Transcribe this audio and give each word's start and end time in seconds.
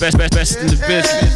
Best, 0.00 0.16
best, 0.16 0.32
best 0.32 0.58
in 0.58 0.66
the 0.68 0.76
business. 0.86 1.27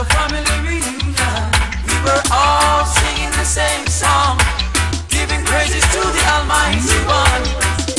A 0.00 0.04
family 0.04 0.40
reunion. 0.64 1.44
We 1.84 1.92
were 2.00 2.22
all 2.32 2.86
singing 2.86 3.28
the 3.36 3.44
same 3.44 3.86
song, 3.86 4.38
giving 5.10 5.44
praises 5.44 5.84
to 5.92 6.00
the 6.00 6.22
Almighty 6.32 6.96
One. 7.04 7.42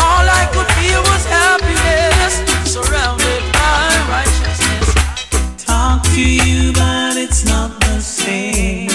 All 0.02 0.26
I 0.26 0.50
could 0.52 0.66
feel 0.82 1.00
was 1.12 1.24
happiness, 1.30 2.42
surrounded 2.66 3.44
by 3.54 3.86
righteousness. 4.10 5.64
Talk 5.64 6.02
to 6.16 6.24
you, 6.28 6.74
but 6.74 7.18
it's 7.18 7.46
not 7.46 7.80
the 7.82 8.00
same 8.02 8.90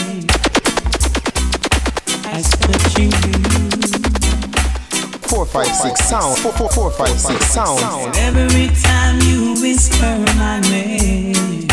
as 2.34 2.50
touching 2.58 3.12
you. 3.22 3.38
Four, 5.28 5.46
five, 5.46 5.68
six 5.68 6.08
sound. 6.08 6.38
Four, 6.38 6.52
four, 6.54 6.70
four, 6.70 6.90
five, 6.90 7.20
six 7.20 7.46
sound. 7.52 8.16
Every 8.16 8.66
time 8.82 9.20
you 9.20 9.54
whisper 9.62 10.24
my 10.36 10.58
name. 10.62 11.65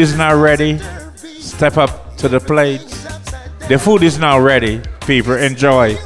is 0.00 0.16
now 0.16 0.34
ready. 0.34 0.78
Step 1.16 1.76
up 1.76 2.16
to 2.16 2.28
the 2.28 2.40
plate. 2.40 2.80
The 3.68 3.78
food 3.78 4.02
is 4.02 4.18
now 4.18 4.40
ready. 4.40 4.80
People, 5.06 5.34
enjoy. 5.34 5.96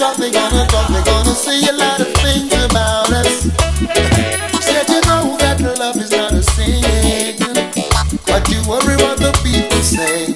Talk, 0.00 0.16
they 0.16 0.30
gonna 0.32 0.66
talk, 0.66 0.88
they 0.88 1.02
gonna 1.04 1.34
say 1.34 1.60
a 1.68 1.72
lot 1.72 2.00
of 2.00 2.08
things 2.24 2.50
about 2.64 3.12
us. 3.12 3.44
Said 4.64 4.88
you 4.88 5.00
know 5.04 5.36
that 5.36 5.60
love 5.78 5.96
is 5.98 6.10
not 6.10 6.32
a 6.32 6.42
sin, 6.42 7.36
but 8.24 8.48
you 8.48 8.60
worry 8.66 8.96
what 8.96 9.18
the 9.20 9.32
people 9.44 9.82
say 9.82 10.32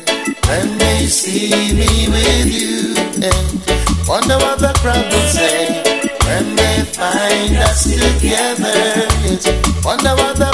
when 0.49 0.77
they 0.77 1.07
see 1.07 1.49
me 1.81 1.89
with 2.13 2.49
you, 2.53 2.93
wonder 4.07 4.37
what 4.37 4.59
the 4.59 4.73
crowd 4.85 5.07
will 5.11 5.29
say 5.33 5.81
when 6.29 6.57
they 6.57 6.85
find 6.93 7.57
us 7.57 7.85
together. 7.85 8.77
Wonder 9.83 10.15
what 10.21 10.37
the 10.37 10.54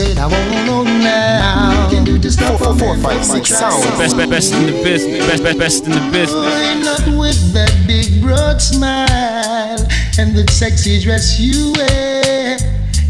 said 0.00 0.18
I 0.18 0.26
wanna 0.26 0.66
know 0.66 0.84
now. 0.84 1.90
Can 1.90 2.04
do 2.04 2.16
stop 2.30 2.58
Four, 2.58 2.76
four, 2.78 2.94
man 2.94 3.02
five, 3.02 3.24
six 3.24 3.48
sound. 3.48 3.82
Best, 3.98 4.16
best, 4.16 4.30
best 4.30 4.54
in 4.54 4.66
the 4.66 4.72
business. 4.84 5.26
Best, 5.28 5.42
best, 5.42 5.58
best 5.58 5.84
in 5.86 5.92
the 5.92 6.04
business. 6.10 6.44
Why 6.52 6.74
not 6.88 7.04
with 7.18 7.40
that 7.52 7.72
big 7.86 8.22
broad 8.22 8.60
smile 8.62 9.80
and 10.18 10.28
the 10.36 10.44
sexy 10.50 11.00
dress 11.00 11.38
you 11.38 11.72
wear? 11.76 12.56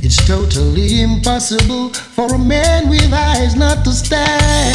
It's 0.03 0.21
totally 0.27 1.03
impossible 1.03 1.91
for 2.17 2.35
a 2.35 2.39
man 2.39 2.89
with 2.89 3.13
eyes 3.13 3.55
not 3.55 3.85
to 3.85 3.93
stare. 3.93 4.75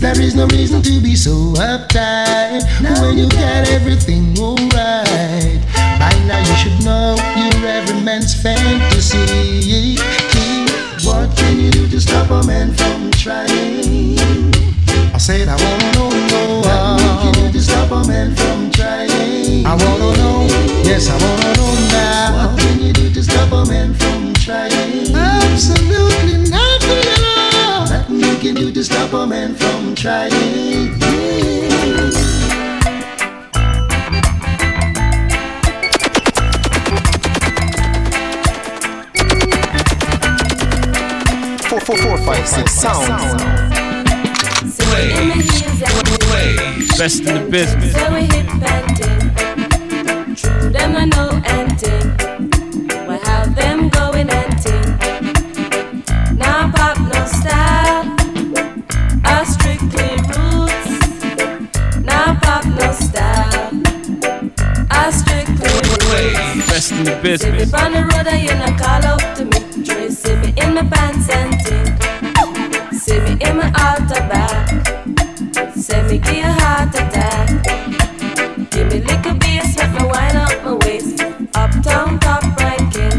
There 0.00 0.18
is 0.18 0.34
no 0.34 0.46
reason 0.46 0.80
to 0.80 1.00
be 1.00 1.14
so 1.14 1.34
uptight 1.60 2.62
when 3.00 3.18
you 3.18 3.28
got 3.28 3.68
everything 3.68 4.24
alright. 4.38 5.60
By 6.00 6.12
now 6.24 6.40
you 6.48 6.56
should 6.62 6.78
know 6.86 7.16
you're 7.36 7.66
every 7.66 8.00
man's 8.00 8.32
fantasy. 8.40 10.29
What 11.50 11.56
can 11.56 11.64
you 11.64 11.70
do 11.72 11.88
to 11.88 12.00
stop 12.00 12.30
a 12.30 12.46
man 12.46 12.72
from 12.74 13.10
trying? 13.10 14.16
I 15.12 15.18
said 15.18 15.48
I 15.48 15.56
wanna 15.56 15.92
know, 15.94 16.08
know 16.28 16.60
what 16.60 17.22
can 17.22 17.26
you 17.26 17.50
do 17.50 17.52
to 17.58 17.60
stop 17.60 17.90
a 17.90 18.06
man 18.06 18.36
from 18.36 18.70
trying? 18.70 19.66
I 19.66 19.74
wanna 19.74 20.16
know, 20.16 20.46
yes 20.84 21.10
I 21.10 21.18
wanna 21.18 21.52
know 21.56 21.74
now. 21.90 22.52
What 22.52 22.60
can 22.60 22.80
you 22.80 22.92
do 22.92 23.12
to 23.12 23.22
stop 23.24 23.50
a 23.50 23.66
man 23.68 23.94
from 23.94 24.32
trying? 24.34 25.12
Absolutely 25.12 26.48
nothing 26.48 27.06
at 27.16 27.24
all. 27.34 27.86
Nothing 27.98 28.20
you 28.20 28.36
can 28.36 28.54
do 28.54 28.70
to 28.70 28.84
stop 28.84 29.12
a 29.12 29.26
man 29.26 29.56
from 29.56 29.96
trying. 29.96 31.00
Four, 31.00 32.39
4456 41.96 42.72
sound. 42.72 43.40
Plays. 46.20 46.96
Best 46.96 47.20
in 47.20 47.34
the 47.34 47.40
business. 47.50 47.92
So 47.94 48.14
we 48.14 48.20
hit 48.26 48.46
bandit. 48.60 49.18
True, 50.38 50.70
them 50.70 50.94
are 50.94 51.06
no 51.06 51.42
ending. 51.46 52.16
We 53.08 53.18
have 53.26 53.56
them 53.56 53.88
going 53.88 54.30
empty. 54.30 54.78
Now 56.36 56.70
pop 56.70 56.96
no 57.00 57.24
style. 57.26 58.14
I 59.24 59.42
strictly 59.42 60.14
roots. 60.30 60.90
Now 62.04 62.38
pop 62.40 62.66
no 62.66 62.92
style. 62.92 63.82
I 64.92 65.10
strictly 65.10 65.66
roots. 65.66 66.68
Best 66.70 66.92
in 66.92 67.02
the 67.02 67.18
business. 67.20 67.62
If 67.62 67.72
you're 67.72 67.80
on 67.80 67.92
the 67.92 68.02
road, 68.02 68.28
I 68.28 68.36
in 68.36 68.62
a 68.62 68.78
call 68.78 69.04
up 69.06 69.34
to 69.38 69.44
me. 69.44 69.84
Trace 69.84 70.24
me 70.24 70.54
in 70.56 70.74
my 70.74 70.82
pants 70.88 71.28
and 71.30 71.59
in 73.40 73.56
my 73.56 73.68
auto 73.70 74.20
bag. 74.28 74.68
Say 75.76 76.02
me 76.08 76.18
give 76.18 76.44
a 76.44 76.52
heart 76.60 76.94
attack. 76.94 77.48
Give 78.70 78.86
me 78.92 79.00
little 79.00 79.34
bass, 79.34 79.76
make 79.78 79.92
my 79.92 80.06
wind 80.06 80.36
up 80.36 80.64
my 80.64 80.74
waist. 80.84 81.20
Uptown 81.54 82.18
top 82.20 82.44
ranking. 82.58 83.16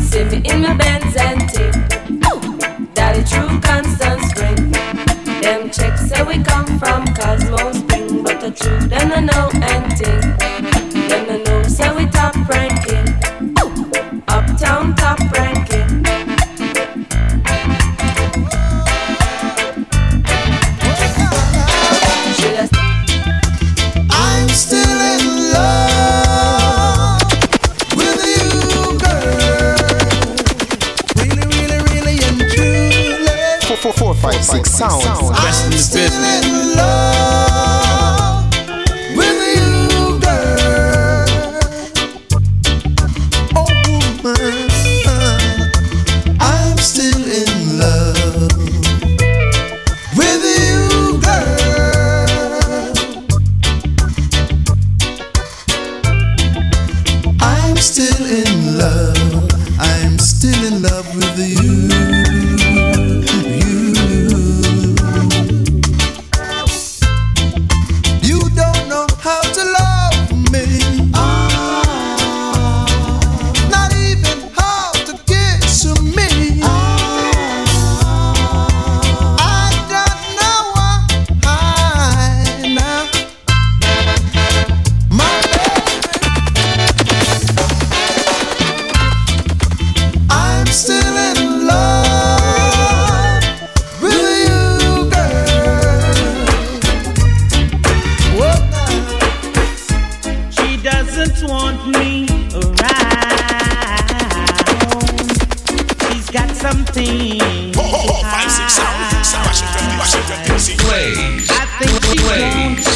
See 0.00 0.24
me 0.24 0.42
in 0.50 0.62
my 0.62 0.74
Benz 0.74 1.16
and 1.16 1.50
thing. 1.50 1.74
Daddy 2.94 3.22
true 3.24 3.60
constant 3.60 4.20
spring. 4.30 4.72
Them 5.42 5.70
checks 5.70 6.08
say 6.08 6.22
we 6.24 6.42
come 6.42 6.78
from 6.78 7.06
Cosmo 7.14 7.72
Spring, 7.72 8.22
but 8.22 8.40
the 8.40 8.50
truth 8.50 8.88
them 8.90 9.08
no 9.08 9.20
know 9.20 9.48
anything. 9.62 10.20
Them 10.38 10.43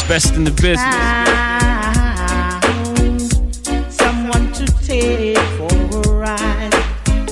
Best 0.09 0.35
in 0.37 0.44
the 0.44 0.51
business. 0.53 0.79
Ah, 0.81 2.61
someone 3.90 4.51
to 4.55 4.64
take 4.83 5.37
for 5.59 5.68
a 5.99 6.01
ride. 6.14 6.71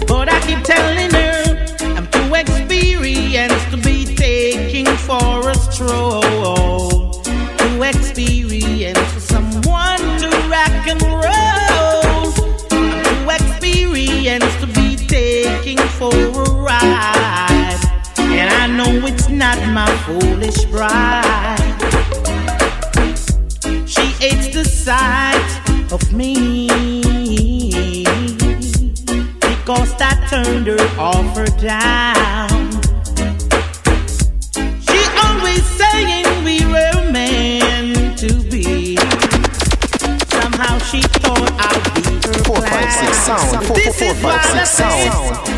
But 0.06 0.28
I 0.28 0.38
keep 0.46 0.62
telling 0.62 1.10
her 1.10 1.56
I'm 1.96 2.06
too 2.08 2.34
experienced 2.34 3.70
to 3.70 3.78
be 3.78 4.04
taking 4.14 4.84
for 4.84 5.48
a 5.48 5.54
stroll. 5.54 7.22
Too 7.22 7.82
experienced 7.82 9.10
for 9.14 9.20
someone 9.20 9.98
to 10.20 10.28
rock 10.52 10.86
and 10.86 11.00
roll. 11.00 12.30
Too 12.68 13.30
experienced 13.30 14.60
to 14.60 14.66
be 14.66 14.96
taking 14.96 15.78
for 15.98 16.14
a 16.14 16.50
ride. 16.52 17.80
And 18.18 18.50
I 18.50 18.66
know 18.66 19.06
it's 19.06 19.30
not 19.30 19.56
my 19.72 19.90
foolish 20.04 20.66
bride. 20.66 21.45
Down. 31.66 32.70
She 34.86 35.00
always 35.24 35.64
saying 35.80 36.26
we 36.44 36.64
were 36.66 37.10
meant 37.10 38.16
to 38.18 38.32
be. 38.48 38.96
Somehow 40.30 40.78
she 40.78 41.02
thought 41.02 41.50
I'd 41.58 41.82
be 41.96 42.28
her 42.28 42.44
Four, 42.44 42.60
five, 42.60 42.92
six 42.92 43.18
sound. 43.18 43.66
Four, 43.66 43.76
This 43.76 43.98
four, 43.98 44.14
four, 44.14 44.30
five, 44.30 44.44
six 44.46 44.70
sound. 44.70 45.55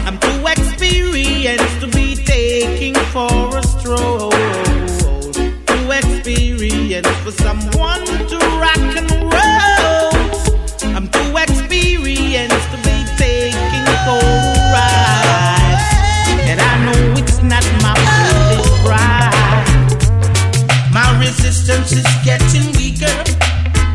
Resistance 21.90 22.09
is 22.09 22.24
getting 22.24 22.72
weaker. 22.77 23.24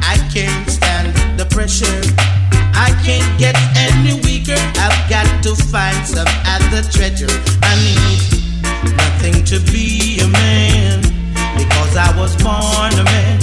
I 0.01 0.17
can't 0.34 0.69
stand 0.69 1.13
the 1.38 1.45
pressure. 1.45 1.86
I 2.73 2.89
can't 3.03 3.39
get 3.39 3.56
any 3.75 4.19
weaker. 4.21 4.60
I've 4.79 5.10
got 5.10 5.27
to 5.43 5.56
find 5.56 6.06
some 6.06 6.27
other 6.45 6.82
treasure. 6.89 7.27
I 7.62 7.75
need 7.86 8.95
nothing 8.95 9.43
to 9.45 9.60
be 9.71 10.19
a 10.21 10.27
man 10.27 11.01
because 11.58 11.95
I 11.95 12.15
was 12.17 12.36
born 12.38 12.93
a 12.99 13.03
man 13.03 13.42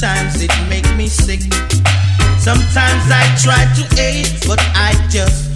Sometimes 0.00 0.40
it 0.40 0.50
make 0.70 0.96
me 0.96 1.06
sick. 1.08 1.40
Sometimes 2.38 3.04
I 3.12 3.22
try 3.36 3.68
to 3.76 4.00
aid, 4.00 4.32
but 4.48 4.58
I 4.74 4.94
just 5.10 5.49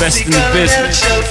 Best 0.00 0.24
in 0.24 0.30
the 0.30 0.50
business. 0.54 1.29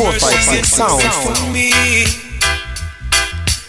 Four, 0.00 0.12
four, 0.12 0.30
His 0.32 0.64
four, 0.64 0.88
five, 0.88 1.12
sound. 1.12 1.36
for 1.36 1.52
me. 1.52 1.68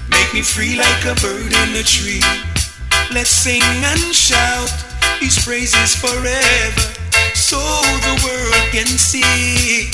Make 0.07 0.31
me 0.31 0.41
free 0.41 0.79
like 0.79 1.03
a 1.03 1.13
bird 1.19 1.51
in 1.51 1.75
a 1.75 1.83
tree. 1.83 2.23
Let's 3.11 3.29
sing 3.29 3.59
and 3.59 3.99
shout 4.15 4.71
His 5.19 5.35
praises 5.43 5.93
forever, 5.93 6.87
so 7.35 7.59
the 7.59 8.15
world 8.23 8.63
can 8.71 8.87
see. 8.87 9.91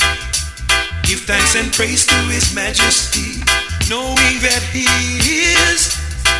Give 1.02 1.18
thanks 1.26 1.56
and 1.56 1.72
praise 1.72 2.06
to 2.06 2.14
His 2.30 2.54
Majesty, 2.54 3.42
knowing 3.90 4.38
that 4.46 4.62
He 4.70 4.86
is 4.86 5.90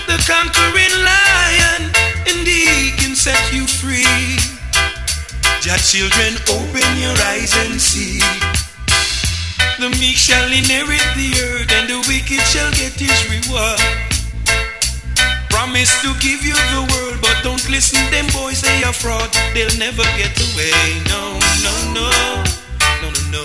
the 0.07 0.23
conquering 0.23 0.95
lion, 0.95 1.91
and 2.31 2.47
He 2.47 2.95
can 3.03 3.17
set 3.19 3.43
you 3.51 3.67
free. 3.67 4.39
Jah 5.59 5.83
children, 5.83 6.39
open 6.55 6.87
your 7.03 7.19
eyes 7.35 7.51
and 7.67 7.81
see. 7.83 8.23
The 9.79 9.91
meek 10.03 10.19
shall 10.19 10.51
inherit 10.51 11.07
the 11.15 11.31
earth, 11.39 11.71
and 11.71 11.87
the 11.87 12.03
wicked 12.11 12.43
shall 12.51 12.67
get 12.75 12.99
his 12.99 13.15
reward. 13.31 13.79
Promise 15.55 16.03
to 16.03 16.11
give 16.19 16.43
you 16.43 16.59
the 16.75 16.83
world, 16.83 17.23
but 17.23 17.39
don't 17.47 17.63
listen 17.71 18.03
them 18.11 18.27
boys, 18.35 18.59
they 18.61 18.83
are 18.83 18.93
fraud. 18.93 19.31
They'll 19.55 19.71
never 19.79 20.03
get 20.19 20.35
away. 20.35 20.75
No, 21.07 21.31
no, 21.63 21.75
no, 21.95 22.11
no, 22.99 23.07
no, 23.07 23.11
no. 23.31 23.45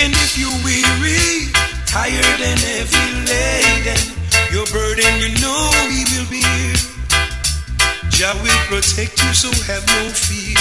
And 0.00 0.16
if 0.24 0.40
you're 0.40 0.60
weary, 0.64 1.52
tired 1.84 2.40
and 2.40 2.56
heavy 2.56 3.04
laden, 3.28 4.16
your 4.48 4.64
burden 4.72 5.12
you 5.20 5.28
know 5.44 5.60
he 5.92 6.08
will 6.08 6.28
be 6.32 6.40
here. 6.40 6.80
Jah 8.08 8.32
will 8.40 8.62
protect 8.72 9.20
you, 9.20 9.32
so 9.36 9.52
have 9.68 9.84
no 9.92 10.08
fear. 10.08 10.56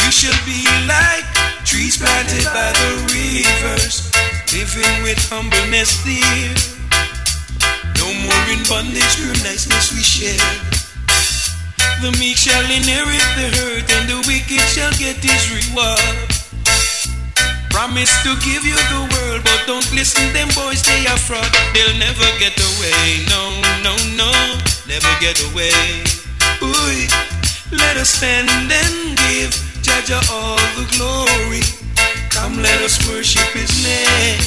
You 0.00 0.08
shall 0.08 0.40
be 0.48 0.64
like 0.88 1.33
trees 1.64 1.96
planted 1.96 2.44
by 2.52 2.70
the 2.76 2.90
rivers, 3.08 4.12
living 4.52 5.02
with 5.02 5.18
humbleness 5.32 5.96
there. 6.04 6.52
No 7.96 8.12
more 8.12 8.46
in 8.52 8.60
bondage, 8.68 9.16
pure 9.16 9.32
niceness 9.40 9.90
we 9.96 10.04
share. 10.04 10.36
The 12.04 12.12
meek 12.20 12.36
shall 12.36 12.68
inherit 12.68 13.24
the 13.40 13.48
earth, 13.64 13.88
and 13.96 14.04
the 14.12 14.20
wicked 14.28 14.60
shall 14.68 14.92
get 15.00 15.16
his 15.24 15.42
reward. 15.56 16.28
Promise 17.72 18.12
to 18.28 18.36
give 18.44 18.62
you 18.62 18.76
the 18.92 19.02
world, 19.08 19.40
but 19.42 19.64
don't 19.66 19.88
listen 19.96 20.32
them 20.36 20.48
boys, 20.52 20.84
they 20.84 21.08
are 21.08 21.18
fraud. 21.18 21.48
They'll 21.72 21.96
never 21.96 22.28
get 22.36 22.54
away. 22.60 23.24
No, 23.32 23.40
no, 23.80 23.96
no, 24.20 24.30
never 24.86 25.12
get 25.18 25.40
away. 25.50 25.72
Ooh, 26.60 27.08
let 27.72 27.96
us 27.96 28.10
stand 28.20 28.52
and 28.52 29.16
give 29.16 29.73
Jah 29.84 30.00
Jah 30.08 30.24
all 30.32 30.56
the 30.80 30.88
glory. 30.96 31.60
Come, 32.32 32.56
let 32.56 32.80
us 32.80 32.96
worship 33.04 33.44
His 33.52 33.68
name. 33.84 34.40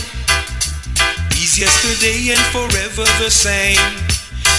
He's 1.37 1.61
yesterday 1.61 2.33
and 2.33 2.41
forever 2.49 3.05
the 3.21 3.29
same. 3.29 3.77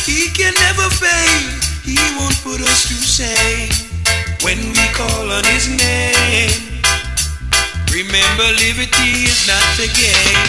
He 0.07 0.31
can 0.31 0.55
never 0.55 0.87
fail. 0.95 1.43
He 1.83 1.99
won't 2.14 2.38
put 2.47 2.62
us 2.62 2.87
to 2.87 2.95
shame 2.95 3.75
when 4.47 4.59
we 4.71 4.87
call 4.95 5.27
on 5.35 5.43
His 5.51 5.67
name. 5.67 6.79
Remember, 7.91 8.47
liberty 8.62 9.27
is 9.27 9.51
not 9.51 9.67
a 9.83 9.91
game. 9.99 10.47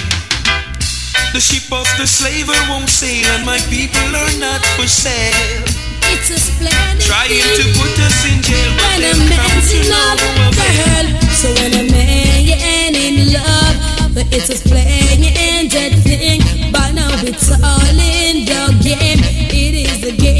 The 1.33 1.41
ship 1.41 1.73
of 1.73 1.89
the 1.97 2.05
slaver 2.05 2.53
won't 2.69 2.89
sail, 2.89 3.25
and 3.33 3.45
my 3.45 3.57
people 3.65 4.13
are 4.13 4.35
not 4.37 4.61
for 4.77 4.85
sale. 4.85 5.88
It's 6.11 6.29
a 6.31 6.37
splendid 6.39 7.05
Trying 7.05 7.29
to 7.29 7.65
put 7.77 7.93
us 8.01 8.25
in 8.25 8.41
jail, 8.41 8.71
but 8.75 8.85
when 8.89 9.01
a 9.01 9.13
they've 9.13 9.29
come 9.29 9.53
man's 9.53 9.69
to 9.69 9.77
in 9.77 9.89
love, 9.89 10.21
girl. 10.57 11.05
So 11.31 11.47
when 11.53 11.73
a 11.73 11.83
man 11.91 12.95
in 12.95 13.33
love, 13.33 14.13
but 14.15 14.25
it's 14.33 14.49
a 14.49 14.57
splendid 14.57 15.93
thing. 16.03 16.41
But 16.71 16.93
now 16.93 17.13
it's 17.21 17.51
all 17.51 17.99
in 17.99 18.45
the 18.45 18.73
game. 18.81 19.21
It 19.53 19.73
is 19.85 20.01
game, 20.01 20.17
game 20.17 20.38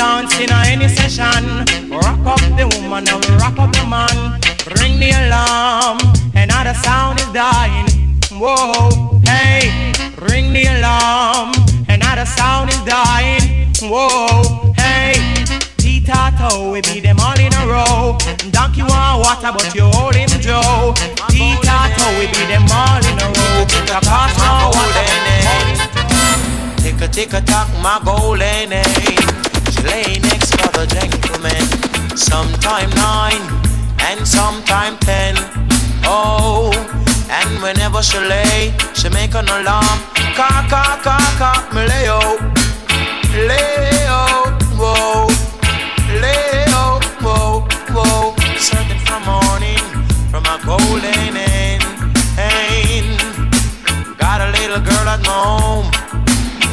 dance 0.00 0.40
in 0.40 0.50
any 0.72 0.88
session. 0.88 1.44
Rock 1.92 2.24
up 2.32 2.40
the 2.56 2.64
woman 2.72 3.04
and 3.06 3.24
rock 3.42 3.58
up 3.58 3.70
the 3.76 3.84
man. 3.84 4.16
Ring 4.78 4.98
the 4.98 5.10
alarm. 5.20 5.98
Another 6.34 6.72
sound 6.72 7.20
is 7.20 7.30
dying. 7.36 7.88
Whoa, 8.40 9.20
hey, 9.30 9.92
ring 10.28 10.54
the 10.56 10.64
alarm. 10.74 11.52
Another 11.86 12.24
sound 12.24 12.70
is 12.70 12.80
dying. 12.88 13.44
Whoa, 13.92 14.72
hey, 14.80 15.12
Titato, 15.82 16.72
we 16.72 16.80
beat 16.80 17.02
them 17.02 17.20
all 17.20 17.38
in 17.38 17.52
a 17.60 17.62
row. 17.74 18.16
Donkey 18.56 18.82
want 18.82 19.20
water, 19.20 19.52
but 19.52 19.74
you 19.74 19.84
hold 19.84 20.14
him 20.14 20.30
Joe. 20.40 20.94
Titato, 21.32 22.06
we 22.18 22.24
beat 22.32 22.48
them 22.48 22.64
all 22.72 23.04
in 23.10 23.16
a 23.20 23.28
row. 23.36 23.58
The 23.90 23.98
cost 24.08 24.36
no 24.40 24.72
water. 24.72 25.10
Tick 26.82 27.00
a 27.02 27.08
tick 27.08 27.32
a 27.34 27.40
tock, 27.42 27.68
my 27.82 28.00
golden 28.02 28.72
age. 28.72 29.39
Lay 29.84 30.18
next 30.30 30.50
to 30.58 30.68
the 30.72 30.86
gentleman. 30.86 31.64
Sometime 32.16 32.90
nine 32.90 33.42
and 34.08 34.26
sometime 34.26 34.96
ten. 34.98 35.34
Oh, 36.04 36.72
and 37.30 37.62
whenever 37.62 38.02
she 38.02 38.18
lay, 38.18 38.74
she 38.94 39.08
make 39.10 39.34
an 39.34 39.48
alarm. 39.48 39.98
Ka 40.34 40.66
ka 40.68 41.00
ka 41.02 41.18
ka, 41.38 41.52
me 41.74 41.82
lay 41.86 42.06
oh, 42.08 42.38
lay 43.48 44.06
oh, 44.08 44.50
whoa, 44.80 45.26
lay 46.20 46.64
oh, 46.68 47.00
whoa, 47.20 47.66
whoa. 47.94 48.34
Searching 48.58 49.00
for 49.06 49.20
morning 49.24 49.84
from 50.30 50.44
a 50.46 50.58
golden 50.64 51.36
end. 51.36 51.82
Got 54.18 54.40
a 54.40 54.50
little 54.58 54.80
girl 54.80 55.08
at 55.08 55.20
my 55.22 55.32
home. 55.32 55.90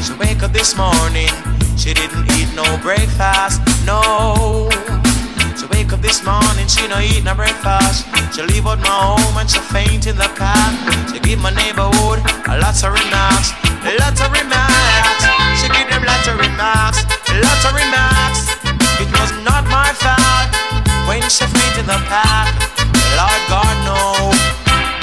She 0.03 0.13
wake 0.13 0.43
up 0.43 0.51
this 0.53 0.75
morning, 0.77 1.29
she 1.77 1.93
didn't 1.93 2.25
eat 2.33 2.49
no 2.55 2.65
breakfast, 2.81 3.61
no. 3.85 4.67
She 5.55 5.65
wake 5.67 5.93
up 5.93 6.01
this 6.01 6.25
morning, 6.25 6.67
she 6.67 6.87
no 6.87 6.99
eat 6.99 7.23
no 7.23 7.35
breakfast. 7.35 8.05
She 8.33 8.41
leave 8.41 8.65
out 8.65 8.79
my 8.79 8.89
home 8.89 9.37
and 9.37 9.49
she 9.49 9.59
faint 9.71 10.07
in 10.07 10.17
the 10.17 10.29
car. 10.33 10.57
She 11.07 11.19
give 11.19 11.39
my 11.39 11.53
neighborhood 11.53 12.19
a 12.49 12.57
lot 12.57 12.75
of 12.81 12.91
remarks, 12.91 13.53
lots 14.01 14.19
of 14.19 14.33
remarks. 14.33 15.23
She 15.61 15.69
give 15.69 15.87
them 15.89 16.03
lots 16.03 16.27
of 16.27 16.41
remarks, 16.41 17.05
lots 17.29 17.63
of 17.69 17.73
remarks. 17.77 18.41
It 18.97 19.09
was 19.13 19.31
not 19.45 19.63
my 19.69 19.93
fault 20.01 20.49
when 21.07 21.21
she 21.29 21.45
faint 21.45 21.77
in 21.77 21.85
the 21.85 22.01
park. 22.09 22.51
Lord 23.13 23.41
God 23.53 23.75
no. 23.85 24.33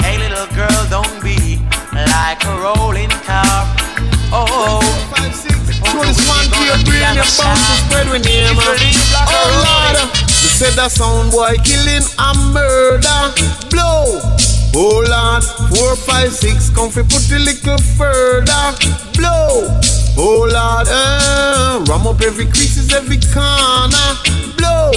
Hey 0.03 0.19
little 0.19 0.47
girl, 0.53 0.81
don't 0.91 1.23
be 1.23 1.59
like 1.95 2.43
a 2.43 2.53
rolling 2.59 3.09
car. 3.23 3.63
Oh. 4.35 5.54
Twenty 5.95 6.11
one 6.27 6.43
to 6.51 6.59
your 6.67 6.79
brain, 6.83 7.15
your 7.15 7.23
bones 7.39 7.63
to 7.63 7.73
spread 7.87 8.11
with 8.11 8.27
name. 8.27 8.51
Oh 8.51 9.47
Lord, 9.63 9.95
they 10.11 10.51
said 10.51 10.75
that 10.75 10.91
sound 10.91 11.31
boy 11.31 11.55
killing 11.63 12.03
a 12.19 12.35
murder. 12.51 13.31
Blow. 13.71 14.19
Oh 14.75 14.99
Lord, 15.07 15.43
four, 15.71 15.95
five, 15.95 16.35
six, 16.35 16.69
come 16.69 16.91
fi 16.91 16.99
put 16.99 17.23
a 17.31 17.39
little 17.39 17.79
further. 17.95 18.75
Blow. 19.15 19.71
Oh 20.19 20.43
Lord, 20.43 20.87
uh, 20.91 21.79
ram 21.87 22.05
up 22.07 22.19
every 22.19 22.43
creases, 22.43 22.91
every 22.91 23.15
corner. 23.31 24.19
Blow. 24.59 24.91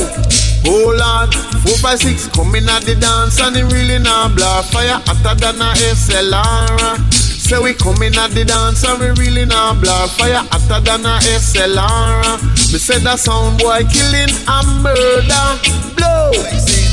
Oh 0.66 0.90
Lord, 0.98 1.30
four, 1.62 1.78
five, 1.78 2.00
six, 2.02 2.26
coming 2.26 2.66
at 2.66 2.82
the 2.82 2.96
dance 2.98 3.38
and 3.38 3.54
it 3.56 3.70
really 3.70 4.02
not 4.02 4.34
blow 4.34 4.62
fire 4.74 4.98
hotter 5.06 5.38
than 5.38 5.62
a 5.62 5.78
SLR. 5.94 7.27
Say 7.48 7.56
we 7.64 7.72
coming 7.72 8.12
at 8.12 8.36
the 8.36 8.44
dance 8.44 8.84
and 8.84 9.00
we 9.00 9.08
really 9.16 9.48
not 9.48 9.80
blow 9.80 10.04
fire 10.20 10.44
hotter 10.52 10.84
than 10.84 11.00
a 11.08 11.16
SLR. 11.32 12.36
Me 12.44 12.76
said 12.76 13.00
that 13.08 13.16
sound 13.24 13.56
boy 13.56 13.88
killing 13.88 14.28
a 14.44 14.58
murder. 14.84 15.48
Blow. 15.96 16.28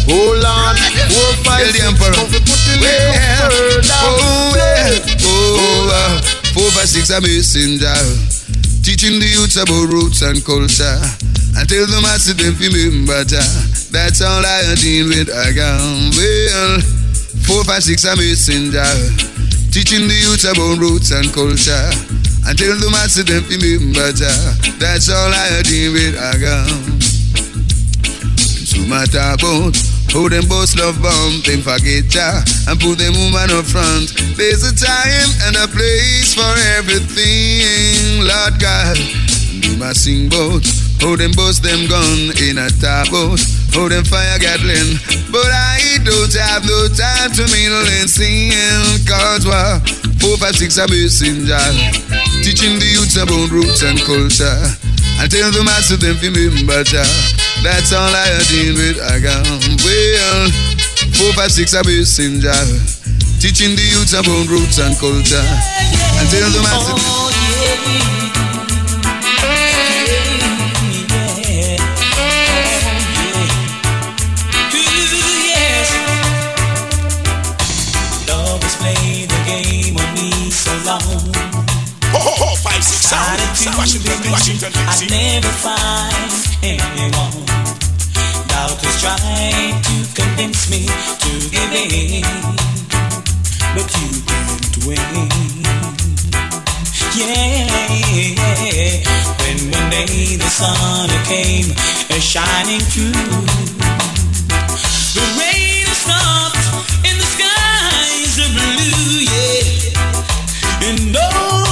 Oh 0.08 0.32
Lord, 0.32 0.80
four, 1.12 1.32
five, 1.44 1.68
six, 1.76 1.84
come 1.84 2.00
fi 2.00 2.40
put 2.40 2.56
the 2.72 2.74
little 2.80 3.20
further. 3.52 4.00
Oh, 4.00 4.56
yeah. 4.56 5.28
oh, 5.28 5.92
uh, 5.92 6.24
four, 6.56 6.72
five, 6.72 6.88
six, 6.88 7.12
a 7.12 7.20
messenger. 7.20 7.92
Teaching 8.80 9.20
the 9.20 9.28
youths 9.28 9.60
about 9.60 9.92
roots 9.92 10.24
and 10.24 10.40
culture. 10.40 11.04
I 11.60 11.68
tell 11.68 11.84
them 11.84 12.08
I 12.08 12.16
see 12.16 12.32
them 12.32 12.56
remember 12.56 13.28
Jah. 13.28 13.44
That's 13.92 14.24
all 14.24 14.40
I 14.40 14.72
deal 14.80 15.12
with. 15.12 15.28
I 15.28 15.52
got 15.52 15.84
well, 16.16 16.80
four, 17.44 17.68
five, 17.68 17.84
six, 17.84 18.08
a 18.08 18.16
messenger. 18.16 19.35
Teaching 19.76 20.08
the 20.08 20.16
youths 20.16 20.48
about 20.48 20.80
roots 20.80 21.12
and 21.12 21.28
culture. 21.36 21.76
I 22.48 22.56
tell 22.56 22.80
them 22.80 22.96
I 22.96 23.12
see 23.12 23.28
them 23.28 23.44
remember 23.52 24.08
Jah. 24.16 24.56
That's 24.80 25.12
all 25.12 25.28
I 25.28 25.60
deal 25.68 25.92
with. 25.92 26.16
Got. 26.16 26.72
So 28.40 28.80
talk 28.88 29.36
about 29.36 29.76
how 30.16 30.32
them 30.32 30.48
boss 30.48 30.80
love 30.80 30.96
bomb, 31.04 31.44
them 31.44 31.60
forget 31.60 32.08
ya 32.08 32.40
and 32.72 32.80
put 32.80 33.04
them 33.04 33.20
woman 33.20 33.52
up 33.52 33.68
front. 33.68 34.16
There's 34.40 34.64
a 34.64 34.72
time 34.72 35.28
and 35.44 35.60
a 35.60 35.68
place 35.68 36.32
for 36.32 36.56
everything, 36.80 38.24
Lord 38.24 38.56
God. 38.64 38.96
Do 39.60 39.76
my 39.76 39.92
sing 39.92 40.32
boat, 40.32 40.64
how 41.02 41.16
them 41.16 41.32
boss 41.36 41.60
them 41.60 41.88
gun 41.88 42.32
in 42.42 42.58
a 42.58 42.70
boat, 43.12 43.42
how 43.74 43.88
them 43.88 44.04
fire 44.06 44.40
gatling. 44.40 45.00
But 45.32 45.50
I 45.50 46.00
don't 46.04 46.34
have 46.34 46.64
no 46.66 46.88
time 46.92 47.32
to 47.36 47.44
mingle 47.52 47.88
and 48.00 48.10
sing, 48.10 48.54
cause 49.08 49.46
what? 49.46 49.84
Four, 50.20 50.38
five, 50.38 50.56
six, 50.56 50.78
a 50.78 50.88
messenger. 50.88 51.60
Teaching 52.42 52.80
the 52.80 52.88
youths 52.88 53.18
about 53.18 53.52
roots 53.52 53.84
and 53.84 54.00
culture. 54.02 54.60
I 55.20 55.28
tell 55.28 55.52
them 55.52 55.68
I 55.68 55.80
see 55.82 55.96
them 55.96 56.18
remember 56.20 56.84
Jah. 56.84 57.06
That's 57.64 57.94
all 57.94 58.12
I 58.12 58.30
deal 58.52 58.76
with. 58.76 59.00
I 59.00 59.20
got 59.20 59.46
well, 59.84 60.50
four, 61.16 61.32
five, 61.34 61.52
six, 61.52 61.74
a 61.74 61.84
messenger. 61.84 62.56
Teaching 63.40 63.76
the 63.76 63.86
youths 63.86 64.14
about 64.14 64.48
roots 64.48 64.80
and 64.80 64.98
culture. 64.98 65.46
I 66.18 66.24
tell 66.32 66.50
them 66.50 66.66
I 66.66 66.74
see 66.82 66.94
oh, 66.96 67.26
Love 67.56 68.25
Six, 83.06 83.60
sound. 83.60 83.78
Washington, 83.78 84.32
Washington, 84.32 84.72
I 84.76 84.98
never 85.10 85.54
find 85.62 86.32
anyone. 86.64 87.46
Doubt 88.50 88.82
is 88.84 88.98
trying 89.00 89.78
to 89.80 89.96
convince 90.16 90.70
me 90.72 90.88
to 91.22 91.32
give 91.54 91.72
in, 91.72 92.26
but 93.76 93.86
you 93.94 94.10
didn't 94.26 94.90
win. 94.90 95.22
Yeah, 97.14 97.70
when 99.38 99.58
one 99.70 99.90
day 99.92 100.36
the 100.38 100.50
sun 100.50 101.10
came 101.26 101.70
shining 102.20 102.82
through, 102.90 103.14
the 105.14 105.26
rain 105.38 105.86
stopped 105.94 106.58
and 107.06 107.16
the 107.22 107.28
skies 107.36 108.34
are 108.42 108.50
blue. 108.50 109.30
Yeah, 109.30 110.90
and 110.90 111.16
oh, 111.16 111.65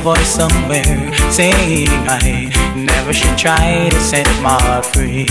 voice 0.00 0.28
somewhere 0.28 1.12
saying 1.30 1.88
I 2.08 2.50
never 2.74 3.12
should 3.12 3.36
try 3.36 3.88
to 3.90 4.00
set 4.00 4.26
my 4.42 4.80
free. 4.92 5.26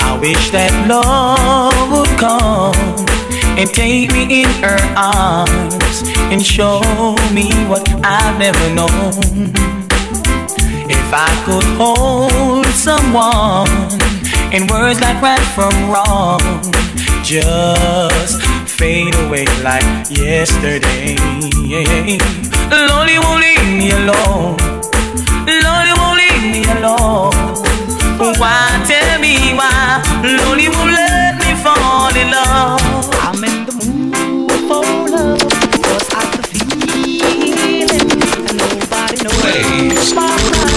I 0.00 0.18
wish 0.20 0.50
that 0.50 0.72
love 0.88 1.90
would 1.92 2.18
come 2.18 2.74
and 3.58 3.68
take 3.68 4.12
me 4.12 4.42
in 4.42 4.48
her 4.64 4.78
arms 4.96 6.02
and 6.32 6.44
show 6.44 6.80
me 7.32 7.52
what 7.68 7.86
I've 8.02 8.38
never 8.38 8.74
known. 8.74 9.52
If 10.88 11.08
I 11.12 11.30
could 11.44 11.64
hold 11.76 12.66
someone 12.66 13.68
in 14.52 14.66
words 14.66 15.00
like 15.00 15.20
right 15.20 15.46
from 15.54 15.72
wrong, 15.90 16.40
just 17.22 18.40
fade 18.66 19.14
away 19.26 19.44
like 19.62 19.84
yesterday. 20.10 21.16
Lonely 22.70 23.18
won't 23.18 23.40
leave 23.40 23.78
me 23.78 23.90
alone. 23.90 24.56
Lonely 25.46 25.92
won't 25.98 26.18
leave 26.20 26.44
me 26.52 26.62
alone. 26.76 27.32
Why 28.38 28.82
tell 28.86 29.20
me 29.20 29.54
why? 29.54 30.02
Lonely 30.22 30.68
won't 30.68 30.92
let 30.92 31.38
me 31.38 31.54
fall 31.62 32.14
in 32.16 32.30
love. 32.30 32.80
I'm 33.22 33.42
in 33.44 33.66
the 33.66 33.72
mood 33.86 34.50
for 34.68 34.84
love, 35.08 35.40
cause 35.84 36.08
I 36.12 36.24
can 36.32 36.42
feel 36.50 37.90
it, 37.90 38.02
and 38.48 38.56
nobody 38.58 39.16
knows 39.22 40.14
my 40.14 40.26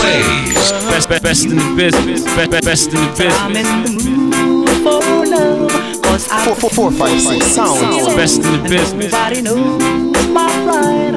Waves. 0.03 0.71
Best, 0.89 1.09
best, 1.09 1.23
best 1.23 1.45
in 1.45 1.55
the 1.57 1.73
business. 1.75 2.23
Best, 2.23 2.51
best, 2.51 2.65
best 2.65 2.87
in 2.89 2.93
the 2.93 3.27
I'm 3.39 3.55
in 3.55 3.65
the 3.83 3.91
mood 4.03 4.69
for 4.83 5.25
love, 5.25 6.01
cause 6.03 6.27
I 6.29 6.45
Four, 6.45 6.55
four, 6.55 6.69
four, 6.69 6.91
five, 6.91 7.19
six, 7.19 7.45
sound. 7.47 7.79
Best 8.15 8.37
in 8.43 8.63
the 8.63 8.69
business. 8.69 9.11
Nobody 9.11 9.41
knows 9.41 9.81
my 10.29 10.47
pride 10.63 11.15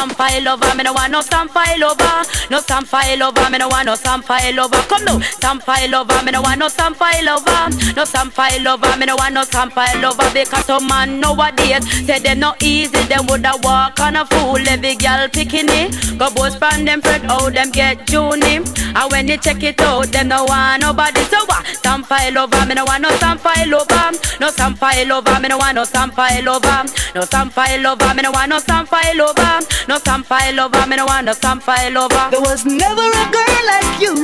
Some 0.00 0.08
file 0.08 0.48
over, 0.48 0.74
me 0.76 0.82
no 0.82 0.94
want 0.94 1.12
no 1.12 1.20
some 1.20 1.46
file 1.50 1.84
over. 1.84 2.22
No 2.48 2.58
some 2.60 2.86
file 2.86 3.22
over, 3.22 3.50
me 3.50 3.58
no 3.58 3.68
want 3.68 3.84
no 3.84 3.94
some 3.96 4.22
file 4.22 4.58
over. 4.58 4.80
Come 4.88 5.04
now, 5.04 5.20
some 5.20 5.60
file 5.60 5.94
over, 5.94 6.22
me 6.24 6.32
no 6.32 6.40
want 6.40 6.58
no 6.58 6.68
some 6.68 6.94
file 6.94 7.28
over. 7.28 7.68
No 7.94 8.06
some 8.06 8.30
file 8.30 8.66
over, 8.66 8.96
me 8.96 9.04
no 9.04 9.16
want 9.16 9.34
no 9.34 9.42
some 9.44 9.70
file 9.70 10.02
over. 10.06 10.30
Because 10.32 10.64
some 10.64 10.86
man 10.88 11.20
nowadays 11.20 11.84
say 12.06 12.18
they 12.18 12.34
no 12.34 12.54
easy, 12.62 12.98
them 13.08 13.26
woulda 13.26 13.52
walk 13.62 14.00
on 14.00 14.16
a 14.16 14.24
fool. 14.24 14.56
Every 14.66 14.94
girl 14.94 15.28
picking 15.28 15.68
it, 15.68 16.18
go 16.18 16.30
both 16.30 16.54
span 16.54 16.86
them 16.86 17.02
fret 17.02 17.22
out, 17.26 17.52
them 17.52 17.70
get 17.70 18.08
Junie. 18.10 18.64
And 18.96 19.12
when 19.12 19.26
they 19.26 19.36
check 19.36 19.62
it 19.62 19.82
out, 19.82 20.06
them 20.06 20.28
no 20.28 20.44
want 20.44 20.80
nobody. 20.80 21.20
So 21.24 21.44
what? 21.44 21.66
Some 21.84 22.04
file 22.04 22.38
over, 22.38 22.64
me 22.64 22.74
no 22.74 22.86
want 22.86 23.02
no 23.02 23.10
some 23.18 23.36
file 23.36 23.74
over. 23.74 24.18
No 24.40 24.48
some 24.48 24.76
file 24.76 25.12
over, 25.12 25.38
me 25.40 25.48
no 25.48 25.58
want 25.58 25.74
no 25.74 25.84
some 25.84 26.10
file 26.10 26.48
over. 26.48 26.84
No 27.14 27.20
some 27.26 27.50
file 27.50 27.86
over, 27.86 28.14
me 28.14 28.22
no 28.22 28.30
want 28.30 28.48
no 28.48 28.58
some 28.60 28.86
file 28.86 29.20
over. 29.20 29.60
No 29.90 29.98
some 29.98 30.22
file 30.22 30.60
over, 30.60 30.86
me 30.86 30.94
no 30.94 31.04
want 31.04 31.26
no 31.26 31.32
some 31.32 31.58
file 31.58 31.98
over. 31.98 32.28
There 32.30 32.40
was 32.40 32.64
never 32.64 33.02
a 33.02 33.24
girl 33.34 33.62
like 33.66 34.00
you. 34.00 34.14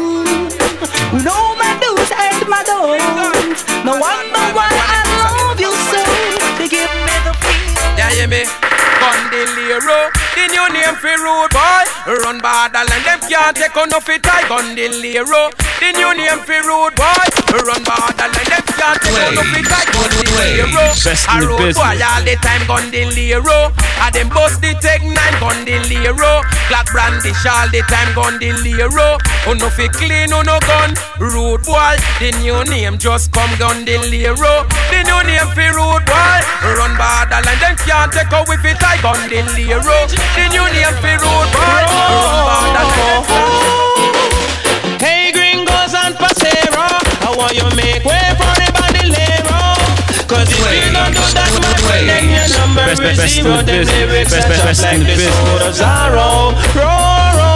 No 1.27 1.57
my 1.59 1.77
do's 1.83 2.09
and 2.15 2.49
my 2.49 2.63
don'ts. 2.63 3.67
No 3.85 3.99
wonder 3.99 4.47
why 4.55 4.71
I 4.71 5.03
love 5.19 5.59
you 5.59 5.73
so. 5.91 6.05
To 6.63 6.69
give 6.69 6.89
me 7.03 7.17
the 7.27 7.35
feel. 7.43 7.99
Yeah, 7.99 8.11
hear 8.11 8.29
me? 8.29 8.76
Gondilero, 9.07 10.11
the 10.35 10.51
new 10.51 10.67
name 10.75 10.99
for 10.99 11.15
rude 11.23 11.55
boy. 11.55 11.87
Run 12.11 12.43
borderline, 12.43 13.07
them 13.07 13.23
can't 13.31 13.55
take 13.55 13.77
on 13.79 13.95
off 13.95 14.09
it. 14.11 14.27
I 14.27 14.43
Gondilero, 14.51 15.55
the 15.79 15.95
new 15.95 16.11
name 16.19 16.43
for 16.43 16.59
rude 16.67 16.99
boy. 16.99 17.27
Run 17.55 17.87
borderline, 17.87 18.51
them 18.51 18.67
can't 18.67 18.99
take 18.99 19.15
on 19.15 19.39
off 19.39 19.55
it. 19.55 19.71
I 19.71 19.87
Gondilero, 19.95 20.91
a 20.91 21.35
rude 21.39 21.75
boy 21.79 22.03
all 22.03 22.23
the 22.27 22.35
time. 22.43 22.67
Gondilero, 22.67 23.71
a 24.03 24.11
them 24.11 24.27
bust 24.35 24.59
the 24.59 24.75
take 24.83 25.07
nine. 25.07 25.39
Gondilero, 25.39 26.43
black 26.67 26.91
brandish 26.91 27.47
all 27.47 27.71
the 27.71 27.87
time. 27.87 28.11
Gondilero, 28.11 29.23
uno 29.47 29.67
oh, 29.67 29.71
fi 29.71 29.87
clean, 29.87 30.35
oh, 30.35 30.43
uno 30.43 30.59
gun. 30.67 30.99
Rude 31.23 31.63
boy, 31.63 31.95
the 32.19 32.35
new 32.43 32.59
name 32.67 32.99
just 32.99 33.31
come. 33.31 33.55
Gondilero, 33.55 34.67
the 34.91 34.99
new 35.07 35.21
name 35.31 35.47
for 35.55 35.71
rude 35.79 36.03
boy. 36.11 36.39
Run 36.75 36.99
borderline, 36.99 37.61
them 37.63 37.79
can't 37.87 38.11
take 38.11 38.35
out 38.35 38.51
with 38.51 38.67
it. 38.67 38.83
I 38.83 38.96
Gondilero, 39.03 40.09
the 40.35 40.45
new 40.51 40.65
name 40.73 40.95
for 41.01 41.17
rude 41.23 41.51
boy. 41.53 41.61
Run. 41.63 43.25
Hey, 44.99 45.31
gringos 45.33 45.95
and 45.95 46.15
pasero, 46.17 46.87
I 47.23 47.29
want 47.37 47.53
you 47.55 47.65
make 47.77 48.05
way 48.05 48.35
for 48.35 48.51
the 48.59 48.67
bandolero. 48.75 49.61
Cause 50.27 50.49
if 50.51 50.59
you 50.59 50.93
don't 50.93 51.13
do 51.15 51.23
that, 51.37 51.53
my 51.63 51.75
friend, 51.87 52.09
then 52.09 52.25
your 52.35 52.49
number 52.59 52.85
Best, 52.87 53.01
best, 53.03 53.13
is 53.13 53.19
best 53.19 53.39
in 53.39 53.45
zero. 53.45 53.57
the 53.57 53.63
Them 53.63 53.79
business. 53.79 54.11
lyrics 54.11 54.33
Best, 54.33 54.47
are 54.47 54.49
best, 54.49 54.65
just 54.65 54.83
best 54.83 54.83
in 54.83 54.89
like 54.89 54.99
the 54.99 55.05
the 55.07 55.17
business. 55.17 55.37
sword 55.37 55.63
of 55.63 55.75
Zorro. 55.77 56.31
Roro. 56.75 57.53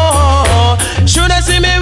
Should 1.09 1.31
I 1.33 1.41
see 1.41 1.59
me 1.59 1.73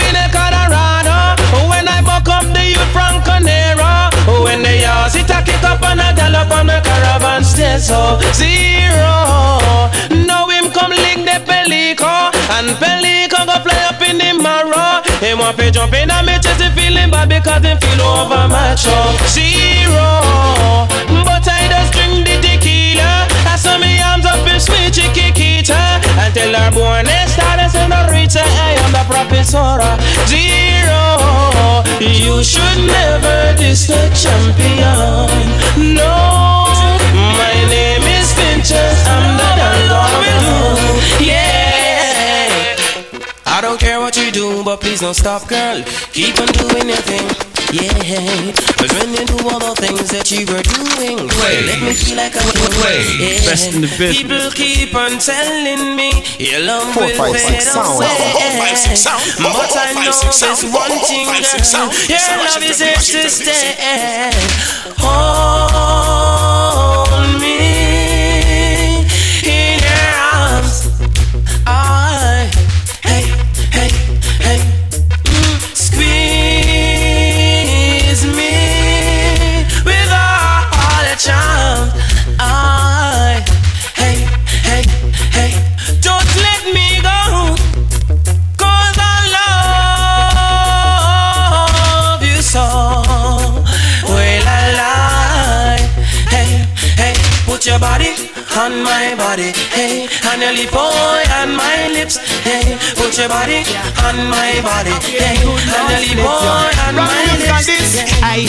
When 4.44 4.62
they 4.62 4.84
all 4.84 5.08
sit 5.10 5.30
a 5.30 5.42
kick 5.42 5.62
up 5.64 5.82
and 5.82 6.00
a 6.00 6.14
gallop 6.14 6.50
on 6.50 6.66
the 6.66 6.80
caravan 6.80 7.44
stay 7.44 7.78
so 7.78 8.18
oh, 8.18 8.32
zero. 8.32 9.14
Now 10.26 10.48
him 10.48 10.70
come 10.70 10.92
lick 10.92 11.24
the 11.26 11.38
pelico 11.48 12.30
and 12.56 12.70
pelico 12.80 13.44
go 13.44 13.56
fly 13.64 13.78
up 13.90 14.00
in 14.02 14.18
the 14.18 14.32
marrow. 14.42 15.02
Him 15.20 15.38
want 15.38 15.58
to 15.58 15.70
jump 15.70 15.94
in 15.94 16.10
and 16.10 16.26
me 16.26 16.38
chest 16.38 16.62
he 16.62 16.70
feeling 16.70 17.10
bad 17.10 17.28
because 17.28 17.62
he 17.66 17.74
feel 17.82 18.00
over 18.02 18.46
macho 18.48 18.96
zero. 19.26 20.22
But 21.26 21.44
I 21.46 21.68
just 21.68 21.92
drink 21.92 22.26
the 22.26 22.36
tequila. 22.38 23.26
I 23.46 23.56
saw 23.56 23.76
me 23.78 24.00
arms 24.00 24.24
up 24.24 24.46
in 24.46 24.60
sweet 24.60 24.94
chiquita 24.94 26.00
and 26.22 26.34
tell 26.34 26.54
her 26.54 26.70
born 26.70 27.06
star 27.28 27.58
and 27.58 27.77
senorita 28.28 28.44
I 28.44 28.74
am 28.84 28.92
the 28.92 29.04
professora 29.08 29.98
zero. 30.26 31.84
You 32.00 32.44
should 32.44 32.86
never 32.86 33.56
diss 33.56 33.86
the 33.86 34.10
champion. 34.14 35.38
No, 35.96 36.66
my 37.14 37.54
name 37.68 38.02
is 38.02 38.32
Finches. 38.34 39.06
I'm 39.06 39.36
the 39.36 39.48
Don 39.88 40.24
Yeah. 41.20 42.76
I 43.46 43.60
don't 43.60 43.80
care 43.80 44.00
what 44.00 44.16
you 44.16 44.30
do, 44.30 44.62
but 44.64 44.80
please 44.80 45.00
don't 45.00 45.14
stop, 45.14 45.48
girl. 45.48 45.82
Keep 46.12 46.40
on 46.40 46.46
doing 46.48 46.88
your 46.88 46.96
thing. 46.98 47.47
Yeah, 47.68 47.92
cause 48.80 48.88
when 48.96 49.12
you 49.12 49.28
do 49.28 49.36
all 49.44 49.60
the 49.60 49.76
things 49.76 50.08
that 50.08 50.32
you 50.32 50.48
were 50.48 50.64
doing, 50.64 51.20
Play. 51.28 51.68
let 51.68 51.84
me 51.84 51.92
feel 51.92 52.16
like 52.16 52.32
I'm 52.32 52.48
Play. 52.80 53.04
Yeah. 53.20 53.44
Best 53.44 53.68
in 53.76 53.84
the 53.84 53.92
business. 53.92 54.16
People 54.24 54.48
keep 54.56 54.96
on 54.96 55.20
telling 55.20 55.92
me 55.92 56.08
your 56.40 56.64
love 56.64 56.88
Four, 56.96 57.04
will 57.12 57.28
five, 57.28 57.36
fade 57.36 57.60
six, 57.60 57.76
sound. 57.76 57.92
away. 57.92 58.08
Four, 58.08 58.50
five, 58.56 58.72
six, 58.72 59.04
sound. 59.04 59.20
But 59.36 59.52
Four, 59.52 59.68
I 59.68 59.92
five, 59.92 60.00
know 60.00 60.16
six, 60.16 60.40
sound. 60.40 60.56
there's 60.56 60.72
Four, 60.72 60.80
one 60.80 60.96
four, 60.96 61.04
thing, 61.12 61.26
five, 61.28 61.44
six, 61.44 61.68
sound. 61.68 61.92
girl. 61.92 62.08
Your 62.08 62.24
love 62.40 62.64
is 62.64 62.80
Washington, 62.80 62.88
here 62.88 62.96
to 63.04 63.20
Washington, 63.20 63.36
stay. 63.36 64.32
Hold 65.04 66.17
your 97.68 97.78
body 97.78 98.27
on 98.56 98.82
my 98.82 99.14
body, 99.16 99.52
hey, 99.74 100.08
and 100.32 100.42
your 100.42 100.52
lip 100.52 100.70
boy 100.70 101.22
on 101.40 101.56
my 101.56 101.88
lips, 101.88 102.16
hey. 102.42 102.78
Put 102.96 103.16
your 103.18 103.28
body 103.28 103.64
on 104.04 104.16
my 104.30 104.60
body, 104.62 104.94
hey, 105.04 105.38
and 105.42 105.86
your 105.90 106.00
lip 106.00 106.18
boy 106.22 106.68
on 106.86 106.94
my 106.96 107.24
lips. 107.38 107.98
Aye, 108.22 108.48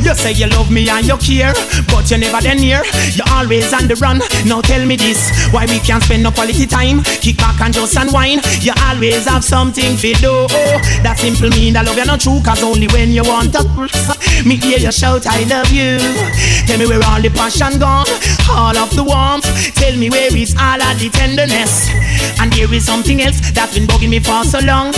you 0.00 0.14
say 0.14 0.32
you 0.32 0.46
love 0.48 0.70
me 0.70 0.88
and 0.88 1.06
you 1.06 1.16
care, 1.18 1.52
but 1.88 2.10
you 2.10 2.18
never 2.18 2.40
then 2.40 2.58
near. 2.58 2.82
You 3.12 3.24
always 3.32 3.72
on 3.72 3.88
the 3.88 3.96
run. 3.96 4.20
Now 4.46 4.60
tell 4.60 4.84
me 4.86 4.96
this, 4.96 5.30
why 5.52 5.66
we 5.66 5.78
can't 5.80 6.02
spend 6.02 6.22
no 6.22 6.30
quality 6.30 6.66
time? 6.66 7.02
Kick 7.20 7.36
back 7.36 7.60
and 7.60 7.74
just 7.74 7.96
unwind. 7.96 8.44
You 8.62 8.72
always 8.86 9.26
have 9.26 9.44
something 9.44 9.96
to 9.96 10.12
do. 10.14 10.46
That 11.02 11.18
simple 11.18 11.50
mean 11.50 11.74
that 11.74 11.86
love 11.86 11.96
you 11.96 12.04
not 12.04 12.20
true, 12.20 12.40
cause 12.42 12.62
only 12.62 12.88
when 12.88 13.10
you 13.12 13.22
want 13.24 13.52
to. 13.54 13.64
Me 14.46 14.56
hear 14.56 14.78
you 14.78 14.92
shout, 14.92 15.26
I 15.26 15.44
love 15.44 15.70
you. 15.70 15.98
Tell 16.66 16.78
me 16.78 16.86
where 16.86 17.02
all 17.04 17.20
the 17.20 17.30
passion 17.30 17.78
gone, 17.78 18.06
all 18.48 18.76
of 18.76 18.90
the 18.96 19.04
warmth. 19.04 19.39
Tell 19.74 19.96
me 19.96 20.10
where 20.10 20.34
is 20.36 20.54
all 20.58 20.80
of 20.80 20.98
the 20.98 21.08
tenderness. 21.10 21.90
And 22.40 22.52
there 22.52 22.72
is 22.72 22.84
something 22.84 23.22
else 23.22 23.40
that's 23.52 23.74
been 23.74 23.86
bugging 23.86 24.10
me 24.10 24.20
for 24.20 24.44
so 24.44 24.60
long. 24.60 24.92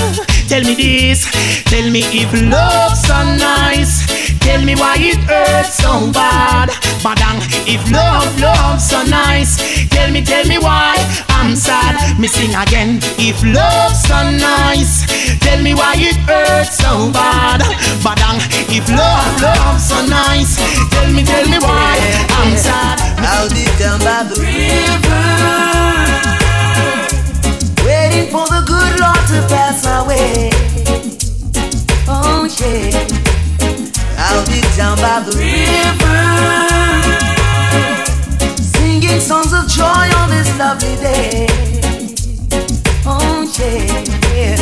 Tell 0.49 0.63
me 0.63 0.75
this, 0.75 1.25
tell 1.65 1.89
me 1.91 2.03
if 2.13 2.31
love's 2.33 3.03
so 3.03 3.19
nice. 3.37 4.07
Tell 4.41 4.63
me 4.65 4.75
why 4.75 4.97
it 4.99 5.19
hurts 5.25 5.77
so 5.77 6.13
bad. 6.13 6.69
Badang, 7.03 7.39
if 7.67 7.83
love, 7.91 8.29
love's 8.41 8.89
so 8.89 9.03
nice. 9.05 9.57
Tell 9.89 10.11
me, 10.11 10.23
tell 10.23 10.47
me 10.47 10.59
why 10.59 10.95
I'm 11.43 11.57
sad. 11.57 11.99
Me 12.21 12.29
sing 12.29 12.55
again. 12.55 13.01
If 13.19 13.43
love's 13.43 14.03
so 14.07 14.15
nice. 14.31 15.03
Tell 15.43 15.61
me 15.61 15.75
why 15.75 15.95
it 15.99 16.17
hurts 16.23 16.79
so 16.79 17.11
bad. 17.11 17.61
Badang, 18.05 18.39
if 18.71 18.89
love, 18.89 19.43
love's 19.43 19.89
so 19.91 19.99
nice. 20.07 20.57
Tell 20.95 21.11
me, 21.13 21.25
tell 21.25 21.45
me 21.49 21.59
why 21.59 21.99
I'm 22.39 22.57
sad. 22.57 23.01
I'll 23.19 23.51
be 23.51 23.67
down 23.79 23.99
by 24.01 24.23
the 24.23 24.39
river, 24.39 25.23
waiting 27.87 28.31
for 28.31 28.47
the 28.47 28.63
good 28.63 29.01
Lord 29.03 29.23
to 29.35 29.43
pass 29.51 29.85
away. 29.87 30.51
Oh 32.07 32.47
yeah, 32.59 33.07
I'll 34.17 34.47
be 34.47 34.61
down 34.77 34.97
by 34.99 35.21
the 35.27 35.35
river, 35.39 36.23
singing 39.03 39.21
songs 39.21 39.53
of 39.53 39.67
joy 39.69 40.07
on 40.21 40.31
this 40.31 40.49
lovely 40.59 40.95
day. 40.97 41.47
Oh 43.05 43.43
yeah, 43.59 44.57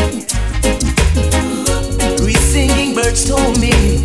three 2.16 2.34
singing 2.34 2.94
birds 2.94 3.28
told 3.28 3.60
me 3.60 4.02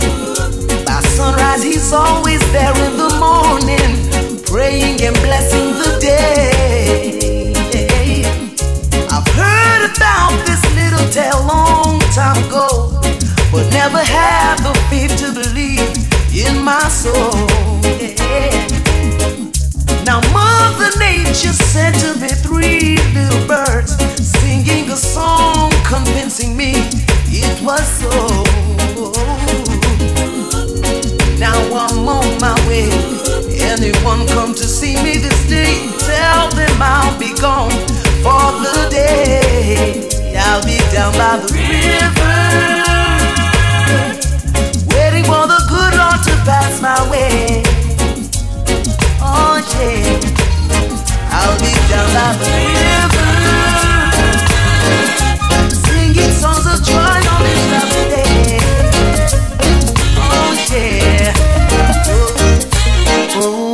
by 0.86 0.99
sunrise 1.15 1.63
he's 1.63 1.93
always 1.93 2.41
there 2.51 2.75
in 2.86 2.97
the 2.97 3.11
morning, 3.17 4.43
praying 4.45 5.01
and 5.03 5.15
blessing 5.23 5.71
the 5.81 5.97
day. 6.01 7.53
I've 9.09 9.27
heard 9.39 9.89
about 9.89 10.36
this 10.45 10.61
little 10.75 11.07
tale 11.11 11.45
long 11.47 11.99
time 12.11 12.43
ago, 12.45 12.99
but 13.53 13.69
never 13.71 14.03
had 14.03 14.57
the 14.57 14.73
faith 14.89 15.15
to 15.19 15.31
believe 15.33 15.95
in 16.36 16.61
my 16.61 16.89
soul. 16.89 17.55
Now 20.06 20.22
Mother 20.32 20.91
Nature 20.99 21.51
sent 21.51 21.95
to 22.01 22.14
me 22.20 22.28
three 22.28 22.97
little 23.18 23.47
birds, 23.47 23.97
singing 24.22 24.88
a 24.91 24.95
song, 24.95 25.72
convincing 25.84 26.56
me 26.56 26.74
it 27.34 27.60
was 27.64 27.82
so. 27.97 28.12
Now 31.39 31.58
I'm 31.74 32.08
on 32.08 32.38
my 32.39 32.53
way. 32.68 32.88
Anyone 33.60 34.28
come 34.28 34.53
to 34.53 34.64
see 34.64 34.95
me 35.01 35.18
this 35.18 35.49
day? 35.49 35.89
Tell 35.97 36.49
them 36.51 36.80
I'll 36.80 37.18
be 37.20 37.34
gone 37.41 37.72
for 38.22 38.53
the 38.62 38.88
day. 38.91 40.08
I'll 40.38 40.64
be 40.64 40.78
down 40.93 41.14
by 41.14 41.38
the 41.41 41.49
river, 41.51 42.38
waiting 44.93 45.26
for 45.26 45.47
the 45.47 45.60
good 45.68 45.97
Lord 45.97 46.22
to 46.26 46.36
pass 46.45 46.80
my 46.80 47.10
way. 47.10 47.74
Oh 49.68 50.20
I'll 51.32 51.57
be 51.59 51.74
down 51.89 52.07
by 52.13 52.32
the 52.38 52.45
river, 52.76 53.30
singing 55.74 56.32
songs 56.32 56.66
of 56.66 56.84
joy 56.84 56.95
on 56.95 57.41
this 57.43 57.63
lovely 57.72 58.05
day. 58.13 58.59
Oh 60.18 60.51
yeah. 60.72 61.34
Oh, 62.07 62.32
oh, 63.38 63.74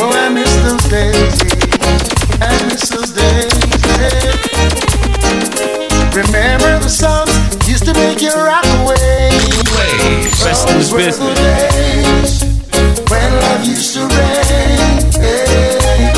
oh 0.00 0.10
I 0.14 0.28
miss 0.32 0.52
those 0.64 0.86
days. 0.88 1.36
I 2.40 2.44
miss 2.66 2.88
those 2.88 3.10
days. 3.12 3.54
Remember 6.14 6.78
the 6.80 6.88
songs 6.88 7.32
used 7.68 7.84
to 7.84 7.92
make 7.94 8.20
you 8.22 8.32
rock 8.34 8.67
business. 10.98 12.42
when 13.08 13.30
love 13.42 13.64
used 13.64 13.94
to. 13.94 14.02
Hey. 15.22 16.10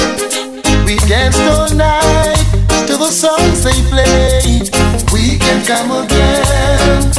We 0.86 0.96
danced 1.06 1.44
all 1.52 1.68
night 1.76 2.40
to 2.88 2.96
the 2.96 3.10
songs 3.12 3.62
they 3.62 3.76
played. 3.92 4.72
We 5.12 5.36
can 5.36 5.60
come 5.66 5.90
again, 6.02 7.12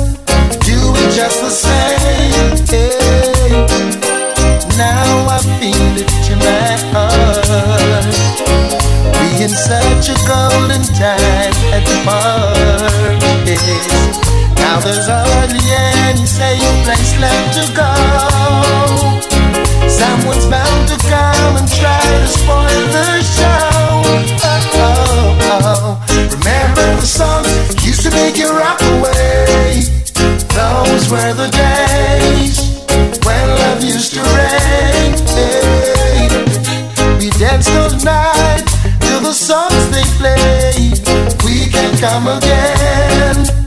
do 0.65 0.79
it 1.01 1.09
just 1.13 1.37
the 1.45 1.51
same. 1.65 2.57
Now 4.75 5.29
I 5.29 5.37
feel 5.59 5.95
it 6.01 6.09
in 6.33 6.39
my 6.39 6.73
heart. 6.93 8.09
We 9.21 9.27
in 9.45 9.53
such 9.53 10.09
a 10.09 10.17
golden 10.25 10.81
time 10.97 11.53
at 11.77 11.83
the 11.85 11.95
party. 12.09 13.90
Now 14.71 14.79
there's 14.79 15.05
hardly 15.05 15.59
any 16.07 16.25
safe 16.25 16.63
place 16.87 17.19
left 17.19 17.59
to 17.59 17.63
go. 17.75 17.91
Someone's 19.83 20.47
bound 20.47 20.87
to 20.87 20.95
come 21.11 21.59
and 21.59 21.67
try 21.67 21.99
to 21.99 22.27
spoil 22.39 22.83
the 22.95 23.19
show. 23.19 23.99
Oh, 24.47 25.35
oh, 25.51 25.67
oh. 25.67 25.99
Remember 26.07 26.87
the 26.95 27.05
songs 27.05 27.51
used 27.85 28.03
to 28.03 28.11
make 28.11 28.37
you 28.37 28.47
rock 28.47 28.79
away. 28.95 29.83
Those 30.55 31.03
were 31.11 31.33
the 31.35 31.51
days 31.51 32.79
when 33.27 33.43
love 33.59 33.83
used 33.83 34.13
to. 34.13 34.23
Hey. 34.23 35.11
We 37.19 37.29
danced 37.31 37.71
all 37.75 37.91
night 38.07 38.63
to 39.03 39.19
the 39.19 39.33
songs 39.33 39.83
they 39.91 40.07
played. 40.15 40.95
We 41.43 41.67
can 41.67 41.91
come 41.99 42.29
again. 42.29 43.60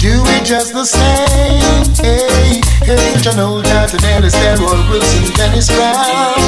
Do 0.00 0.16
it 0.32 0.48
just 0.48 0.72
the 0.72 0.88
same. 0.88 1.84
Hey, 2.00 2.56
hey, 2.88 3.20
John 3.20 3.36
Dalton 3.36 4.00
Ellis, 4.08 4.32
Delroy 4.32 4.80
Wilson, 4.88 5.28
Dennis 5.36 5.68
Brown. 5.68 6.40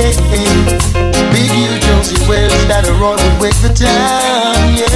Hey, 0.00 0.16
hey, 0.32 0.48
Big 1.36 1.52
Youth, 1.52 1.84
Josey 1.84 2.16
Wales, 2.24 2.64
that 2.72 2.88
are 2.88 2.96
all 3.04 3.20
the 3.20 3.76
town. 3.76 4.56
Yeah. 4.72 4.88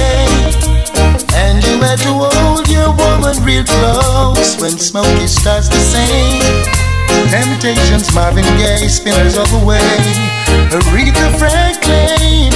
And 1.37 1.61
you 1.61 1.77
had 1.85 2.01
to 2.01 2.17
hold 2.17 2.65
your 2.65 2.97
woman 2.97 3.37
real 3.45 3.61
close 3.61 4.57
when 4.57 4.73
Smokey 4.73 5.29
starts 5.29 5.69
to 5.69 5.77
sing. 5.77 6.41
Temptations, 7.29 8.09
Marvin 8.17 8.41
Gaye, 8.57 8.89
Spinners 8.89 9.37
of 9.37 9.45
the 9.53 9.61
Way, 9.61 9.85
Aretha 10.73 11.29
Franklin, 11.37 12.49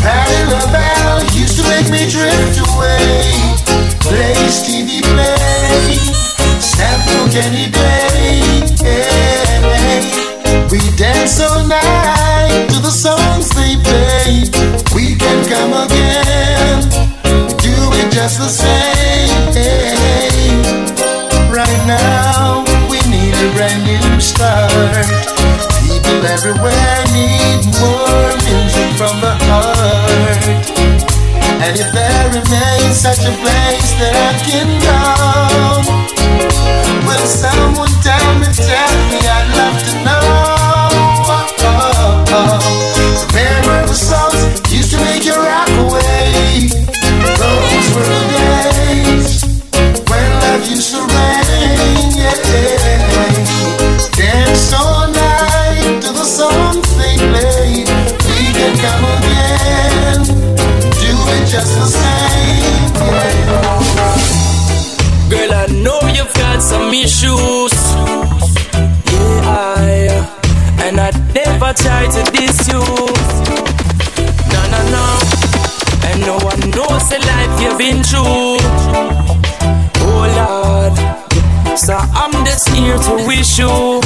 Patti 0.00 0.40
LaBelle 0.48 1.20
used 1.36 1.60
to 1.60 1.68
make 1.68 1.92
me 1.92 2.08
drift 2.08 2.64
away. 2.64 3.75
Play 4.08 4.34
Stevie 4.48 5.02
Play, 5.02 5.98
Sample 6.60 7.28
Kenny 7.32 7.70
Day. 7.70 8.52
Yeah. 8.82 9.46
We 10.70 10.78
dance 10.96 11.40
all 11.40 11.66
night 11.66 12.66
to 12.70 12.78
the 12.80 12.90
songs 12.90 13.50
they 13.50 13.76
play. 13.82 14.46
We 14.94 15.16
can 15.16 15.44
come 15.50 15.72
again, 15.74 16.88
do 17.58 17.74
it 18.00 18.12
just 18.12 18.38
the 18.38 18.48
same. 18.48 19.26
Right 21.50 21.82
now, 21.86 22.64
we 22.90 22.98
need 23.10 23.34
a 23.34 23.48
brand 23.54 23.82
new 23.84 24.20
start. 24.20 25.06
People 25.82 26.24
everywhere 26.26 27.04
need 27.12 27.64
more 27.80 28.30
music 28.46 28.88
from 28.98 29.20
the 29.20 29.34
heart. 29.46 29.75
And 31.66 31.74
if 31.80 31.90
there 31.90 32.28
remains 32.30 32.94
such 32.94 33.26
a 33.26 33.34
place 33.42 33.90
that 33.98 34.14
I 34.14 34.38
can 34.46 34.70
go, 34.86 35.82
will 37.02 37.26
someone 37.26 37.90
tell 38.06 38.38
me, 38.38 38.46
tell 38.54 38.94
me, 39.10 39.18
I'd 39.26 39.50
love 39.58 39.74
to 39.82 39.98
know. 40.06 40.46
Remember 43.34 43.82
the 43.82 43.98
songs 43.98 44.38
used 44.70 44.94
to 44.94 44.98
make 45.02 45.24
you 45.26 45.34
rock 45.34 45.66
away. 45.82 46.70
Those 47.34 47.86
were 47.98 48.06
the 48.14 48.22
days 48.30 49.42
when 50.06 50.22
love 50.46 50.62
used 50.70 50.94
to 50.94 51.15
me 66.90 67.06
shoes. 67.06 67.72
Yeah, 69.12 69.40
I, 69.44 70.08
uh, 70.10 70.84
and 70.84 71.00
I 71.00 71.10
never 71.34 71.72
try 71.72 72.06
to 72.06 72.22
diss 72.32 72.68
you. 72.68 72.82
No, 74.52 74.60
no, 74.72 74.80
no. 74.94 75.06
And 76.06 76.20
no 76.22 76.36
one 76.44 76.60
knows 76.70 77.08
the 77.08 77.18
life 77.26 77.60
you've 77.60 77.78
been 77.78 78.02
through. 78.02 78.58
Oh, 80.04 80.24
Lord. 80.38 80.96
So 81.78 81.94
I'm 81.94 82.32
just 82.44 82.68
here 82.70 82.98
to 82.98 83.14
wish 83.26 83.58
you 83.58 84.00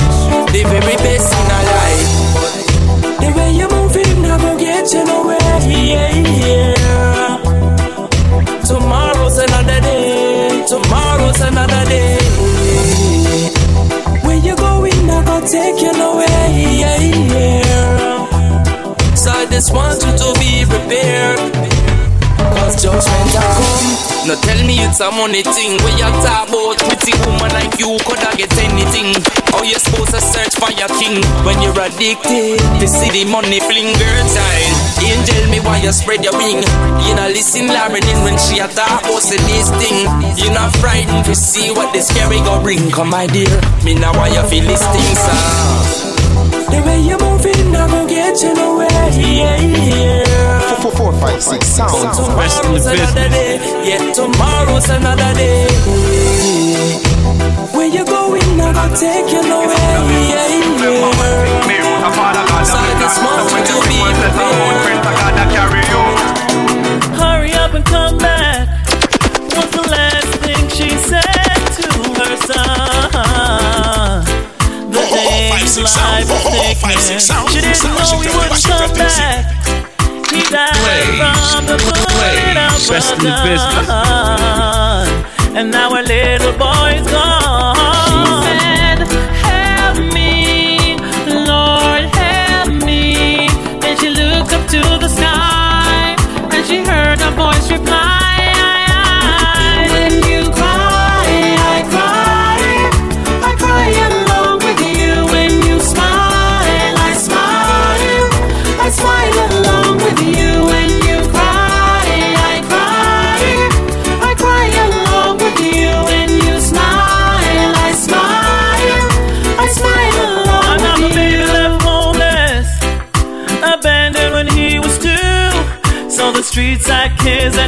the 0.53 0.63
very 0.69 0.97
best 0.97 1.33
in 1.33 1.51
our 1.57 1.65
life. 1.75 2.09
The 3.21 3.29
way 3.37 3.51
you're 3.53 3.71
moving, 3.71 4.25
I 4.25 4.37
will 4.43 4.59
get 4.59 4.93
you 4.93 5.05
nowhere. 5.05 5.39
Yeah, 5.67 6.15
yeah. 6.45 7.37
Tomorrow's 8.65 9.39
another 9.39 9.81
day. 9.81 10.65
Tomorrow's 10.67 11.41
another 11.41 11.85
day. 11.87 12.20
Going, 15.53 15.63
I 15.63 15.71
go 15.71 15.75
take 15.75 15.83
you 15.83 15.93
nowhere. 15.93 16.27
Yeah, 16.51 16.99
yeah. 17.35 19.15
So 19.15 19.31
I 19.31 19.47
just 19.47 19.73
want 19.73 20.03
you 20.05 20.13
to 20.17 20.39
be 20.39 20.65
prepared. 20.65 21.80
Cause 22.57 22.77
judgment 22.83 23.35
a 23.35 23.43
come. 23.43 23.89
No 24.29 24.35
tell 24.45 24.61
me 24.67 24.81
it's 24.85 25.01
a 25.01 25.11
money 25.11 25.43
thing. 25.43 25.79
Where 25.83 25.97
you 25.97 26.11
talk 26.25 26.49
about 26.49 26.77
pretty 26.79 27.15
woman 27.25 27.51
like 27.55 27.75
you 27.81 27.97
coulda 28.05 28.31
get 28.37 28.53
anything. 28.59 29.17
How 29.51 29.63
you 29.63 29.79
supposed 29.79 30.13
to 30.13 30.21
search 30.21 30.55
for 30.57 30.71
your 30.77 30.89
king 31.01 31.21
when 31.45 31.61
you're 31.63 31.77
addicted 31.81 32.61
to 32.81 32.87
see 32.87 33.11
the 33.11 33.25
money 33.31 33.61
fling 33.61 33.93
girl 33.97 34.23
child? 34.29 34.73
Angel 35.01 35.45
me 35.51 35.59
why 35.61 35.81
you 35.83 35.93
spread 35.93 36.23
your 36.23 36.37
wing. 36.37 36.63
You 37.07 37.15
know 37.17 37.29
listen 37.33 37.67
Lauren 37.69 38.05
in 38.05 38.19
when 38.23 38.37
she 38.39 38.59
a 38.61 38.69
talk 38.69 39.03
about 39.03 39.23
this 39.25 39.69
thing. 39.81 40.07
You 40.37 40.53
not 40.53 40.75
frightened 40.77 41.25
to 41.27 41.35
see 41.35 41.71
what 41.71 41.93
this 41.93 42.09
scary 42.09 42.41
go 42.45 42.61
bring. 42.63 42.91
Come 42.91 43.11
my 43.11 43.27
dear, 43.27 43.51
me 43.85 43.95
now 43.95 44.13
why 44.15 44.29
you 44.29 44.43
feel 44.49 44.65
this 44.65 44.85
thing 44.93 45.11
sir. 45.17 46.11
The 46.71 46.83
way 46.87 47.01
you're 47.01 47.19
moving, 47.19 47.75
I'm 47.75 47.91
go 47.91 48.07
get 48.07 48.41
you 48.43 48.55
nowhere. 48.55 48.89
Yeah, 49.11 49.57
yeah. 49.61 50.30
Four, 50.81 50.93
four, 50.93 51.13
five, 51.21 51.43
six 51.43 51.67
sound. 51.67 51.91
Tomorrow's 52.17 52.87
another 52.87 53.29
day. 53.29 53.59
Yeah, 53.85 54.13
tomorrow's 54.13 54.89
another 54.89 55.35
day. 55.35 55.67
Where 57.77 57.87
you 57.87 58.05
going? 58.07 58.61
I 58.61 58.73
go 58.73 58.89
take 58.97 59.31
you 59.31 59.43
nowhere. 59.43 59.77
Yeah, 59.77 60.49
yeah. 60.49 61.21
So 62.65 62.77
I 62.79 62.95
just 63.01 63.21
want 63.21 63.51
you 63.53 63.65
to 63.69 63.75
be 63.89 63.99
prepared. 64.21 64.81
Hurry 67.21 67.53
up 67.53 67.75
and 67.75 67.85
come 67.85 68.17
back. 68.19 68.69
What's 69.55 69.73
the 69.77 69.83
last 69.91 70.33
thing 70.41 70.69
she 70.69 70.91
said 70.97 71.23
to 71.77 71.89
her 72.21 72.37
son? 72.49 73.11
The 74.91 75.01
day 75.13 75.51
his 75.61 75.77
life 75.77 76.29
was 76.31 76.43
taken. 76.45 76.97
She 77.53 77.61
didn't 77.61 77.85
know 77.85 78.21
he 78.21 78.29
wouldn't 78.29 78.65
come 78.65 78.93
back. 78.97 79.80
He 80.33 80.43
died 80.43 80.77
from 81.53 81.67
the 81.67 81.77
bullet 81.77 82.57
out 82.57 82.79
Best 82.89 83.13
in 83.15 83.19
the 83.19 83.35
business. 83.45 83.89
And 85.57 85.71
now 85.71 85.91
our 85.95 86.03
little 86.03 86.53
boy's 86.53 87.07
gone. 87.11 87.75
She 88.07 88.25
said, 88.47 88.99
help 89.43 89.99
me, 90.15 90.97
Lord, 91.27 92.05
help 92.15 92.73
me. 92.85 93.49
Then 93.81 93.97
she 93.99 94.11
looked 94.11 94.53
up 94.53 94.67
to 94.69 94.81
the 94.99 95.09
sky 95.09 96.17
and 96.53 96.65
she 96.67 96.79
heard 96.85 97.21
a 97.21 97.31
voice 97.33 97.71
reply. 97.71 98.50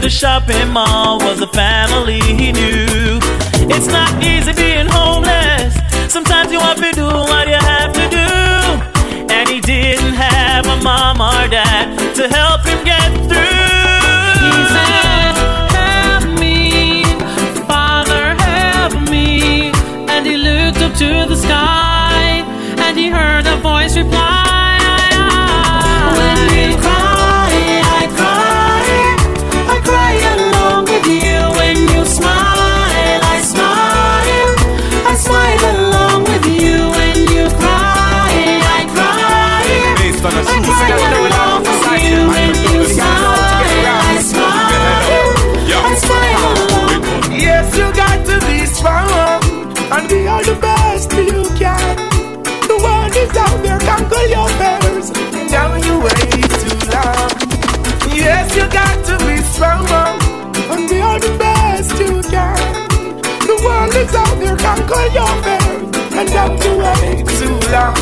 The 0.02 0.10
shopping 0.10 0.68
mall 0.68 1.20
was 1.20 1.40
a 1.40 1.46
family 1.46 2.18
he 2.18 2.50
knew. 2.50 3.20
It's 3.70 3.86
not 3.86 4.10
easy 4.20 4.52
being 4.52 4.88
homeless. 4.88 5.78
Sometimes 6.12 6.50
you 6.50 6.58
have 6.58 6.78
to 6.78 6.90
do 6.90 7.06
what 7.06 7.46
you 7.46 7.54
have 7.54 7.92
to 7.92 8.06
do. 8.10 9.32
And 9.32 9.48
he 9.48 9.60
didn't 9.60 10.14
have 10.14 10.66
a 10.66 10.82
mom 10.82 11.20
or 11.20 11.46
dad 11.46 11.96
to 12.16 12.28
help 12.28 12.66
him 12.66 12.82
get 12.84 13.10
through. 13.30 14.02
He 14.42 14.54
said, 14.74 15.34
Help 15.78 16.24
me, 16.40 17.04
Father, 17.70 18.34
help 18.42 19.08
me. 19.08 19.70
And 20.10 20.26
he 20.26 20.36
looked 20.36 20.78
up 20.78 20.94
to 20.94 21.28
the 21.28 21.36
sky 21.36 22.42
and 22.78 22.98
he 22.98 23.08
heard 23.08 23.46
a 23.46 23.56
voice 23.58 23.96
reply. 23.96 24.61
Conquer 65.02 65.14
your 65.14 65.42
fears. 65.42 66.16
And 66.16 66.28
don't 66.28 66.64
you 66.64 66.78
wait 66.78 67.26
too 67.38 67.70
long. 67.70 67.94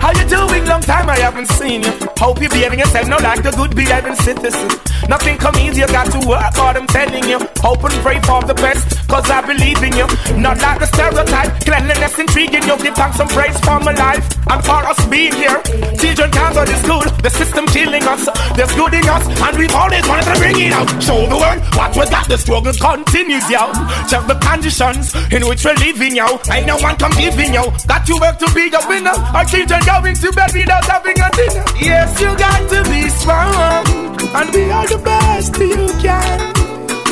How 0.00 0.10
you 0.12 0.28
doing? 0.28 0.64
Long 0.66 0.82
time 0.82 1.08
I 1.08 1.18
haven't 1.18 1.48
seen 1.48 1.82
you. 1.82 2.11
Hope 2.22 2.40
you're 2.40 2.50
behaving 2.50 2.78
yourself 2.78 3.08
now 3.08 3.18
like 3.18 3.44
a 3.44 3.50
good 3.50 3.74
behaving 3.74 4.14
citizen. 4.14 4.70
Nothing 5.08 5.36
come 5.38 5.56
easy, 5.56 5.80
you 5.80 5.88
got 5.88 6.06
to 6.14 6.22
work 6.22 6.54
hard, 6.54 6.76
I'm 6.76 6.86
telling 6.86 7.26
you. 7.26 7.42
Hope 7.58 7.82
and 7.82 7.98
pray 8.06 8.22
for 8.22 8.38
the 8.46 8.54
best, 8.54 8.86
cause 9.08 9.26
I 9.28 9.42
believe 9.42 9.82
in 9.82 9.90
you. 9.98 10.06
Not 10.38 10.62
like 10.62 10.78
the 10.78 10.86
stereotype, 10.86 11.50
cleanliness 11.66 12.14
intriguing 12.22 12.62
you. 12.62 12.78
Give 12.78 12.94
thanks 12.94 13.18
and 13.18 13.28
praise 13.28 13.58
for 13.66 13.82
my 13.82 13.90
life 13.98 14.22
and 14.46 14.62
for 14.62 14.78
us 14.86 15.02
being 15.10 15.34
here. 15.34 15.58
Children 15.98 16.30
can't 16.30 16.54
go 16.54 16.62
to 16.64 16.76
school, 16.86 17.02
the 17.26 17.30
system 17.30 17.66
killing 17.66 18.06
us. 18.06 18.30
There's 18.54 18.70
good 18.78 18.94
in 18.94 19.08
us, 19.10 19.26
and 19.26 19.58
we've 19.58 19.74
always 19.74 20.06
wanted 20.06 20.30
to 20.30 20.38
bring 20.38 20.54
it 20.62 20.72
out. 20.72 20.86
Show 21.02 21.26
the 21.26 21.34
world 21.34 21.58
what 21.74 21.90
we 21.98 22.06
got, 22.06 22.30
the 22.30 22.38
struggle 22.38 22.72
continues, 22.72 23.50
yo. 23.50 23.74
Check 24.06 24.30
the 24.30 24.38
conditions 24.38 25.10
in 25.34 25.42
which 25.50 25.66
we're 25.66 25.74
living, 25.82 26.14
yo. 26.14 26.38
Ain't 26.46 26.70
no 26.70 26.78
one 26.78 26.94
come 26.94 27.12
giving, 27.18 27.50
yo. 27.50 27.74
Got 27.90 28.06
to 28.06 28.14
work 28.22 28.38
to 28.38 28.46
be 28.54 28.70
a 28.70 28.78
winner. 28.86 29.18
Our 29.34 29.42
children 29.42 29.82
going 29.82 30.14
to 30.14 30.30
bed 30.30 30.54
without 30.54 30.86
having 30.86 31.18
a 31.18 31.26
dinner. 31.34 31.66
Yes, 31.82 32.11
you 32.20 32.36
got 32.36 32.68
to 32.70 32.82
be 32.90 33.08
strong 33.08 33.86
and 34.34 34.52
be 34.52 34.70
all 34.70 34.86
the 34.86 34.98
best 35.04 35.56
you 35.58 35.88
can. 36.00 36.52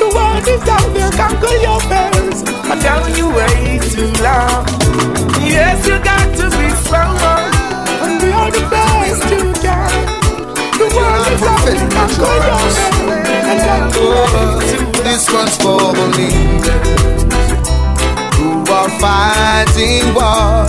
The 0.01 0.09
world 0.15 0.47
is 0.49 0.67
out 0.69 0.89
there, 0.95 1.11
conquer 1.13 1.57
your 1.63 1.81
fears. 1.89 2.43
And 2.71 2.81
don't 2.81 3.17
you 3.17 3.29
wait 3.31 3.83
too 3.93 4.11
long. 4.23 4.67
Yes, 5.41 5.87
you 5.87 5.99
got 6.03 6.27
to 6.39 6.47
be 6.59 6.69
strong 6.83 7.19
and 8.03 8.21
be 8.21 8.33
all 8.33 8.51
the 8.51 8.67
best 8.69 9.25
you 9.31 9.53
can. 9.63 9.91
The 10.81 10.89
world 10.97 11.27
is 11.35 11.43
out 11.43 11.63
there, 11.67 11.91
conquer 11.97 12.37
your 12.49 12.61
fears. 12.75 13.21
And 13.51 13.59
don't 13.61 13.95
you 13.95 14.07
long. 14.11 14.59
This 15.05 15.31
one's 15.33 15.57
for 15.57 15.79
the 15.99 16.07
leaders 16.19 17.23
who 18.37 18.51
are 18.73 18.91
fighting 18.99 20.15
war 20.15 20.67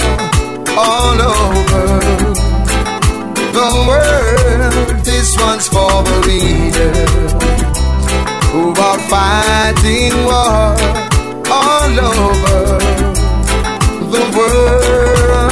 all 0.78 1.22
over 1.22 2.41
the 3.54 3.72
world. 3.88 5.04
This 5.04 5.36
one's 5.39 5.68
for 5.68 6.04
the 6.04 6.18
leaders 6.28 7.34
who 8.52 8.72
are 8.72 8.99
fighting 9.12 10.14
war 10.24 10.76
all 11.52 11.99
over 11.99 12.80
the 14.14 14.24
world. 14.38 15.52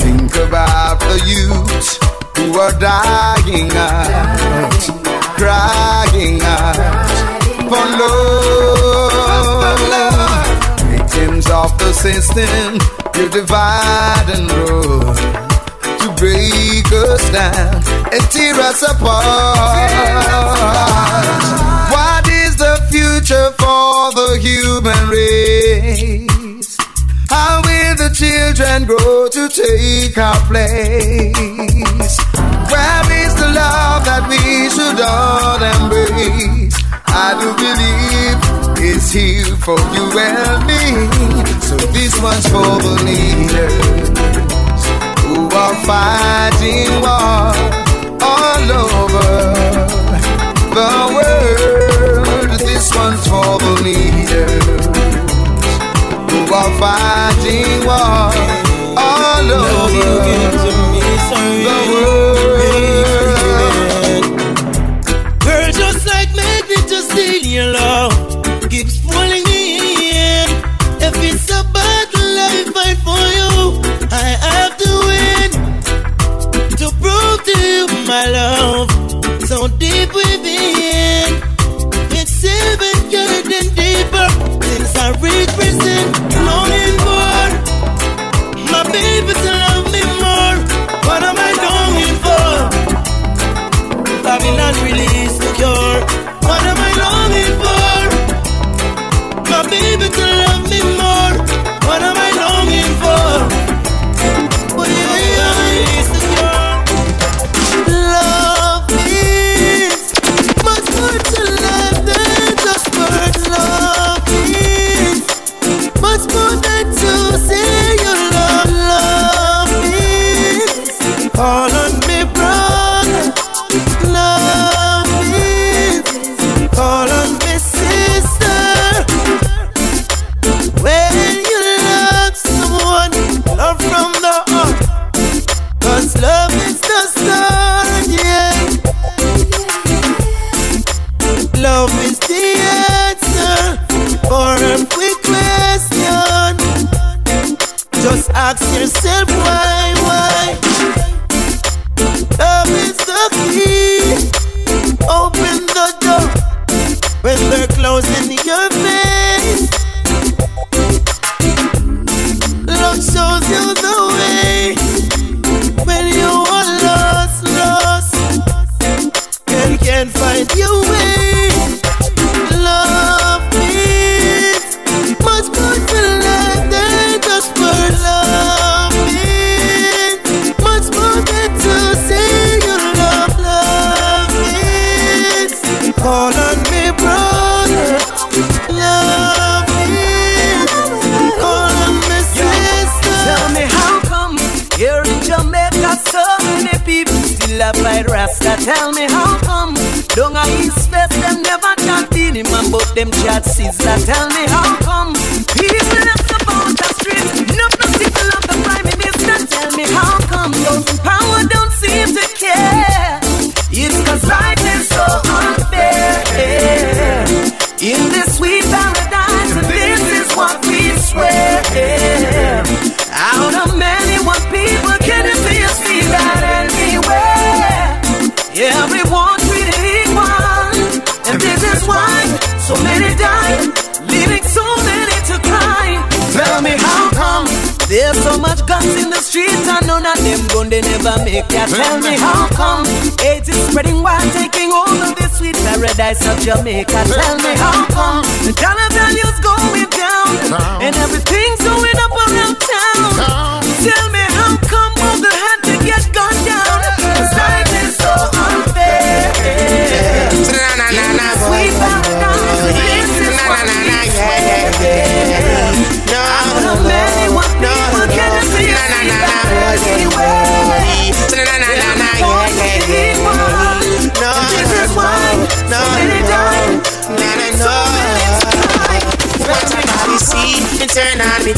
Think 0.00 0.32
about 0.36 0.96
the 1.00 1.18
youth 1.26 1.90
who 2.36 2.46
are 2.58 2.76
dying 2.78 3.70
out, 3.76 4.80
crying 5.36 6.40
out 6.42 7.10
for 7.68 7.86
love. 8.00 8.22
Victims 10.90 11.46
of 11.50 11.78
the 11.78 11.92
system, 11.92 12.78
you 13.16 13.28
divide 13.28 14.28
and 14.34 14.50
rule 14.50 15.41
knock 16.92 17.08
us 17.08 17.30
down 17.30 17.74
and 18.12 18.22
tear 18.30 18.54
us 18.54 18.82
apart. 18.82 19.90
What 21.90 22.28
is 22.28 22.56
the 22.56 22.76
future 22.90 23.50
for 23.58 24.12
the 24.12 24.38
human 24.40 25.08
race? 25.08 26.76
How 27.28 27.62
will 27.62 27.96
the 27.96 28.10
children 28.14 28.84
grow 28.84 29.28
to 29.28 29.48
take 29.48 30.18
our 30.18 30.40
place? 30.46 32.18
Where 32.70 33.12
is 33.24 33.34
the 33.36 33.48
love 33.54 34.04
that 34.04 34.26
we 34.28 34.70
should 34.70 35.00
all 35.00 35.62
embrace? 35.62 36.76
I 37.06 37.34
do 37.40 37.52
believe 37.56 38.38
it's 38.84 39.12
here 39.12 39.56
for 39.56 39.78
you 39.94 40.18
and 40.18 40.66
me. 40.66 40.82
So 41.60 41.76
this 41.92 42.20
one's 42.20 42.48
for 42.48 42.78
the 42.80 43.02
leaders 43.04 44.61
are 45.62 45.76
fighting 45.86 46.90
war 47.04 47.54
all 48.20 48.66
over 48.82 49.28
the 50.76 50.90
world. 51.14 52.58
This 52.58 52.92
one's 52.96 53.24
for 53.28 53.58
the 53.64 53.74
leaders 53.86 54.86
who 56.30 56.40
are 56.52 56.72
fighting 56.80 57.86
war. 57.86 58.51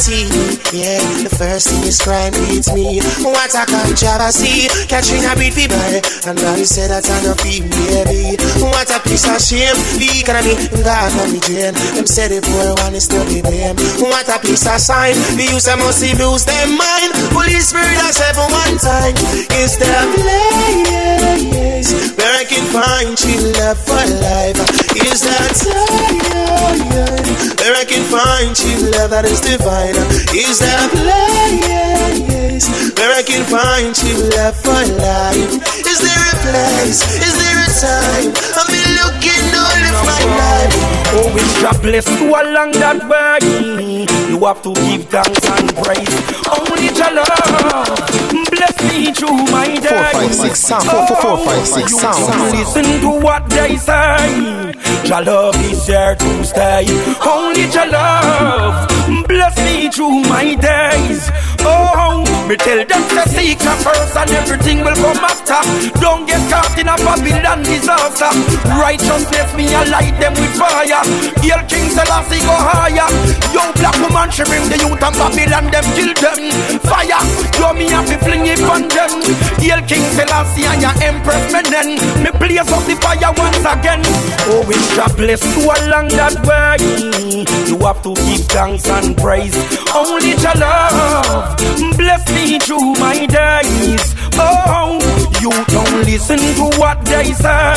party. 0.04 0.28
Yeah, 0.76 1.00
the 1.22 1.32
first 1.32 1.68
thing 1.68 1.82
is 1.84 2.00
crime 2.00 2.32
beats 2.32 2.72
me. 2.72 3.00
What 3.24 3.54
a 3.54 3.64
controversy. 3.64 4.68
catching 4.88 5.24
a 5.24 5.32
beat 5.36 5.54
fever, 5.54 6.00
and 6.28 6.36
now 6.36 6.56
you 6.56 6.64
say 6.64 6.88
that 6.88 7.08
I'm 7.08 7.24
not 7.24 7.40
being 7.42 7.68
baby. 7.70 8.36
What 8.60 8.90
a 8.92 9.00
piece 9.00 9.24
of 9.24 9.40
shame. 9.40 9.76
The 9.96 10.08
economy, 10.20 10.56
God, 10.84 11.12
mommy 11.16 11.40
Jane. 11.40 11.74
Them 11.96 12.06
said 12.06 12.28
the 12.32 12.40
poor 12.44 12.74
one 12.84 12.94
is 12.94 13.04
still 13.04 13.24
the 13.24 13.40
blame. 13.40 13.76
What 14.02 14.28
a 14.28 14.38
piece 14.40 14.66
of 14.66 14.80
sign. 14.80 15.14
The 15.36 15.48
user 15.48 15.76
must 15.76 16.02
lose 16.02 16.44
their 16.44 16.68
mind. 16.68 17.10
Police 17.32 17.72
spirit 17.72 17.96
has 18.04 18.20
ever 18.28 18.44
one 18.44 18.76
time. 18.76 19.16
It's 19.56 19.76
the 19.80 19.88
place 20.20 21.92
where 22.18 22.34
I 22.36 22.44
can 22.44 22.64
find 22.68 23.16
true 23.16 23.52
love 23.56 23.78
for 23.80 24.04
life. 24.20 24.58
Is 25.00 25.22
that 25.24 25.52
time 25.64 27.14
where 27.64 27.76
I 27.76 27.84
can 27.84 28.04
find 28.12 28.54
true 28.54 28.90
love 28.92 29.10
that 29.10 29.24
is 29.24 29.40
divine. 29.40 29.93
Is 30.34 30.58
there 30.58 30.78
a 30.78 30.88
place 30.90 32.66
where 32.98 33.12
I 33.14 33.22
can 33.22 33.44
find 33.46 33.94
true 33.94 34.28
love 34.34 34.56
for 34.58 34.82
life? 34.98 35.54
Is 35.86 35.98
there 36.02 36.24
a 36.32 36.36
place? 36.42 37.00
Is 37.22 37.34
there 37.38 37.58
a 37.62 37.70
time? 37.78 38.30
I've 38.58 38.68
been 38.68 38.90
looking 38.98 39.44
all 39.54 39.82
of 39.90 39.98
my 40.06 40.22
life. 40.34 40.74
Oh, 41.16 41.30
it's 41.38 41.62
a 41.62 41.72
bless 41.80 42.04
to 42.06 42.26
along 42.26 42.72
that 42.82 43.06
way. 43.06 44.06
You 44.28 44.38
have 44.44 44.62
to 44.62 44.74
give 44.74 45.04
thanks 45.08 45.46
and 45.48 45.70
praise. 45.78 46.14
Only 46.50 46.90
your 46.90 47.12
love 47.14 47.94
bless 48.50 48.76
me 48.90 49.12
through 49.12 49.46
my 49.54 49.66
day. 49.78 49.88
Four, 49.88 50.12
five, 50.12 50.34
six, 50.34 50.58
sound. 50.60 50.84
Four, 50.84 51.06
four, 51.06 51.16
four, 51.22 51.38
five, 51.46 51.66
six, 51.66 51.92
oh, 51.94 52.50
you. 52.52 52.58
Listen 52.58 53.00
to 53.00 53.10
what 53.22 53.48
they 53.48 53.76
say. 53.76 54.74
Your 55.06 55.22
love 55.22 55.56
is 55.70 55.86
here 55.86 56.16
to 56.16 56.44
stay. 56.44 56.86
Only 57.22 57.66
your 57.70 57.86
love 57.86 58.88
bless 59.28 59.54
through 59.90 60.20
my 60.22 60.54
days. 60.54 61.53
Oh, 61.64 62.24
me 62.48 62.56
tell 62.56 62.76
them 62.76 63.02
to 63.08 63.22
seek 63.32 63.60
her 63.62 63.76
first 63.80 64.16
and 64.16 64.30
everything 64.30 64.84
will 64.84 64.94
come 65.00 65.16
after. 65.24 65.58
Don't 66.00 66.26
get 66.28 66.44
caught 66.52 66.76
in 66.76 66.88
a 66.88 66.96
Babylon 67.00 67.64
disaster. 67.64 68.28
Righteousness 68.76 69.48
me 69.56 69.72
I 69.72 69.84
light 69.88 70.16
them 70.20 70.34
with 70.36 70.52
fire. 70.52 71.00
Hail 71.40 71.62
King 71.64 71.88
Selassie 71.88 72.44
go 72.44 72.52
higher. 72.52 73.08
Yo, 73.56 73.64
black 73.80 73.96
woman 73.96 74.28
she 74.28 74.44
bring 74.44 74.68
the 74.68 74.76
youth 74.76 75.00
and 75.00 75.16
Babylon 75.16 75.72
them 75.72 75.86
kill 75.96 76.12
them. 76.20 76.40
Fire, 76.84 77.24
yo 77.56 77.72
me 77.72 77.88
have 77.88 78.06
to 78.12 78.16
fling 78.20 78.44
it 78.44 78.60
on 78.68 78.88
them. 78.92 79.24
Hail 79.64 79.80
King 79.88 80.04
Selassie 80.12 80.68
and 80.68 80.84
your 80.84 80.94
Empress 81.00 81.48
Menen. 81.48 81.96
Me 82.20 82.30
blaze 82.36 82.68
up 82.68 82.84
the 82.84 82.94
fire 83.00 83.32
once 83.40 83.64
again. 83.64 84.04
Oh, 84.52 84.68
it's 84.68 84.96
God 84.96 85.16
bless 85.16 85.40
you 85.56 85.64
along 85.64 86.12
that 86.12 86.36
way. 86.44 86.76
You 87.66 87.78
have 87.88 88.02
to 88.04 88.12
give 88.28 88.44
thanks 88.52 88.84
and 88.88 89.16
praise. 89.16 89.56
Only 89.94 90.36
your 90.36 90.54
love 90.60 91.53
bless 91.96 92.22
me 92.34 92.58
through 92.58 92.94
my 93.00 93.26
days. 93.26 94.14
Oh, 94.34 94.98
you 95.40 95.50
don't 95.68 96.04
listen 96.04 96.38
to 96.38 96.66
what 96.78 97.04
they 97.04 97.32
say. 97.32 97.74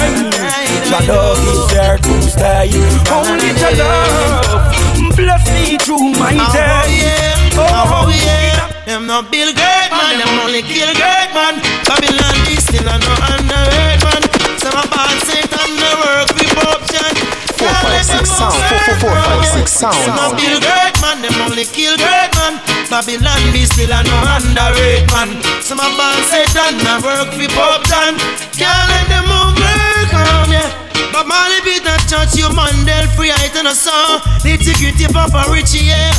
Your 0.89 1.03
love 1.07 1.39
is 1.47 1.67
there 1.73 1.97
to 1.97 2.21
stay. 2.21 2.69
Only 3.11 3.51
your 3.59 3.75
love 3.81 5.15
bless 5.15 5.43
me 5.53 5.77
through 5.77 6.11
my 6.19 6.33
days. 6.53 7.53
Oh, 7.57 8.09
yeah. 8.09 8.57
Oh, 8.59 8.69
oh, 8.69 8.77
them 8.87 9.05
not 9.05 9.29
build 9.29 9.53
great 9.53 9.91
man, 9.91 10.17
them 10.17 10.39
only 10.39 10.61
kill 10.63 10.87
great 10.95 11.29
man. 11.35 11.59
Babylon 11.83 12.35
is 12.47 12.63
still 12.63 12.87
a 12.87 12.95
no 12.97 13.13
underrated 13.35 13.99
man. 14.07 14.23
Some 14.63 14.79
a 14.79 14.83
bad 14.87 15.11
Satan, 15.27 15.75
six, 18.03 18.29
sound. 18.29 18.53
Four, 18.53 18.79
four, 18.85 18.97
four, 19.01 19.15
five, 19.15 19.45
six, 19.45 19.71
sound. 19.73 19.97
Not 20.13 20.35
build 20.37 20.61
great 20.61 20.95
man, 21.01 21.21
them 21.21 21.33
only 21.45 21.65
kill 21.65 21.95
great 21.97 22.31
man. 22.37 22.59
Babylon 22.89 23.41
be 23.51 23.65
still 23.65 23.91
a 23.91 23.99
no 24.03 24.17
underrated 24.35 25.07
man. 25.11 25.29
Some 25.61 25.79
a 25.79 25.87
bad 25.95 26.19
Satan, 26.29 26.77
the 26.81 26.95
work 27.03 27.31
with 27.35 27.53
option. 27.57 28.15
Can't 28.55 28.85
let 28.89 29.05
them 29.11 29.25
move 29.27 29.55
work 29.57 30.11
on 30.13 30.51
yeah. 30.51 30.69
But 31.13 31.25
Molly 31.25 31.59
beat 31.65 31.83
that 31.83 32.03
church, 32.05 32.37
you 32.37 32.49
Mandel 32.53 33.07
free, 33.17 33.31
I 33.31 33.49
tell 33.49 33.67
us 33.67 33.81
so. 33.81 33.95
The 34.43 34.53
executive 34.53 35.15
of 35.15 35.33
a 35.33 35.43
Richie, 35.49 35.89
yeah. 35.89 36.13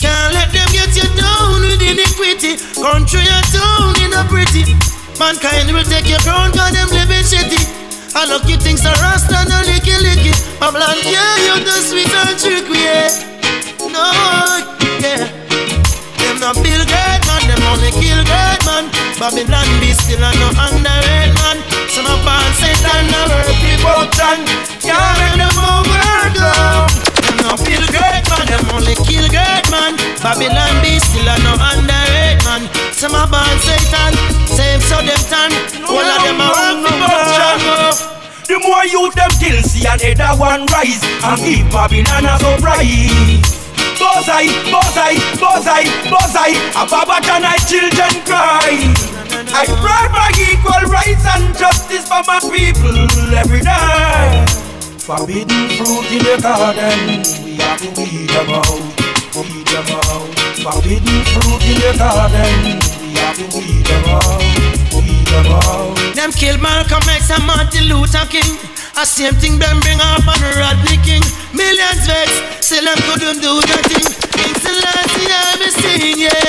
Can't 0.00 0.32
let 0.32 0.50
them 0.50 0.68
get 0.72 0.96
you 0.96 1.06
down 1.14 1.60
with 1.60 1.82
iniquity. 1.82 2.56
Country 2.74 3.22
and 3.22 3.46
town 3.52 3.94
in 4.00 4.12
a 4.16 4.24
pretty. 4.26 4.74
Mankind 5.20 5.70
will 5.70 5.86
take 5.86 6.08
your 6.08 6.18
crown, 6.26 6.50
cause 6.50 6.72
them 6.72 6.88
living 6.90 7.22
shitty. 7.22 7.83
I 8.16 8.26
lucky 8.26 8.56
things 8.56 8.86
are 8.86 8.94
rasta, 9.02 9.42
no 9.50 9.58
licky 9.66 9.94
licky. 9.98 10.32
Babylon, 10.60 10.96
yeah, 11.02 11.34
you're 11.44 11.64
the 11.66 11.76
sweet 11.82 12.14
and 12.14 12.38
trick, 12.38 12.64
yeah. 12.70 13.10
No, 13.90 14.06
yeah. 15.02 15.26
Them 16.22 16.38
not 16.38 16.54
build 16.62 16.86
great 16.86 17.22
man, 17.26 17.42
them 17.50 17.62
only 17.68 17.90
kill 17.98 18.22
great 18.22 18.62
man. 18.64 18.86
Babylon 19.18 19.66
be 19.82 19.92
still 19.92 20.22
a 20.22 20.30
no 20.38 20.48
underrated 20.54 21.34
man. 21.42 21.58
Some 21.90 22.06
of 22.06 22.22
bad 22.22 22.46
Satan, 22.62 23.10
no 23.10 23.20
work 23.34 23.50
people 23.58 24.06
done. 24.14 24.46
Can't 24.78 25.18
let 25.18 25.34
them 25.34 25.58
overcome. 25.58 27.03
Not 27.44 27.60
build 27.60 27.84
great 27.92 28.24
man, 28.32 28.46
them 28.48 28.64
only 28.72 28.96
kill 29.04 29.28
great 29.28 29.66
man. 29.68 30.00
Babylon 30.24 30.74
be 30.80 30.96
still 30.96 31.28
a 31.28 31.36
no 31.44 31.52
underrated 31.60 32.40
man. 32.48 32.64
Some 32.88 33.12
of 33.12 33.28
bad 33.28 33.60
Satan, 33.60 34.16
same 34.48 34.80
so 34.80 34.96
them 35.04 35.20
turn. 35.28 35.52
All 35.84 36.00
of 36.00 36.20
them 36.24 36.40
are 36.40 36.56
work 36.56 36.80
people 36.88 38.14
The 38.48 38.56
more 38.64 38.88
you 38.88 39.12
them 39.12 39.28
kill, 39.36 39.60
see 39.60 39.84
another 39.84 40.40
one 40.40 40.64
rise 40.72 41.04
and 41.20 41.36
keep 41.44 41.68
Babylon 41.68 42.24
as 42.24 42.40
upright. 42.40 43.44
Bozai, 44.00 44.48
Bozai, 44.72 45.14
Bozai, 45.36 45.84
Bozai, 46.08 46.52
a 46.72 46.82
Babatanai 46.88 47.60
children 47.68 48.24
cry. 48.24 48.72
I 49.52 49.68
pray 49.84 50.04
for 50.16 50.28
equal 50.48 50.84
rights 50.88 51.28
and 51.36 51.52
justice 51.56 52.08
for 52.08 52.24
my 52.26 52.40
people 52.40 53.36
every 53.36 53.60
day. 53.60 54.73
Forbidden 55.04 55.68
fruit 55.76 56.08
in 56.16 56.24
the 56.24 56.40
garden, 56.40 57.20
we 57.44 57.60
have 57.60 57.76
to 57.76 57.92
weed 57.92 58.24
them 58.24 58.48
out, 58.56 58.80
weed 59.36 59.68
them 59.68 59.84
out. 60.00 60.32
Forbidden 60.64 61.20
fruit 61.28 61.60
in 61.68 61.76
the 61.76 61.92
garden, 62.00 62.80
we 63.04 63.12
have 63.20 63.36
to 63.36 63.44
weed 63.52 63.84
them 63.84 64.00
out, 64.08 64.40
weed 64.96 65.28
them 65.28 65.52
out. 65.60 65.92
Them 66.16 66.32
kill 66.32 66.56
Malcolm 66.56 67.04
X 67.04 67.28
and 67.28 67.44
Martin 67.44 67.84
Luther 67.84 68.24
King. 68.32 68.56
A 68.96 69.04
same 69.04 69.36
thing 69.36 69.60
them 69.60 69.76
bring 69.84 70.00
up 70.00 70.24
on 70.24 70.40
Rodney 70.56 70.96
King. 71.04 71.20
Millions 71.52 72.08
vex, 72.08 72.40
still 72.64 72.88
them 72.88 72.96
couldn't 73.04 73.44
do 73.44 73.60
nothing. 73.60 74.08
King 74.08 74.56
Selassie 74.56 75.28
I 75.28 75.52
be 75.60 75.68
sing, 75.68 76.16
yeah. 76.16 76.48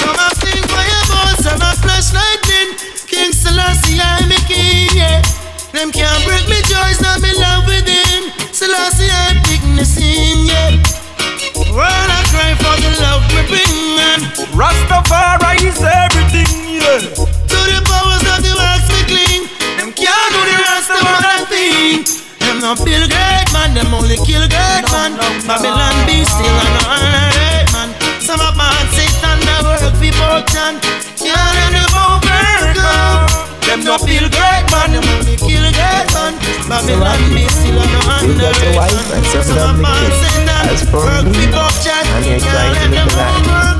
Some 0.00 0.16
a 0.16 0.32
sing 0.40 0.64
fireball, 0.72 1.36
some 1.36 1.60
a 1.60 1.76
flash 1.84 2.16
lightning. 2.16 2.80
King 3.04 3.36
Selassie 3.36 4.00
I 4.00 4.24
be 4.24 4.40
king, 4.48 4.88
yeah. 4.96 5.43
Them 5.74 5.90
can't 5.90 6.24
break 6.24 6.46
me 6.46 6.62
joys, 6.70 7.00
not 7.02 7.20
me 7.20 7.34
love 7.34 7.66
within. 7.66 8.30
Selassie 8.54 9.03
no 33.98 34.06
build 34.06 34.32
great 34.32 34.66
man, 34.72 34.90
them 34.92 35.06
only 35.14 35.36
kill 35.36 35.66
great 35.70 36.08
man. 36.14 36.34
Babylon 36.68 37.20
be 37.30 37.46
still 37.48 37.78
an 37.78 37.90
You 38.26 38.34
got 38.40 38.58
a 38.58 38.76
wife 38.76 38.90
honorate 38.90 39.14
and 39.14 39.26
seven 39.26 39.54
Some 39.54 39.58
of 39.58 39.66
lovely 39.66 39.82
man 39.82 39.98
kids. 40.02 40.18
Satan 40.22 40.66
work 40.94 41.24
me, 41.24 41.46
for 41.46 41.54
fortune. 41.54 42.06
Can't 42.42 42.74
let 42.74 42.90
them 42.90 43.08
the 43.08 43.14
life. 43.14 43.74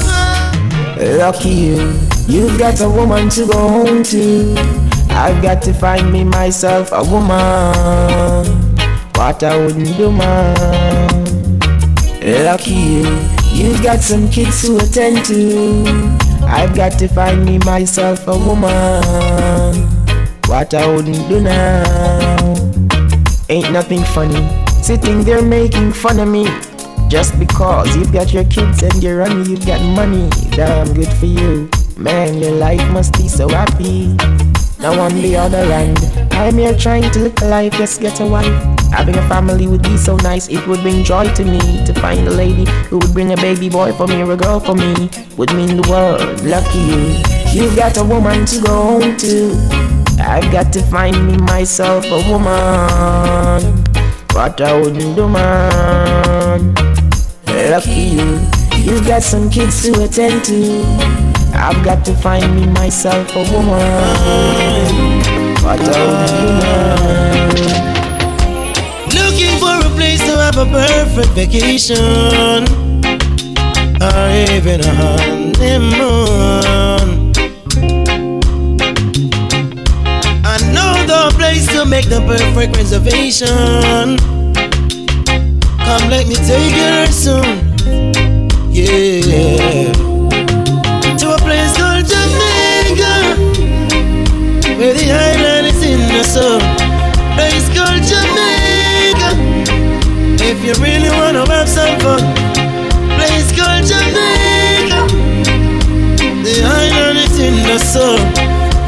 Lucky 1.18 1.48
you, 1.50 1.76
you've 2.28 2.58
got 2.58 2.80
a 2.80 2.88
woman 2.88 3.28
to 3.30 3.46
go 3.46 3.68
home 3.68 4.02
to. 4.04 4.54
I've 5.10 5.42
got 5.42 5.62
to 5.62 5.72
find 5.72 6.12
me 6.12 6.24
myself 6.24 6.90
a 6.92 7.02
woman. 7.02 8.44
What 9.16 9.42
I 9.42 9.56
wouldn't 9.56 9.96
do, 9.96 10.12
man. 10.12 11.58
Lucky 12.44 12.74
you, 12.74 13.18
you've 13.52 13.82
got 13.82 14.00
some 14.00 14.28
kids 14.30 14.62
to 14.62 14.76
attend 14.78 15.24
to. 15.26 15.84
I've 16.46 16.74
got 16.74 16.98
to 16.98 17.08
find 17.08 17.44
me 17.44 17.58
myself 17.58 18.26
a 18.28 18.36
woman. 18.36 19.93
What 20.46 20.74
I 20.74 20.86
wouldn't 20.86 21.28
do 21.28 21.40
now. 21.40 22.54
Ain't 23.48 23.72
nothing 23.72 24.04
funny. 24.12 24.44
Sitting 24.82 25.24
there 25.24 25.42
making 25.42 25.92
fun 25.92 26.20
of 26.20 26.28
me. 26.28 26.44
Just 27.08 27.38
because 27.38 27.96
you've 27.96 28.12
got 28.12 28.32
your 28.32 28.44
kids 28.44 28.82
and 28.82 29.02
you're 29.02 29.22
on 29.22 29.48
you've 29.48 29.64
got 29.64 29.80
money. 29.96 30.28
Damn 30.50 30.92
good 30.92 31.12
for 31.14 31.26
you. 31.26 31.70
Man, 31.96 32.38
your 32.38 32.52
life 32.52 32.86
must 32.90 33.14
be 33.14 33.26
so 33.26 33.48
happy. 33.48 34.16
Now 34.80 35.00
on 35.00 35.14
the 35.14 35.34
other 35.34 35.64
hand, 35.64 35.98
I'm 36.32 36.58
here 36.58 36.76
trying 36.76 37.10
to 37.12 37.20
live 37.20 37.42
a 37.42 37.48
life, 37.48 37.72
just 37.72 38.02
get 38.02 38.20
a 38.20 38.26
wife. 38.26 38.52
Having 38.90 39.16
a 39.16 39.28
family 39.28 39.66
would 39.66 39.82
be 39.82 39.96
so 39.96 40.16
nice, 40.16 40.48
it 40.48 40.66
would 40.66 40.80
bring 40.82 41.04
joy 41.04 41.32
to 41.34 41.44
me 41.44 41.58
to 41.86 41.94
find 41.94 42.26
a 42.28 42.30
lady 42.30 42.70
who 42.88 42.98
would 42.98 43.14
bring 43.14 43.32
a 43.32 43.36
baby 43.36 43.70
boy 43.70 43.92
for 43.92 44.06
me 44.06 44.20
or 44.20 44.32
a 44.32 44.36
girl 44.36 44.60
for 44.60 44.74
me. 44.74 45.08
Would 45.38 45.54
mean 45.54 45.80
the 45.80 45.88
world, 45.88 46.20
lucky 46.44 46.78
you. 46.80 47.62
You've 47.62 47.76
got 47.76 47.96
a 47.96 48.04
woman 48.04 48.44
to 48.44 48.60
go 48.60 49.00
home 49.00 49.16
to. 49.18 49.93
I've 50.18 50.50
got 50.52 50.72
to 50.72 50.82
find 50.82 51.26
me 51.26 51.36
myself 51.38 52.04
a 52.06 52.20
woman. 52.30 53.84
What 54.32 54.60
I 54.60 54.78
wouldn't 54.80 55.16
do, 55.16 55.28
man. 55.28 56.74
Lucky 57.46 58.16
you. 58.16 58.40
You've 58.78 59.06
got 59.06 59.22
some 59.22 59.48
kids 59.48 59.82
to 59.84 60.02
attend 60.02 60.44
to. 60.44 60.82
I've 61.54 61.84
got 61.84 62.04
to 62.06 62.14
find 62.14 62.54
me 62.56 62.66
myself 62.66 63.34
a 63.34 63.44
woman. 63.52 63.74
What 65.62 65.80
I 65.80 66.04
wouldn't 66.06 66.30
do, 66.40 66.46
man. 66.62 67.54
Looking 69.14 69.58
for 69.58 69.86
a 69.86 69.90
place 69.94 70.20
to 70.26 70.36
have 70.38 70.58
a 70.58 70.66
perfect 70.66 71.30
vacation. 71.30 72.64
Or 74.02 74.30
even 74.52 74.80
a 74.80 74.94
honeymoon. 74.94 76.73
Make 81.86 82.08
the 82.08 82.20
perfect 82.26 82.76
reservation. 82.76 84.16
Come, 85.78 86.10
let 86.10 86.26
me 86.26 86.34
take 86.34 86.72
you 86.72 86.86
there 86.90 87.06
soon. 87.08 87.44
Yeah. 88.70 89.92
To 91.18 91.34
a 91.34 91.38
place 91.38 91.76
called 91.76 92.06
Jamaica, 92.06 93.14
where 94.78 94.94
the 94.94 95.10
island 95.12 95.66
is 95.66 95.82
in 95.82 96.00
the 96.08 96.24
sun. 96.24 96.60
Place 97.36 97.68
called 97.74 98.02
Jamaica. 98.02 99.30
If 100.42 100.64
you 100.64 100.74
really 100.82 101.10
wanna 101.10 101.44
have 101.50 101.68
some 101.68 101.98
fun, 102.00 102.22
place 103.18 103.52
called 103.52 103.84
Jamaica. 103.86 105.00
The 106.44 106.56
island 106.64 107.18
is 107.18 107.38
in 107.38 107.54
the 107.62 107.78
sun. 107.78 108.20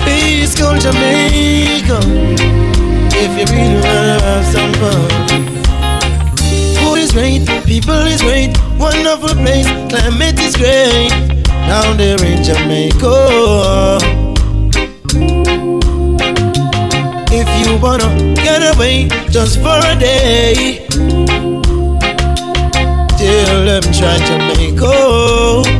Place 0.02 0.58
called 0.58 0.80
Jamaica. 0.80 2.75
If 3.18 3.32
you 3.38 3.46
really 3.56 3.80
wanna 3.80 4.20
have 4.20 4.44
some 4.44 4.72
fun. 4.74 5.08
Food 6.76 6.98
is 6.98 7.12
great, 7.12 7.46
people 7.64 7.94
is 8.06 8.20
great, 8.20 8.52
wonderful 8.78 9.34
place, 9.42 9.66
climate 9.88 10.38
is 10.38 10.54
great. 10.54 11.10
Down 11.66 11.96
there 11.96 12.22
in 12.24 12.44
Jamaica. 12.44 13.16
If 17.32 17.48
you 17.60 17.76
wanna 17.80 18.08
get 18.34 18.62
away 18.74 19.08
just 19.30 19.60
for 19.60 19.78
a 19.92 19.94
day, 19.98 20.86
tell 23.18 23.64
them 23.64 23.82
try 23.92 24.16
Jamaica. 24.28 25.75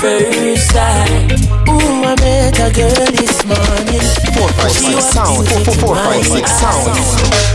First 0.00 0.72
sight. 0.72 1.32
Ooh, 1.68 2.08
I 2.08 2.16
met 2.24 2.56
a 2.58 2.72
girl 2.72 3.06
this 3.12 3.44
morning. 3.44 4.04
Four, 4.34 4.48
five, 4.56 4.72
She 4.72 4.94
was 4.94 5.04
sound. 5.12 5.46
Four, 5.46 5.60
four, 5.64 5.74
four, 5.74 5.94
five, 5.94 6.24
six 6.24 6.50
sound. 6.56 6.96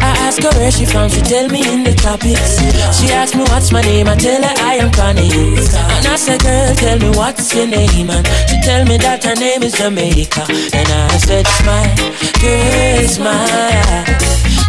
I 0.02 0.14
asked 0.26 0.44
her 0.44 0.54
where 0.60 0.72
she 0.72 0.86
from, 0.86 1.10
she 1.10 1.22
tell 1.22 1.50
me 1.50 1.62
in 1.74 1.84
the 1.84 1.94
tropics. 1.96 2.62
She 2.98 3.12
asked 3.12 3.36
me 3.36 3.44
what's 3.50 3.72
my 3.72 3.82
name, 3.82 4.08
I 4.08 4.16
tell 4.16 4.42
her 4.42 4.56
I 4.62 4.76
am 4.76 4.92
Connie. 4.92 5.58
And 5.58 6.06
I 6.06 6.16
said, 6.16 6.42
girl, 6.42 6.76
tell 6.76 7.00
me 7.00 7.10
what's 7.18 7.54
your 7.56 7.68
name, 7.68 8.10
and 8.10 8.26
she 8.50 8.62
tell 8.62 8.86
me 8.86 8.98
that 8.98 9.24
her 9.24 9.36
name 9.36 9.64
is 9.64 9.74
Jamaica. 9.74 10.46
And 10.78 10.88
I 10.88 11.18
said, 11.18 11.48
smile, 11.48 11.96
girl, 12.42 13.08
smile. 13.10 14.06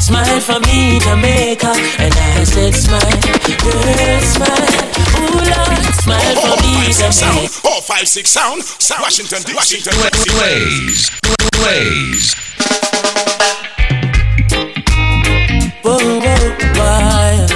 Smile 0.00 0.40
for 0.40 0.60
me, 0.60 0.98
Jamaica. 1.00 1.72
And 2.00 2.14
I 2.14 2.44
said, 2.44 2.72
smile, 2.74 3.20
girl, 3.60 4.20
smile. 4.32 4.96
Ooh, 5.18 5.40
Lord, 5.50 5.75
smile 6.06 6.36
for 6.38 6.56
me, 6.62 6.92
Jamaica. 6.92 7.48
Four, 7.48 7.82
five, 7.82 8.06
six 8.08 8.30
sound. 8.30 8.62
Washington, 9.00 9.42
D- 9.42 9.54
Washington, 9.54 9.92
D.C. 9.92 10.30
Blaze. 10.38 11.10
Blaze. 11.58 12.34
Whoa, 15.82 15.98
whoa, 15.98 16.44
why? 16.78 17.46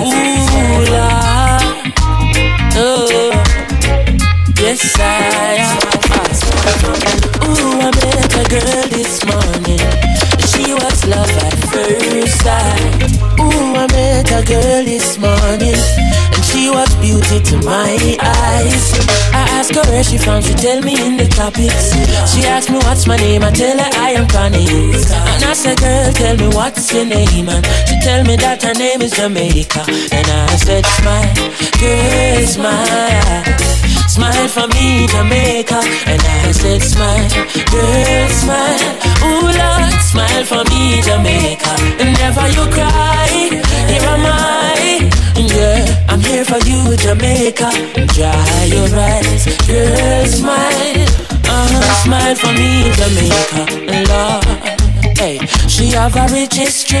Ooh, 0.00 0.12
Lord. 0.92 1.76
Oh, 2.76 3.30
yes, 4.56 4.80
I 4.98 5.02
am. 5.60 5.78
Ooh, 7.44 7.80
I 7.80 7.90
met 8.00 8.32
a 8.32 8.44
girl 8.48 8.84
this 8.88 9.14
morning. 9.28 9.84
She 10.48 10.64
was 10.72 10.98
love 11.06 11.36
at 11.44 11.56
first 11.72 12.36
sight. 12.42 13.40
Ooh, 13.40 13.76
I 13.76 13.86
met 13.92 14.30
a 14.32 14.42
girl 14.44 14.84
this 14.84 15.18
morning. 15.18 15.59
Was 16.70 16.94
beauty 16.96 17.40
to 17.40 17.56
my 17.66 18.16
eyes. 18.22 18.94
I 19.34 19.44
asked 19.58 19.74
her 19.74 19.82
where 19.90 20.04
she 20.04 20.16
from, 20.16 20.40
she 20.40 20.54
tell 20.54 20.80
me 20.80 20.94
in 21.04 21.16
the 21.16 21.26
tropics. 21.26 21.92
She 22.32 22.46
asked 22.46 22.70
me 22.70 22.78
what's 22.78 23.06
my 23.06 23.16
name, 23.16 23.42
I 23.42 23.50
tell 23.50 23.76
her 23.76 23.90
I 23.98 24.10
am 24.12 24.28
Connie. 24.28 24.66
And 24.94 25.44
I 25.44 25.52
said, 25.52 25.78
girl, 25.78 26.12
tell 26.12 26.36
me 26.36 26.48
what's 26.54 26.92
your 26.94 27.04
name, 27.04 27.48
and 27.48 27.66
she 27.88 27.98
tell 28.00 28.24
me 28.24 28.36
that 28.36 28.62
her 28.62 28.74
name 28.74 29.02
is 29.02 29.12
Jamaica. 29.12 29.84
And 30.12 30.26
I 30.26 30.56
said, 30.56 30.86
smile, 30.86 31.34
girl, 31.80 32.46
smile. 32.46 33.69
Smile 34.10 34.48
for 34.48 34.66
me, 34.74 35.06
Jamaica. 35.06 35.80
And 36.10 36.20
I 36.20 36.50
said, 36.50 36.82
smile, 36.82 37.30
girl, 37.70 38.28
smile. 38.42 38.82
Ooh, 39.22 39.46
Lord, 39.54 39.92
smile 40.02 40.44
for 40.44 40.64
me, 40.70 41.00
Jamaica. 41.00 41.72
And 42.00 42.18
never 42.18 42.48
you 42.48 42.64
cry, 42.74 43.28
here 43.86 44.08
am 44.14 44.26
I. 44.26 45.10
Yeah, 45.36 46.06
I'm 46.08 46.20
here 46.20 46.44
for 46.44 46.58
you, 46.66 46.96
Jamaica. 46.96 47.70
Dry 48.14 48.64
your 48.66 48.90
eyes, 48.98 49.46
girl, 49.68 50.26
smile. 50.26 51.06
Uh-huh, 51.46 51.94
smile 52.02 52.34
for 52.34 52.52
me, 52.58 52.90
Jamaica. 52.98 53.62
Lord. 54.10 54.44
Hey, 55.16 55.38
she 55.68 55.86
have 55.92 56.16
a 56.16 56.26
rich 56.34 56.54
history. 56.56 57.00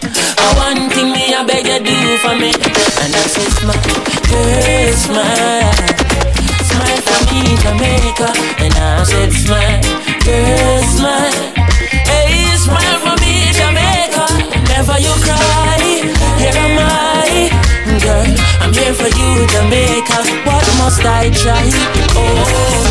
One 0.57 0.89
thing 0.89 1.11
me, 1.11 1.33
I 1.33 1.43
beg 1.45 1.67
you 1.67 1.79
do 1.83 1.97
for 2.23 2.35
me. 2.35 2.51
And 3.01 3.11
I 3.13 3.23
said, 3.33 3.51
smile, 3.59 3.81
girl, 4.29 4.93
smile. 5.05 5.73
Smile 6.69 7.01
for 7.07 7.21
me, 7.29 7.41
Jamaica. 7.63 8.29
And 8.63 8.73
I 8.73 9.03
said, 9.03 9.31
smile, 9.33 9.81
girl, 10.25 10.81
smile. 10.95 11.39
Hey, 12.09 12.55
smile 12.57 12.97
for 13.03 13.15
me, 13.21 13.33
Jamaica. 13.53 14.25
Never 14.71 14.97
you 15.05 15.13
cry, 15.25 15.81
here 16.39 16.57
am 16.65 16.77
I. 16.79 17.49
Girl, 18.01 18.31
I'm 18.61 18.71
here 18.73 18.93
for 18.93 19.11
you, 19.11 19.31
Jamaica. 19.53 20.17
What 20.47 20.65
must 20.79 21.03
I 21.05 21.29
try? 21.41 21.65
Oh, 22.15 22.21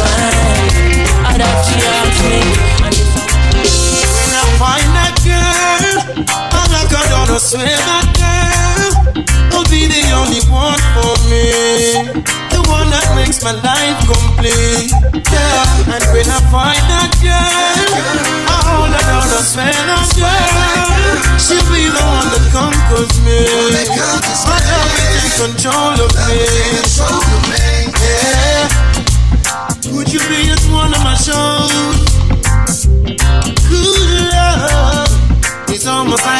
my. 0.01 0.61
I 1.31 1.39
that 1.41 1.57
she 1.67 1.77
asked 1.99 2.23
me. 2.29 2.41
When 4.15 4.33
I 4.37 4.45
find 4.61 4.91
that 4.99 5.15
girl, 5.25 6.50
Down, 6.91 7.31
I 7.31 7.39
swear 7.39 7.71
that 7.71 8.07
girl 8.19 9.15
will 9.55 9.69
be 9.71 9.87
the 9.87 10.03
only 10.19 10.43
one 10.51 10.81
for 10.99 11.15
me. 11.31 12.11
The 12.51 12.61
one 12.67 12.91
that 12.91 13.07
makes 13.15 13.43
my 13.47 13.55
life 13.63 13.99
complete. 14.11 14.91
Yeah, 15.31 15.95
and 15.95 16.05
when 16.11 16.27
I 16.27 16.41
find 16.51 16.83
that 16.91 17.15
girl, 17.23 17.95
oh, 17.95 18.51
I 18.51 18.59
hold 18.67 18.91
her 18.91 19.05
down, 19.07 19.23
I 19.23 19.41
swear 19.47 19.71
that 19.71 20.11
girl, 20.19 21.15
she'll 21.39 21.63
be 21.71 21.87
the 21.95 22.03
one 22.03 22.29
that 22.35 22.45
conquers 22.51 23.15
me. 23.23 23.39
My 24.51 24.59
love 24.59 24.91
will 24.91 25.15
take 25.15 25.39
control 25.39 25.95
of 25.95 26.11
me. 26.27 26.43
Yeah. 28.03 28.67
Would 29.95 30.11
you 30.13 30.21
be 30.27 30.51
at 30.51 30.63
one 30.75 30.91
of 30.91 31.03
my 31.07 31.15
shows? 31.15 32.11
Good 33.71 34.33
love 34.35 35.11
It's 35.71 35.87
almost 35.87 36.25
like 36.27 36.40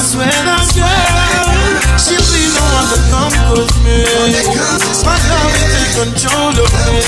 swear 0.00 0.32
that 0.32 0.64
girl, 0.72 1.48
she'll 2.00 2.24
be 2.32 2.48
the 2.48 2.60
one 2.60 2.88
that 2.88 3.04
conquers 3.12 3.72
me. 3.84 4.00
My 5.04 5.16
love 5.28 5.52
will 5.52 5.68
take 5.70 5.92
control 6.00 6.56
of 6.56 6.72
me. 6.88 7.00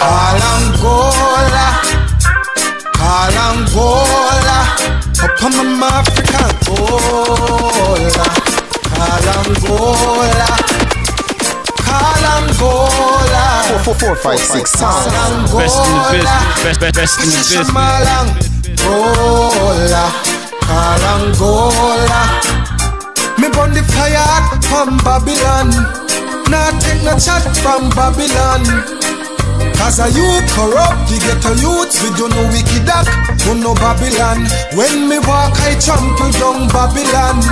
Kalangola, 0.00 1.66
Kalangola, 2.96 4.58
up 5.22 5.42
on 5.44 5.56
my 5.78 5.88
Africa, 6.00 6.48
Angola, 6.48 8.26
Kalangola, 8.96 10.50
Kalangola. 11.84 13.44
Four, 13.84 13.94
four, 13.94 13.94
four, 13.94 14.14
five, 14.16 14.40
six 14.40 14.70
sound. 14.72 15.10
Best 15.52 15.76
in 15.76 15.92
the 15.92 16.02
business. 16.12 16.62
Best, 16.62 16.80
best, 16.80 16.94
best 16.94 17.20
in 17.20 17.28
the 17.28 17.36
business. 17.36 17.70
Kalangola, 20.66 21.72
Kalangola. 22.12 22.62
Me 23.38 23.48
burn 23.50 23.72
the 23.74 23.82
fire 23.90 24.42
from 24.70 24.98
Babylon. 25.02 25.70
Nah 26.50 26.70
take 26.78 27.02
no 27.02 27.18
chat 27.18 27.42
from 27.58 27.90
Babylon. 27.90 28.62
Cause 29.74 29.98
a 29.98 30.06
you 30.14 30.28
corrupt, 30.54 31.10
the 31.10 31.18
ghetto 31.18 31.52
youths, 31.58 31.98
we 32.02 32.14
do 32.14 32.28
no 32.28 32.42
wicked 32.54 32.88
act, 32.88 33.10
do 33.42 33.54
no 33.54 33.74
Babylon. 33.74 34.46
When 34.78 35.08
me 35.08 35.18
walk, 35.18 35.58
I 35.58 35.74
trample 35.80 36.30
down 36.38 36.68
Babylon. 36.68 37.42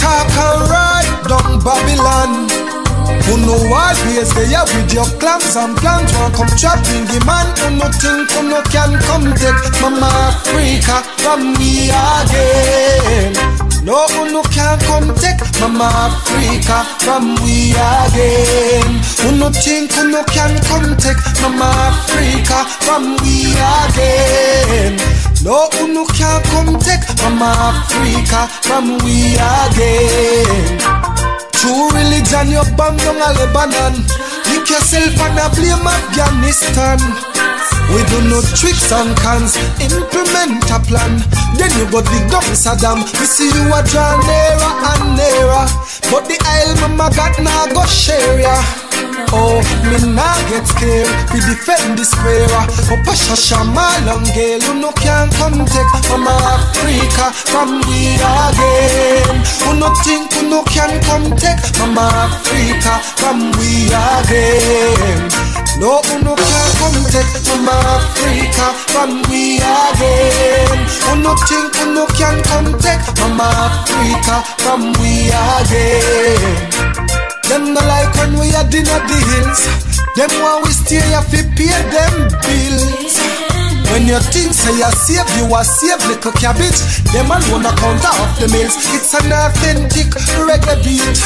Talk 0.00 0.30
and 0.30 0.62
ride 0.72 1.20
down 1.28 1.60
Babylon. 1.60 2.79
Who 3.26 3.36
know 3.44 3.60
what 3.70 3.96
ways 4.06 4.32
they 4.34 4.54
are 4.54 4.66
with 4.66 4.92
your 4.92 5.08
clams 5.20 5.56
and 5.56 5.76
plans 5.76 6.12
Wanna 6.14 6.34
come 6.34 6.52
trapping 6.56 7.04
the 7.06 7.18
man 7.26 7.46
Who 7.58 7.70
no 7.76 7.86
think 8.00 8.30
who 8.30 8.48
no 8.48 8.62
can 8.70 8.98
come 9.06 9.32
take. 9.34 9.80
Mama 9.80 10.06
Africa 10.06 11.02
from 11.22 11.52
me 11.58 11.90
again. 11.90 13.32
No 13.84 14.06
who 14.08 14.32
no 14.32 14.42
can 14.42 14.78
come 14.80 15.14
take. 15.14 15.40
Mama 15.60 15.88
Africa 15.88 16.84
from 17.04 17.34
we 17.42 17.72
again. 17.72 19.00
Who 19.20 19.36
no 19.38 19.50
think 19.50 19.92
who 19.92 20.10
no 20.10 20.22
can 20.24 20.60
come 20.64 20.96
take. 20.96 21.20
Mama 21.42 21.70
Africa 21.90 22.64
from 22.84 23.16
we 23.22 23.52
again. 23.52 24.96
No 25.42 25.68
no 25.86 26.04
can 26.06 26.42
come 26.52 26.78
take. 26.78 27.04
Mama 27.22 27.50
Africa 27.72 28.46
from 28.62 28.98
we 29.04 29.34
again 29.36 31.19
True 31.60 31.92
religion, 31.92 32.48
you 32.48 32.64
bomb 32.76 32.96
down 32.96 33.20
a 33.20 33.36
Lebanon. 33.36 33.94
Lick 34.48 34.64
yourself 34.72 35.12
and 35.20 35.38
a 35.38 35.46
blame 35.52 35.84
Afghanistan. 35.84 36.98
We 37.92 38.00
do 38.08 38.18
no 38.32 38.40
tricks 38.56 38.90
and 38.92 39.12
cons, 39.18 39.56
implement 39.76 40.64
a 40.70 40.78
plan. 40.80 41.20
Then 41.58 41.70
you 41.76 41.84
go 41.90 42.00
dig 42.00 42.30
down 42.30 42.48
Saddam. 42.56 43.04
We 43.18 43.26
see 43.26 43.52
you 43.52 43.68
a 43.68 43.82
draw 43.84 44.16
nearer 44.24 44.72
and 44.88 45.04
nearer. 45.20 45.66
But 46.08 46.24
the 46.32 46.38
Isle 46.40 46.88
mama 46.88 47.14
got 47.14 47.36
now 47.42 47.66
go 47.66 47.84
share 47.84 48.40
ya. 48.40 48.89
Oh, 49.32 49.62
me 49.86 49.98
nah 50.14 50.34
get 50.50 50.66
scared. 50.66 51.08
We 51.32 51.38
defend 51.40 51.98
the 51.98 52.04
square. 52.04 52.50
Oh, 52.90 52.98
Pasha 53.04 53.36
Shama 53.36 53.86
long 54.06 54.24
girl, 54.34 54.58
you 54.58 54.74
no 54.80 54.90
can 54.92 55.30
come 55.38 55.64
take 55.66 55.92
Mama 56.10 56.34
Africa 56.34 57.30
from 57.46 57.80
we 57.86 58.18
again. 58.18 59.36
Who 59.62 59.78
no 59.78 59.94
think 60.02 60.32
who 60.34 60.48
no 60.50 60.62
can 60.64 61.00
come 61.06 61.30
take 61.36 61.62
Mama 61.78 62.10
Africa 62.26 62.98
from 63.16 63.52
we 63.58 63.86
again. 63.86 65.30
No, 65.78 66.02
who 66.02 66.18
no 66.24 66.34
can 66.34 66.68
come 66.82 67.00
take 67.08 67.30
Mama 67.46 67.72
Africa 67.72 68.66
from 68.90 69.22
we 69.30 69.56
again. 69.62 70.78
Who 71.06 71.22
no 71.22 71.36
think 71.46 71.74
who 71.76 71.94
no 71.94 72.06
can 72.18 72.42
come 72.42 72.76
take 72.82 73.00
Mama 73.22 73.46
Africa 73.46 74.42
from 74.58 74.92
we 74.98 75.30
again. 75.30 77.19
Them 77.50 77.74
no 77.74 77.82
like 77.82 78.14
when 78.14 78.38
we 78.38 78.54
are 78.54 78.62
dinner 78.62 79.02
hills. 79.10 79.66
Them 80.14 80.30
want 80.38 80.62
we 80.62 80.70
stay 80.70 81.02
here 81.02 81.18
fi 81.18 81.42
pay 81.58 81.74
them 81.90 82.30
bills. 82.46 83.18
When 83.90 84.06
you 84.06 84.22
think 84.30 84.54
say 84.54 84.70
you 84.78 84.86
save, 84.94 85.26
you 85.34 85.50
are 85.50 85.66
save 85.66 85.98
little 86.06 86.30
cabbage. 86.38 86.78
Them 87.10 87.26
alone 87.26 87.66
a 87.66 87.74
counter 87.74 88.14
off 88.22 88.38
the 88.38 88.46
mills. 88.54 88.78
It's 88.94 89.10
an 89.18 89.34
authentic 89.34 90.14
reggae 90.46 90.78
beat. 90.86 91.18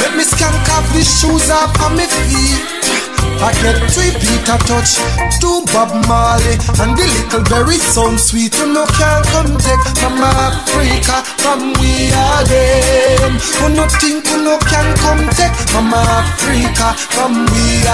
Let 0.00 0.16
me 0.16 0.24
skank 0.24 0.64
off 0.72 0.88
the 0.96 1.04
shoes 1.04 1.50
off 1.52 1.76
of 1.84 1.92
my 1.92 2.08
feet. 2.08 3.05
I 3.38 3.52
get 3.62 3.76
three 3.92 4.12
Peter 4.16 4.58
Tosh, 4.64 4.96
two 5.40 5.62
Bob 5.72 5.92
Marley, 6.08 6.56
and 6.80 6.96
the 6.96 7.06
little 7.06 7.44
berry 7.44 7.78
sound 7.78 8.18
sweet. 8.20 8.56
You 8.58 8.72
no 8.72 8.86
can 8.86 9.22
come 9.24 9.56
take 9.58 9.84
from 10.00 10.20
Africa, 10.22 11.22
from 11.42 11.72
we 11.80 12.08
again. 12.08 13.38
Who 13.60 13.68
no 13.76 13.86
think 14.00 14.24
you 14.30 14.42
no 14.42 14.58
can 14.58 14.96
come 14.96 15.28
take 15.36 15.54
from 15.68 15.92
Africa, 15.92 16.94
from 17.12 17.46
we 17.52 17.84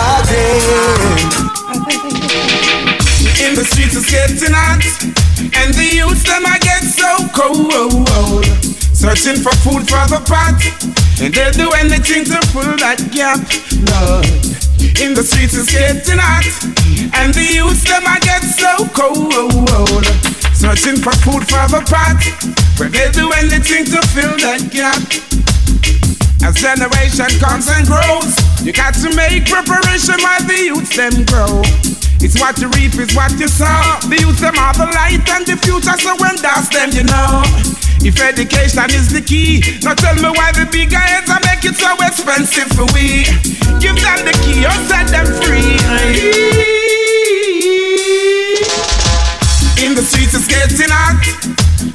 again. 1.90 3.01
In 3.22 3.54
the 3.54 3.62
streets 3.62 3.94
it's 3.94 4.10
getting 4.10 4.50
hot 4.50 4.82
And 5.54 5.70
the 5.74 5.86
youths 5.94 6.26
them 6.26 6.42
I 6.42 6.58
get 6.58 6.82
so 6.82 7.06
cold. 7.30 8.44
Searching 8.90 9.38
for 9.38 9.54
food 9.62 9.86
for 9.86 10.02
the 10.10 10.18
pot. 10.26 10.58
And 11.22 11.32
they'll 11.32 11.54
do 11.54 11.70
anything 11.78 12.24
to 12.26 12.38
fill 12.50 12.74
that 12.82 12.98
gap. 13.14 13.38
Lord 13.94 14.26
In 14.98 15.14
the 15.14 15.22
streets 15.22 15.54
it's 15.54 15.70
getting 15.70 16.18
hot 16.18 16.46
And 17.14 17.32
the 17.34 17.46
youths 17.46 17.86
them 17.86 18.02
I 18.06 18.18
get 18.26 18.42
so 18.42 18.90
cold. 18.90 20.06
Searching 20.50 20.98
for 20.98 21.14
food 21.22 21.46
for 21.46 21.66
the 21.70 21.82
pot. 21.86 22.18
Where 22.78 22.88
they'll 22.88 23.12
do 23.12 23.30
anything 23.38 23.84
to 23.86 24.02
fill 24.10 24.34
that 24.42 24.66
gap 24.70 25.51
as 26.42 26.54
generation 26.56 27.30
comes 27.38 27.68
and 27.68 27.86
grows, 27.86 28.34
you 28.62 28.72
got 28.72 28.94
to 28.94 29.14
make 29.14 29.46
preparation 29.46 30.18
while 30.20 30.42
the 30.42 30.58
youth 30.58 30.90
them 30.94 31.24
grow. 31.30 31.62
It's 32.22 32.38
what 32.38 32.58
you 32.58 32.68
reap, 32.78 32.94
is 32.98 33.14
what 33.14 33.32
you 33.38 33.48
sow. 33.48 33.98
The 34.06 34.18
youth 34.20 34.38
them 34.38 34.58
are 34.58 34.74
the 34.74 34.86
light 34.86 35.26
and 35.28 35.46
the 35.46 35.56
future, 35.58 35.96
so 35.98 36.14
when 36.18 36.36
that's 36.38 36.68
them, 36.70 36.90
you 36.94 37.04
know. 37.04 37.42
If 38.04 38.20
education 38.20 38.90
is 38.90 39.12
the 39.12 39.22
key, 39.22 39.62
now 39.82 39.94
tell 39.94 40.14
me 40.16 40.30
why 40.30 40.50
the 40.52 40.66
bigger 40.70 40.98
heads 40.98 41.30
are 41.30 41.40
make 41.46 41.64
it 41.64 41.76
so 41.76 41.94
expensive 42.02 42.70
for 42.74 42.86
we. 42.94 43.26
Give 43.78 43.94
them 43.98 44.18
the 44.26 44.34
key 44.42 44.66
or 44.66 44.74
set 44.86 45.08
them 45.08 45.26
free. 45.42 46.81
In 49.82 49.96
the 49.96 50.02
streets 50.02 50.32
it's 50.32 50.46
getting 50.46 50.94
hot, 50.94 51.18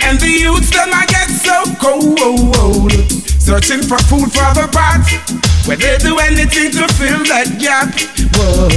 and 0.04 0.20
the 0.20 0.28
youths 0.28 0.70
them 0.76 0.92
I 0.92 1.08
get 1.08 1.32
so 1.32 1.64
cold. 1.80 2.92
Searching 3.40 3.80
for 3.80 3.96
food 4.12 4.28
for 4.28 4.52
the 4.52 4.68
pot, 4.68 5.08
where 5.64 5.80
they 5.80 5.96
do 6.04 6.20
anything 6.20 6.76
to 6.76 6.84
fill 7.00 7.24
that 7.32 7.56
gap. 7.56 7.96
Boy, 8.36 8.68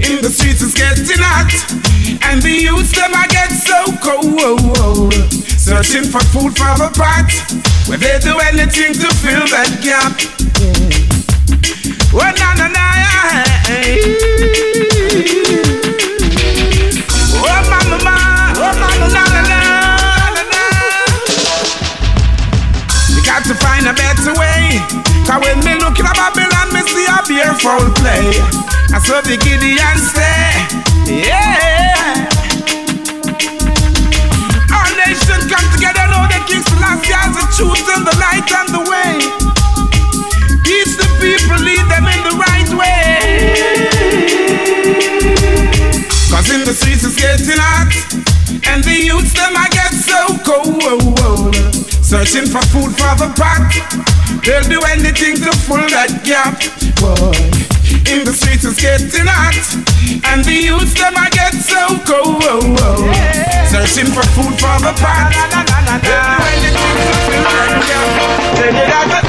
in 0.00 0.24
the 0.24 0.32
streets 0.32 0.64
it's 0.64 0.72
getting 0.72 1.20
hot, 1.20 1.52
and 2.24 2.40
the 2.40 2.48
youths 2.48 2.96
them 2.96 3.12
I 3.12 3.28
get 3.28 3.52
so 3.52 3.92
cold. 4.00 5.12
Searching 5.44 6.08
for 6.08 6.24
food 6.32 6.56
for 6.56 6.72
the 6.80 6.88
pot, 6.96 7.28
where 7.84 8.00
they 8.00 8.16
do 8.24 8.32
anything 8.48 8.96
to 8.96 9.12
fill 9.20 9.44
that 9.52 9.76
gap. 9.84 10.16
Oh 12.16 12.24
na 12.24 12.54
na 12.56 12.68
na, 12.72 12.84
oh 12.96 13.57
The 58.78 58.84
getting 58.84 59.26
hot. 59.26 59.58
And 60.30 60.44
the 60.44 60.52
youths 60.52 60.94
them 60.94 61.14
I 61.16 61.28
get 61.30 61.54
so 61.54 61.98
cold 62.06 62.42
Searching 63.66 64.12
for 64.12 64.22
food 64.34 64.54
for 64.54 64.78
the 64.78 64.94
pot 65.02 65.34
anything 66.54 68.38
to 68.56 68.82
fill 68.86 69.08
that 69.08 69.27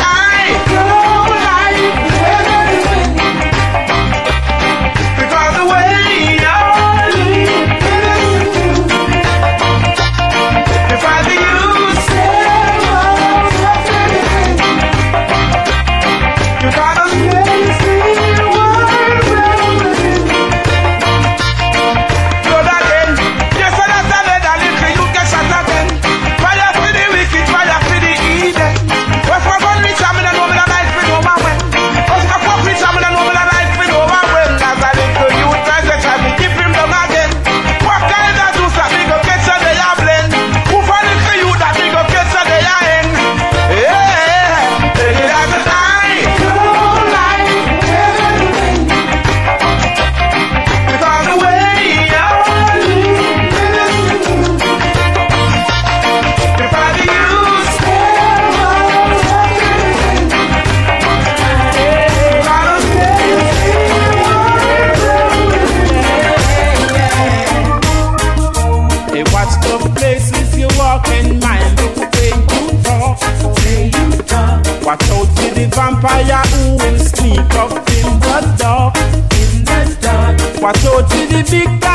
out 81.52 81.89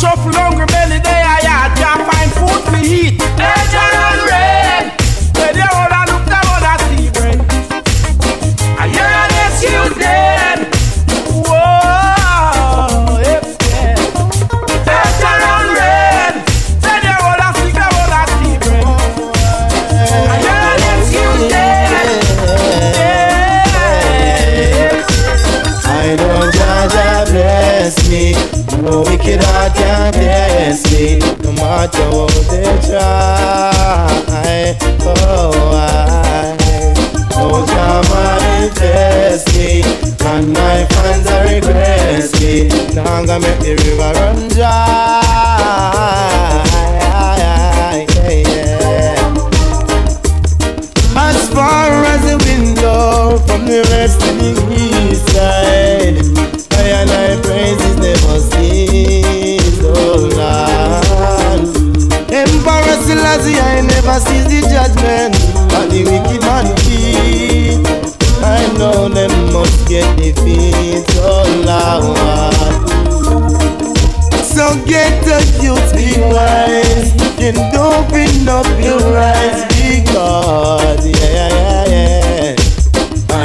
shuffle, 0.00 0.41
What 31.82 31.90
they 32.48 32.62
try. 32.86 34.22
Oh, 35.04 35.50
I 35.74 36.54
know 37.30 37.66
Jah 37.66 38.02
manifest 38.08 39.46
me. 39.56 39.82
And 40.24 40.52
my 40.52 40.86
fans 40.86 41.26
are 41.26 41.44
regress 41.44 42.40
me. 42.40 42.68
Gonna 42.94 43.40
make 43.40 43.58
the 43.58 43.74
river 43.82 44.12
run 44.14 44.48
dry. 44.50 45.18
As 51.16 51.50
far 51.50 52.04
as 52.04 52.22
the 52.22 52.36
window 52.46 53.38
from 53.48 53.66
the 53.66 53.82
west 53.90 54.20
to 54.20 54.30
the 54.32 54.52
east 54.70 55.26
side, 55.32 56.21
Emperor 63.44 63.62
I 63.62 63.80
never 63.80 64.20
sees 64.20 64.46
the 64.46 64.60
judgment 64.70 65.34
of 65.74 65.90
the 65.90 66.04
wicked 66.06 66.42
man 66.42 66.66
keep. 66.82 67.82
I 68.44 68.62
know 68.78 69.08
them 69.08 69.52
must 69.52 69.88
get 69.88 70.16
defeat, 70.16 71.04
oh 71.18 71.46
Lord. 71.66 72.88
So 74.44 74.74
get 74.86 75.24
the 75.24 75.40
youth 75.62 75.92
be 75.94 76.20
wise 76.20 77.12
and 77.40 77.58
open 77.74 78.48
up 78.48 78.66
your 78.82 79.18
eyes 79.18 79.64
because 79.66 81.06
yeah 81.06 81.30
yeah 81.32 81.48
yeah. 81.48 81.71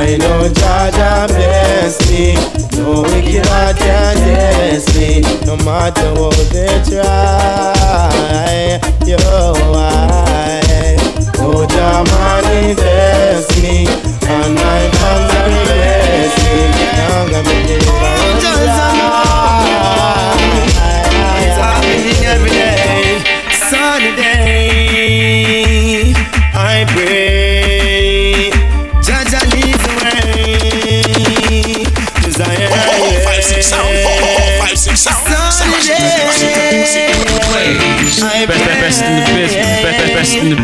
I 0.07 0.15
know 0.15 0.47
Jah 0.47 0.89
Jah 0.91 1.27
bless 1.27 1.99
me. 2.09 2.35
No 2.79 3.01
wicked 3.03 3.45
heart 3.47 3.75
can 3.75 4.15
test 4.15 4.95
me. 4.95 5.19
No 5.45 5.57
matter 5.65 6.13
what 6.13 6.33
they 6.49 6.79
try. 6.87 8.79
Yo, 9.05 9.17
I. 9.75 10.95
Oh, 11.43 11.67
Jah 11.67 12.03
manifest 12.07 13.51
me. 13.61 13.85
And 14.31 14.55
my 14.55 14.87
fans 14.95 15.33
are 15.35 15.51
bless 15.67 16.33
me. 16.39 16.55
Now 16.95 17.19
I'm 17.19 17.27
gonna 17.29 17.43
make 17.43 17.67
it 17.67 17.83
It's 21.43 21.57
happening 21.59 22.23
every 22.23 22.51
day. 22.55 23.19
Sunny 23.69 24.11
day. 24.15 26.13
I 26.55 26.85
pray. 26.95 27.36
Best, 35.77 35.93
best, 38.81 39.01
in 39.03 39.13
the 39.13 39.29
biz. 39.37 39.53
Best, 39.85 40.13
best, 40.15 40.33
in 40.33 40.49
the. 40.49 40.57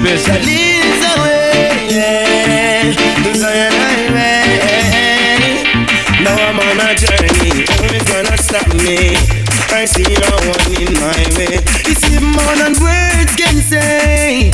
Desire. 3.23 3.69
Now 6.23 6.34
I'm 6.34 6.57
on 6.60 6.80
a 6.81 6.95
journey. 6.98 7.61
Nothing's 7.61 8.10
gonna 8.10 8.38
stop 8.41 8.68
me. 8.81 9.14
I 9.69 9.85
see 9.85 10.02
no 10.02 10.34
one 10.49 10.81
in 10.81 10.94
my 10.98 11.22
way. 11.38 11.61
It's 11.85 12.03
even 12.10 12.34
more 12.34 12.56
than 12.57 12.73
words 12.81 13.35
can 13.35 13.61
say. 13.61 14.49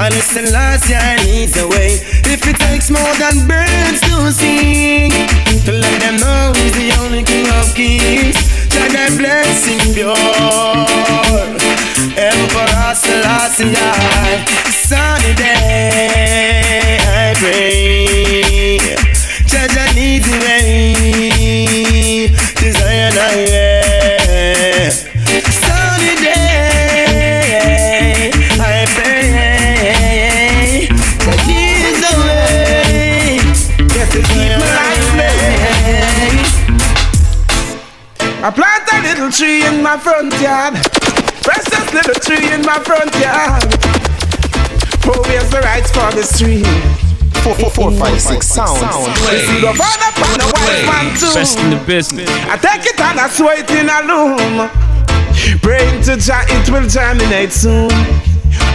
And 0.00 0.14
it's 0.14 0.32
the 0.32 0.50
last 0.50 0.88
year 0.88 1.16
leads 1.24 1.52
the 1.52 1.68
way. 1.68 2.00
If 2.24 2.46
it 2.48 2.56
takes 2.56 2.90
more 2.90 3.14
than 3.20 3.46
birds 3.46 4.00
to 4.08 4.32
sing, 4.32 5.10
to 5.66 5.72
let 5.72 6.00
them 6.00 6.16
know 6.16 6.52
he's 6.56 6.72
the 6.72 6.92
only 7.04 7.22
kings. 7.80 8.36
That 8.74 8.92
thy 8.92 9.08
blessing 9.16 9.80
pure. 9.94 10.12
Emperor 12.16 12.92
Selassie, 12.94 13.72
tree 39.40 39.64
in 39.64 39.82
my 39.82 39.96
front 39.96 40.38
yard. 40.38 40.74
Precious 41.40 41.94
little 41.94 42.20
tree 42.20 42.52
in 42.52 42.60
my 42.60 42.76
front 42.84 43.08
yard. 43.16 43.64
Who 45.08 45.16
wears 45.22 45.48
the 45.48 45.60
rights 45.64 45.90
for 45.90 46.12
this 46.12 46.38
tree? 46.38 46.62
Four, 47.40 47.54
four, 47.54 47.70
four, 47.70 47.92
five, 47.92 48.20
six 48.20 48.48
sound. 48.48 48.76
This 49.32 49.48
is 49.48 49.62
the 49.62 49.72
father 49.72 50.08
upon 50.12 50.36
the 50.36 50.44
white 50.44 50.84
man 50.84 51.16
too. 51.16 51.32
Best 51.32 51.58
in 51.58 51.70
the 51.70 51.82
business. 51.86 52.28
I 52.52 52.58
take 52.58 52.84
it 52.84 53.00
and 53.00 53.18
I 53.18 53.30
swear 53.30 53.56
it 53.58 53.70
in 53.70 53.88
a 53.88 54.04
loom. 54.04 54.68
Praying 55.62 56.02
to 56.02 56.18
Jah, 56.18 56.44
it 56.46 56.68
will 56.68 56.86
germinate 56.86 57.52
soon. 57.52 57.88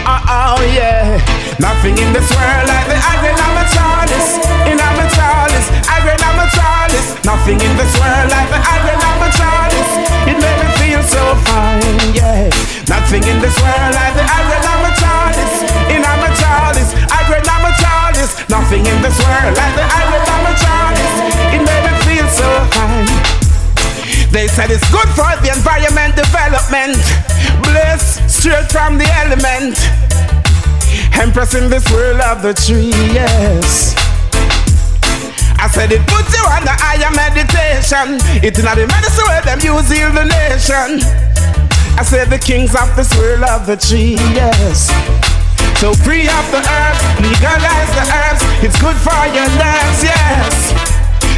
Oh, 0.02 0.58
oh 0.58 0.74
yeah. 0.74 1.35
Nothing 1.58 1.96
in 1.96 2.12
this 2.12 2.28
world 2.36 2.68
like 2.68 2.84
the 2.84 3.00
iron 3.00 3.32
of 3.32 3.54
a 3.56 3.64
chalice. 3.72 4.30
In 4.68 4.76
of 4.76 4.98
a 5.00 5.06
chalice, 5.16 5.68
iron 5.88 6.20
a 6.20 6.46
chalice. 6.52 7.08
Nothing 7.24 7.58
in 7.64 7.72
this 7.80 7.92
world 7.96 8.28
like 8.28 8.50
the 8.52 8.60
iron 8.60 9.00
of 9.00 9.24
a 9.24 9.28
chalice. 9.32 9.92
It 10.28 10.36
made 10.36 10.58
me 10.60 10.68
feel 10.76 11.00
so 11.00 11.22
fine, 11.48 12.12
yeah. 12.12 12.52
Nothing 12.92 13.24
in 13.24 13.40
this 13.40 13.56
world 13.56 13.92
like 13.96 14.14
the 14.14 14.26
iron 14.28 14.64
of 14.68 14.80
a 14.84 14.92
chalice. 15.00 15.56
In 15.88 16.04
of 16.04 16.20
a 16.28 16.30
chalice, 16.36 16.92
iron 17.08 17.40
a 17.40 17.72
chalice. 17.80 18.32
Nothing 18.52 18.84
in 18.84 18.98
this 19.00 19.16
world 19.16 19.56
like 19.56 19.74
the 19.80 19.86
iron 19.86 20.24
of 20.28 20.42
a 20.44 20.54
chalice. 20.60 21.16
It 21.56 21.62
made 21.64 21.84
me 21.88 21.94
feel 22.04 22.28
so 22.28 22.48
fine. 22.76 23.08
They 24.28 24.46
said 24.46 24.68
it's 24.68 24.84
good 24.92 25.08
for 25.16 25.32
the 25.40 25.56
environment 25.56 26.20
development. 26.20 27.00
Bliss 27.64 28.20
straight 28.28 28.68
from 28.68 28.98
the 28.98 29.08
element. 29.24 30.05
Empress 31.20 31.54
in 31.54 31.70
this 31.70 31.84
world 31.90 32.20
of 32.20 32.42
the 32.42 32.52
tree, 32.52 32.92
yes. 33.12 33.94
I 35.58 35.68
said 35.68 35.90
it 35.90 36.04
puts 36.06 36.36
you 36.36 36.44
on 36.44 36.62
the 36.62 36.76
higher 36.76 37.10
meditation. 37.16 38.20
It's 38.44 38.62
not 38.62 38.76
the 38.76 38.86
medicine 38.86 39.24
where 39.24 39.40
them 39.40 39.58
use 39.64 39.88
heal 39.88 40.12
the 40.12 40.28
nation. 40.28 41.00
I 41.96 42.04
said 42.04 42.28
the 42.28 42.38
kings 42.38 42.76
of 42.76 42.92
this 42.94 43.08
world 43.16 43.42
of 43.48 43.64
the 43.64 43.76
tree, 43.76 44.20
yes. 44.36 44.92
So 45.80 45.96
free 46.04 46.28
up 46.28 46.44
the 46.52 46.60
herbs, 46.60 47.00
legalize 47.24 47.90
the 47.96 48.04
herbs. 48.04 48.42
It's 48.60 48.76
good 48.76 48.96
for 49.00 49.22
your 49.32 49.48
nerves, 49.56 50.00
yes. 50.04 50.76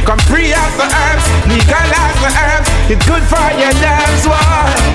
Come 0.03 0.19
free 0.27 0.51
up 0.51 0.71
the 0.75 0.87
herbs, 0.91 1.25
legalize 1.47 2.19
the 2.19 2.31
herbs. 2.35 2.67
It's 2.91 3.05
good 3.07 3.23
for 3.31 3.47
your 3.55 3.73
nerves, 3.79 4.23
why? 4.27 4.88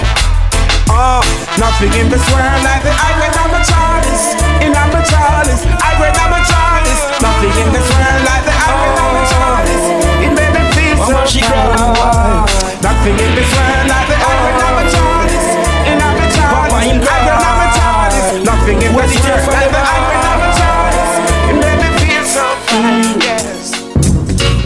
Oh, 0.95 1.19
nothing 1.59 1.91
in 1.99 2.07
this 2.07 2.23
world 2.31 2.63
like 2.63 2.87
the 2.87 2.95
iron 2.95 3.35
I'm 3.35 3.51
a 3.51 3.59
chalice. 3.67 4.39
In 4.63 4.71
a 4.71 5.03
chalice, 5.03 5.67
iron 5.83 6.15
I'm 6.15 6.31
a 6.31 6.41
chalice. 6.47 7.03
Nothing 7.19 7.51
in 7.51 7.69
this 7.75 7.83
world 7.91 8.23
like 8.23 8.47
the 8.47 8.55
iron 8.55 8.95
I'm 9.03 9.19
a 9.19 9.23
chalice. 9.27 9.87
It 10.23 10.31
made 10.39 10.55
me 10.55 10.63
feel 10.71 10.95
so 11.03 11.19
proud. 11.51 12.47
Nothing 12.79 13.19
in 13.19 13.35
this 13.35 13.51
world 13.51 13.91
like 13.91 14.07
the 14.07 14.23
iron 14.23 14.55
I'm 14.55 14.79
a 14.79 14.85
chalice. 14.87 15.51
In 15.91 15.99
a 15.99 16.31
chalice, 16.31 16.79
iron 16.79 17.43
I'm 17.43 17.59
a 17.59 17.69
chalice. 17.75 18.39
Nothing 18.47 18.79
in 18.79 18.95
this 18.95 19.19
world 19.19 19.51
like 19.51 19.75
the 19.75 19.83
iron 19.83 20.23
I'm 20.31 20.47
a 20.47 20.51
chalice. 20.55 21.15
It 21.51 21.59
made 21.59 21.79
me 21.83 21.91
feel 22.07 22.23
so 22.23 22.47
fine, 22.71 23.19
yes. 23.19 23.83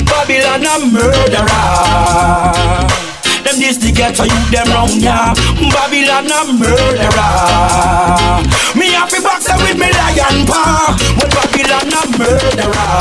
Babylon 0.05 0.61
a 0.61 0.77
murderer. 0.93 1.89
Them 3.49 3.61
this 3.61 3.79
to 3.79 3.91
get 3.91 4.15
to 4.17 4.25
you 4.25 4.51
them 4.53 4.69
wrong 4.75 5.01
ya. 5.01 5.33
Babylon 5.73 6.29
a 6.29 6.53
murderer. 6.53 7.33
Me 8.77 8.93
happy 8.93 9.23
box 9.25 9.49
with 9.49 9.79
me 9.81 9.89
lion 9.89 10.45
paw. 10.45 10.93
Well 11.17 11.33
Babylon 11.33 11.89
a 11.89 12.03
murderer. 12.21 12.93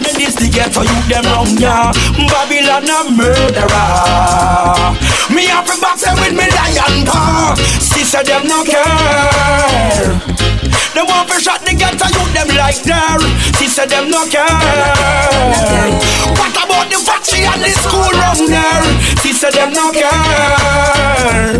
Them 0.00 0.14
this 0.16 0.34
to 0.36 0.48
get 0.48 0.72
to 0.72 0.80
you 0.80 1.00
them 1.12 1.24
wrong 1.28 1.52
ya. 1.60 1.92
Babylon 2.32 2.88
a 2.88 3.10
murderer. 3.12 4.96
Me 5.28 5.44
happy 5.44 5.76
box 5.78 6.00
with 6.16 6.32
me 6.32 6.48
lion 6.48 7.04
paw. 7.04 7.54
Sister 7.78 8.24
them 8.24 8.46
no 8.46 8.64
care. 8.64 10.59
Them 10.94 11.06
want 11.06 11.30
for 11.30 11.40
shot 11.40 11.62
the 11.62 11.74
get 11.74 11.98
to 11.98 12.06
you 12.10 12.24
them 12.34 12.48
like 12.56 12.82
there. 12.82 13.20
Sister 13.56 13.86
them 13.86 14.10
no 14.10 14.26
care. 14.26 14.46
What 16.36 16.54
about 16.56 16.90
the 16.90 16.98
factory 17.00 17.44
and 17.46 17.62
the 17.62 17.70
school 17.70 18.10
round 18.18 18.48
there? 18.50 18.84
Sister 19.22 19.50
them 19.50 19.72
no 19.72 19.92
care. 19.92 21.56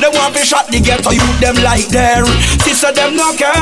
Them 0.00 0.12
want 0.14 0.36
for 0.36 0.44
shot 0.44 0.68
the 0.68 0.80
get 0.80 1.02
to 1.04 1.14
you 1.14 1.28
them 1.40 1.56
like 1.62 1.88
there. 1.88 2.26
Sister 2.62 2.92
them 2.92 3.16
no 3.16 3.34
care. 3.34 3.52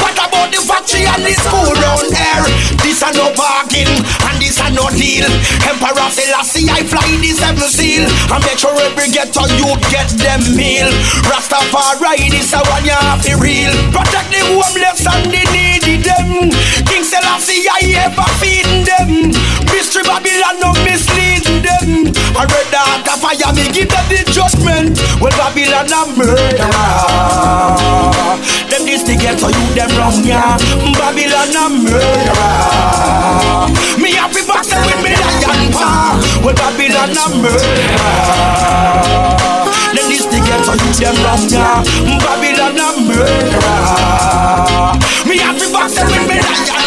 What 0.00 0.16
about 0.16 0.50
the 0.52 0.60
factory 0.62 1.04
and 1.06 1.22
the 1.24 1.34
school 1.34 1.72
round 1.82 2.08
there? 2.12 2.46
This 2.86 3.02
a 3.02 3.12
no 3.12 3.28
and 3.28 4.15
this 4.46 4.62
a 4.62 4.70
no 4.70 4.86
deal. 4.94 5.26
Emperor 5.66 6.06
Selassie 6.06 6.70
I 6.70 6.86
fly 6.86 7.02
the 7.18 7.34
seven 7.34 7.66
seal 7.66 8.06
and 8.06 8.42
make 8.46 8.62
sure 8.62 8.70
every 8.78 9.10
get 9.10 9.34
to 9.34 9.42
you 9.58 9.74
get 9.90 10.06
them 10.14 10.38
meal. 10.54 10.86
Rastafari 11.26 12.30
this 12.30 12.54
a 12.54 12.62
one 12.70 12.86
you 12.86 12.94
have 12.94 13.26
to 13.26 13.34
real. 13.42 13.74
Protect 13.90 14.30
the 14.30 14.46
homeless 14.46 15.02
and 15.02 15.26
the 15.34 15.42
needy 15.50 15.98
them. 15.98 16.54
King 16.86 17.02
Selassie 17.02 17.66
I 17.66 18.06
ever 18.06 18.30
feeding 18.38 18.86
them. 18.86 19.34
Mystery 19.74 20.06
Babylon 20.06 20.62
no 20.62 20.70
misleading 20.86 21.66
them. 21.66 22.14
I 22.38 22.46
read 22.46 22.70
the 22.70 23.18
fire 23.18 23.50
me 23.50 23.66
give 23.74 23.90
them 23.90 24.06
the 24.06 24.22
judgment. 24.30 25.02
Well 25.18 25.34
Babylon 25.34 25.90
a 25.90 26.06
murderer. 26.14 26.70
Them 28.70 28.86
this 28.86 29.02
to 29.10 29.18
get 29.18 29.42
to 29.42 29.50
you 29.50 29.66
them 29.74 29.90
wrong 29.98 30.22
yeah. 30.22 30.54
Babylon 30.94 31.50
a 31.50 31.66
murderer. 31.82 33.26
Me 34.06 34.12
happy 34.12 34.46
box 34.46 34.68
with 34.70 35.02
me 35.02 35.10
lion 35.18 35.72
paw. 35.72 36.14
Well 36.44 36.54
Babylon 36.54 37.10
a 37.10 37.26
murderer. 37.42 37.66
Them 39.90 40.06
this 40.06 40.26
to 40.26 40.38
get 40.46 40.62
to 40.62 40.78
you 40.78 40.92
them 40.94 41.16
yeah. 41.50 41.82
Babylon 42.22 42.78
a 42.78 43.02
murderer. 43.02 43.82
Me 45.26 45.38
happy 45.38 45.66
box 45.72 45.98
with 45.98 46.22
me 46.28 46.38
lion 46.38 46.85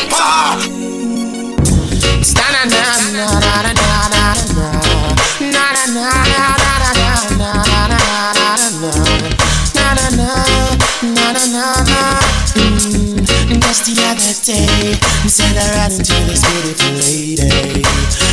Just 13.69 13.85
the 13.85 14.01
other 14.09 14.33
day, 14.49 14.97
said 15.29 15.53
I 15.53 15.69
ran 15.77 15.91
into 15.91 16.17
this 16.25 16.41
beautiful 16.41 16.89
lady. 17.05 17.85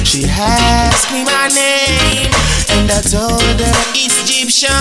She 0.02 0.24
asked 0.24 1.12
me 1.12 1.28
my 1.28 1.52
name, 1.52 2.32
and 2.72 2.88
I 2.88 3.04
told 3.04 3.60
her 3.60 3.76
it's 3.92 4.24
Egyptian. 4.24 4.72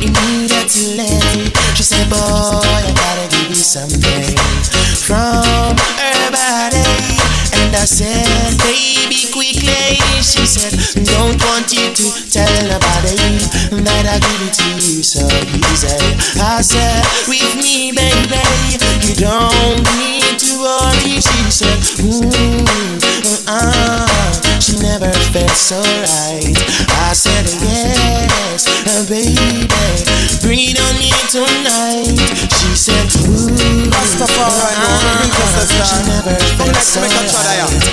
Immediately, 0.00 1.52
she 1.76 1.82
said, 1.82 2.08
Boy, 2.08 2.16
I 2.16 2.88
gotta 2.96 3.28
give 3.36 3.50
you 3.50 3.60
something 3.60 4.32
from 5.04 5.76
I 7.76 7.84
said, 7.84 8.56
baby, 8.64 9.28
quickly. 9.32 10.00
She 10.24 10.46
said, 10.46 10.72
don't 11.04 11.36
want 11.44 11.70
you 11.72 11.92
to 11.92 12.06
tell 12.32 12.48
nobody 12.64 13.36
that 13.84 14.04
I 14.08 14.16
give 14.16 14.42
it 14.48 14.54
to 14.56 14.68
you 14.80 15.02
so 15.04 15.28
easy. 15.52 15.92
I 16.40 16.62
said, 16.62 17.04
with 17.28 17.54
me, 17.60 17.92
baby, 17.92 18.40
you 19.04 19.14
don't 19.14 19.84
need 20.00 20.40
to 20.40 20.50
worry. 20.56 21.20
She 21.20 21.50
said, 21.52 21.76
ooh, 22.00 22.64
uh, 23.46 24.45
she 24.60 24.76
never 24.80 25.10
felt 25.32 25.50
so 25.52 25.80
right. 25.80 26.56
I 27.06 27.12
said, 27.12 27.46
yes, 27.62 28.64
baby, 29.08 29.36
bring 30.42 30.60
it 30.60 30.78
on 30.80 30.94
me 30.98 31.10
tonight. 31.28 32.16
She 32.56 32.70
said, 32.76 33.06
ooh, 33.28 33.50
Rastafari, 33.92 34.74
no, 34.80 34.88
uh, 34.88 35.28
Princess 35.28 35.70
she 35.90 36.00
never 36.08 36.34
felt 36.56 36.76
so 36.76 37.00
make 37.00 37.12
a 37.12 37.22
try 37.28 37.42
there. 37.44 37.66
right. 37.66 37.84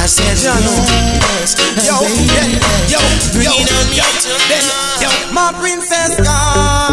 I 0.00 0.06
said, 0.06 0.36
yes, 0.38 1.54
Yo, 1.86 1.98
baby, 2.00 2.24
yeah, 2.30 2.46
yo, 2.88 3.00
bring 3.34 3.46
yo, 3.46 3.52
it 3.58 3.70
on 3.72 3.86
me 3.90 3.96
yo, 3.98 4.06
then, 4.48 4.64
yo, 5.02 5.10
my 5.32 5.52
princess 5.58 6.16
gone 6.20 6.92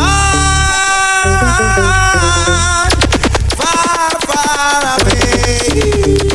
far, 3.57 4.11
far 4.25 4.81
away. 5.01 6.28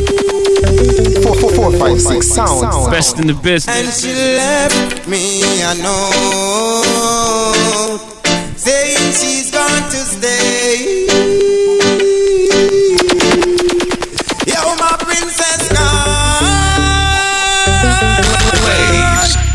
Sound. 1.71 2.91
Best 2.91 3.17
in 3.17 3.25
the 3.25 3.33
And 3.33 3.41
business. 3.41 3.99
she 4.01 4.13
left 4.13 5.07
me, 5.07 5.41
I 5.63 5.73
know. 5.81 6.11
Saying 8.55 9.13
she's 9.13 9.49
going 9.49 9.83
to 9.89 9.97
stay. 9.97 11.07
Yo, 14.45 14.75
my 14.77 14.95
princess 14.99 15.67
gone 15.73 16.43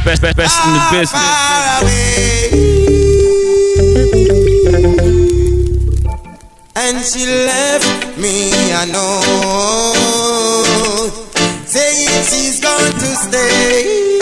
Best, 0.05 0.21
best, 0.23 0.37
best 0.37 0.65
in 0.67 0.73
the 0.73 0.81
business. 0.91 1.13
far 1.13 1.83
away. 1.83 2.51
And 6.75 7.05
she 7.05 7.25
left 7.27 8.19
me, 8.19 8.51
I 8.73 8.85
know. 8.87 9.80
Saying 11.71 12.25
she's 12.27 12.59
going 12.59 12.95
to 12.99 13.11
stay. 13.15 14.19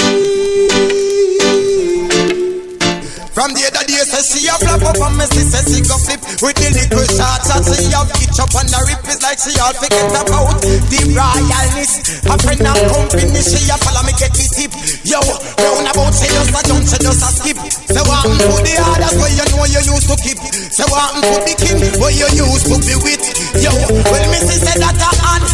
From 3.32 3.56
the 3.56 3.64
other 3.64 3.88
day, 3.88 4.04
say 4.04 4.20
she 4.20 4.50
a 4.50 4.54
flap 4.60 4.84
up 4.84 5.00
on 5.00 5.16
me, 5.16 5.24
she 5.32 5.40
say 5.48 5.64
she 5.64 5.80
go 5.80 5.96
flip 5.96 6.20
with 6.44 6.58
the 6.60 6.68
little 6.76 7.08
short 7.08 7.40
shot. 7.48 7.64
She 7.64 7.88
a 7.88 8.04
pitch 8.20 8.36
up 8.36 8.52
on 8.52 8.68
the 8.68 8.76
rip, 8.84 9.00
it's 9.08 9.24
like 9.24 9.40
she 9.40 9.56
all 9.64 9.72
forget 9.72 10.12
about 10.12 10.60
the 10.60 11.00
royalness. 11.16 12.20
A 12.28 12.34
friend 12.36 12.60
and 12.60 12.82
company, 12.84 13.40
she 13.40 13.64
a 13.72 13.80
follow 13.80 14.04
me 14.04 14.12
get 14.20 14.34
the 14.36 14.44
tip. 14.52 14.74
Yo, 15.08 15.16
round 15.64 15.88
about 15.88 16.12
she 16.12 16.28
just 16.28 16.52
a 16.52 16.60
jump, 16.68 16.84
she 16.84 16.98
just 17.00 17.24
a 17.24 17.30
skip. 17.32 17.58
Say 17.64 18.02
what 18.04 18.28
happened 18.28 18.44
to 18.44 18.60
the 18.60 18.74
others 18.76 19.16
where 19.16 19.32
you 19.32 19.46
know 19.56 19.64
you 19.72 19.80
used 19.88 20.04
to 20.04 20.20
keep. 20.20 20.36
Say 20.52 20.84
what 20.84 21.00
happened 21.00 21.32
to 21.32 21.38
the 21.48 21.54
king 21.56 21.80
where 21.96 22.12
you 22.12 22.28
used 22.44 22.68
to 22.68 22.76
be 22.76 22.92
with. 23.00 23.24
Yo, 23.56 23.72
well 23.72 24.26
me 24.28 24.38
she 24.44 24.58
say 24.60 24.76
that 24.82 25.00
a 25.00 25.10
aunt, 25.32 25.46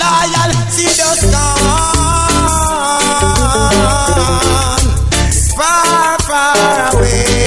loyal, 0.00 0.50
see 0.70 0.92
the 0.98 1.10
sun 1.30 1.90
far, 5.60 6.18
far 6.20 6.96
away. 6.96 7.39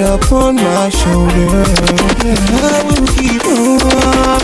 Head 0.00 0.08
up 0.08 0.32
on 0.32 0.56
my 0.56 0.88
shoulder. 0.88 1.64
I 2.60 2.82
will 2.86 3.06
keep 3.16 3.44
on, 3.44 4.40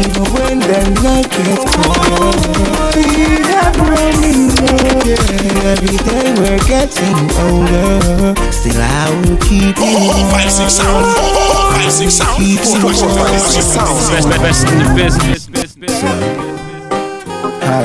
even 0.00 0.24
when 0.32 0.58
the 0.60 0.80
night 1.02 1.28
gets 1.30 1.64
cold. 1.76 2.40
We 2.96 3.42
have 3.52 3.76
running 3.76 4.48
low, 4.60 5.00
yeah. 5.04 5.72
Every 5.72 5.96
day 6.08 6.28
we're 6.40 6.62
getting 6.64 7.18
older. 7.44 8.34
Still, 8.52 8.80
I 8.80 9.10
will 9.24 9.38
keep 9.38 9.76
you 9.76 10.08
on. 10.08 10.30
Five, 10.30 10.50
six 10.50 10.72
sound. 10.74 11.04
Five, 11.74 11.92
six 11.92 12.14
sound. 12.14 12.36
Keep 12.38 12.60
you 12.60 12.88
Best, 14.10 14.28
best, 14.28 14.40
best 14.40 14.68
in 14.68 14.78
the 14.78 14.88
business. 14.94 15.48
Hi. 17.62 17.84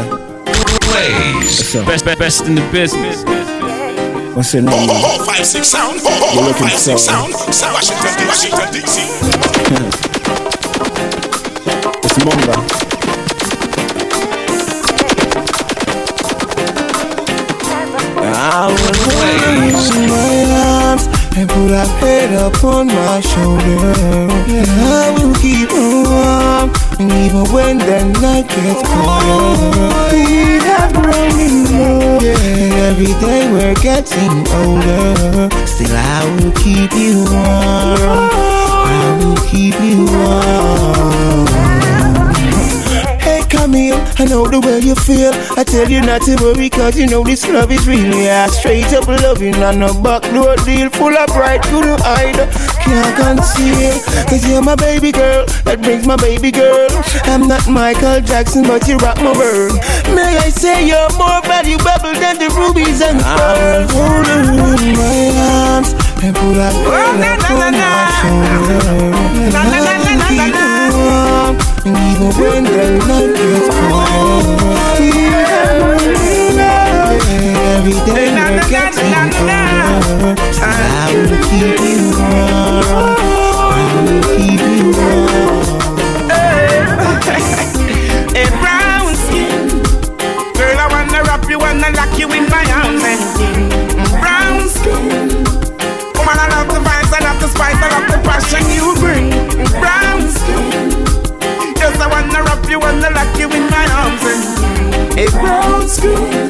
Plays. 0.81 1.73
Best, 1.73 2.05
best, 2.05 2.19
best 2.19 2.45
in 2.45 2.55
the 2.55 2.69
business. 2.71 3.58
What's 4.39 4.53
your 4.53 4.63
name? 4.63 4.87
man? 4.87 5.25
Five, 5.25 5.45
six 5.45 5.67
sound. 5.67 5.99
You're 5.99 6.43
looking 6.45 6.63
Five, 6.63 6.79
six 6.79 7.01
so- 7.01 7.11
sound. 7.11 7.33
Washington, 7.33 8.25
Washington, 8.25 8.71
D.C. 8.71 9.01
It's 12.05 12.17
Munga. 12.23 12.55
I 18.21 18.67
will 18.67 18.95
hold 19.03 19.39
you 19.45 19.53
in 20.03 20.09
my 20.09 20.43
arms 20.87 21.05
and 21.37 21.45
put 21.49 21.67
that 21.69 21.87
head 21.99 22.33
up 22.35 22.63
on 22.63 22.87
my 22.87 23.19
shoulder. 23.21 23.93
And 24.49 24.69
I 24.81 25.09
will 25.17 25.33
keep 25.35 25.69
you 25.71 26.03
warm, 26.07 26.71
and 26.71 26.88
even 27.01 27.45
when 27.53 27.77
the 27.77 28.03
night 28.19 28.47
gets 28.49 28.81
colder. 28.89 29.89
We 30.11 30.59
have 30.67 30.93
running 30.95 31.63
low, 31.71 32.19
yeah. 32.19 32.89
Every 32.89 33.13
day 33.23 33.49
we're 33.51 33.75
getting 33.75 34.45
older. 34.59 35.49
Still, 35.65 35.95
I 35.95 36.37
will 36.41 36.51
keep 36.53 36.91
you 36.93 37.23
warm. 37.31 38.29
I 38.91 39.17
will 39.19 39.37
keep 39.47 39.79
you 39.79 40.05
warm. 40.11 41.98
Camille, 43.69 44.01
I 44.17 44.25
know 44.25 44.49
the 44.49 44.57
way 44.59 44.81
you 44.81 44.95
feel. 44.95 45.29
I 45.53 45.63
tell 45.63 45.85
you 45.85 46.01
not 46.01 46.25
to 46.25 46.33
worry, 46.41 46.69
cause 46.73 46.97
you 46.97 47.05
know 47.05 47.21
this 47.23 47.45
love 47.47 47.69
is 47.69 47.85
real. 47.85 48.17
Yeah, 48.17 48.47
straight 48.47 48.89
up 48.97 49.05
loving 49.05 49.53
and 49.53 49.83
a 49.83 49.93
backdoor 49.93 50.57
deal 50.65 50.89
full 50.89 51.13
of 51.13 51.29
pride, 51.29 51.61
couldn't 51.69 52.01
hide, 52.01 52.49
can't 52.81 53.13
conceal. 53.13 53.93
Cause 54.25 54.41
you're 54.49 54.63
my 54.63 54.73
baby 54.73 55.11
girl, 55.11 55.45
that 55.69 55.83
brings 55.83 56.07
my 56.07 56.17
baby 56.17 56.49
girl. 56.49 56.89
I'm 57.29 57.47
not 57.47 57.69
Michael 57.69 58.21
Jackson, 58.21 58.65
but 58.65 58.87
you 58.87 58.97
rock 58.97 59.21
my 59.21 59.37
world. 59.37 59.77
May 60.17 60.41
I 60.41 60.49
say 60.49 60.89
you're 60.89 61.13
more 61.21 61.37
valuable 61.45 62.17
than 62.17 62.41
the 62.41 62.49
rubies 62.57 63.05
and 63.05 63.21
pearls. 63.21 63.93
Hold 63.93 64.25
her 64.33 64.49
in 64.81 64.97
my 64.97 65.77
arms 65.77 65.93
and 66.25 66.33
put 66.33 66.57
that 66.57 66.73
head 66.73 67.21
up 67.21 67.53
on 67.53 67.77
my 67.77 68.09
shoulder. 68.17 69.98
Even 71.85 72.29
when 72.39 72.63
the 72.63 72.85
night 73.07 73.31
gets 73.35 73.69
cold. 73.75 74.59
Every 77.75 77.97
day 78.05 78.27
we're 78.35 78.69
getting 78.69 79.11
older. 79.19 80.35
I 80.61 81.13
will 81.13 81.37
keep 81.47 81.79
you 81.79 82.03
warm. 82.17 83.15
I 83.59 83.95
will 84.05 84.23
keep 84.35 84.61
you 84.77 84.87
warm. 84.97 85.79
A 88.35 88.43
brown 88.61 89.07
skin. 89.15 89.67
Girl, 90.55 90.77
I 90.77 90.87
wanna 90.91 91.21
wrap 91.23 91.43
you, 91.49 91.57
wanna 91.59 91.89
lock 91.91 92.13
you 92.19 92.27
in 92.33 92.45
my 92.49 92.65
arms 92.83 93.03
brown 94.21 94.67
skin. 94.69 95.29
Woman, 96.17 96.37
I 96.37 96.47
love 96.53 96.67
the 96.67 96.81
vibes, 96.85 97.11
I 97.13 97.19
love 97.23 97.39
the 97.41 97.47
spice, 97.47 97.79
I 97.81 97.89
love 97.95 98.07
the 98.11 98.19
passion 98.27 98.63
you 98.75 98.95
bring. 98.99 99.28
You, 102.69 102.79
wanna 102.79 103.09
lock 103.09 103.37
you 103.37 103.49
in 103.49 103.69
my 103.69 103.85
arms 103.97 104.21
and 104.23 105.19
a 105.19 105.25
brown 105.31 105.87
skin. 105.87 106.49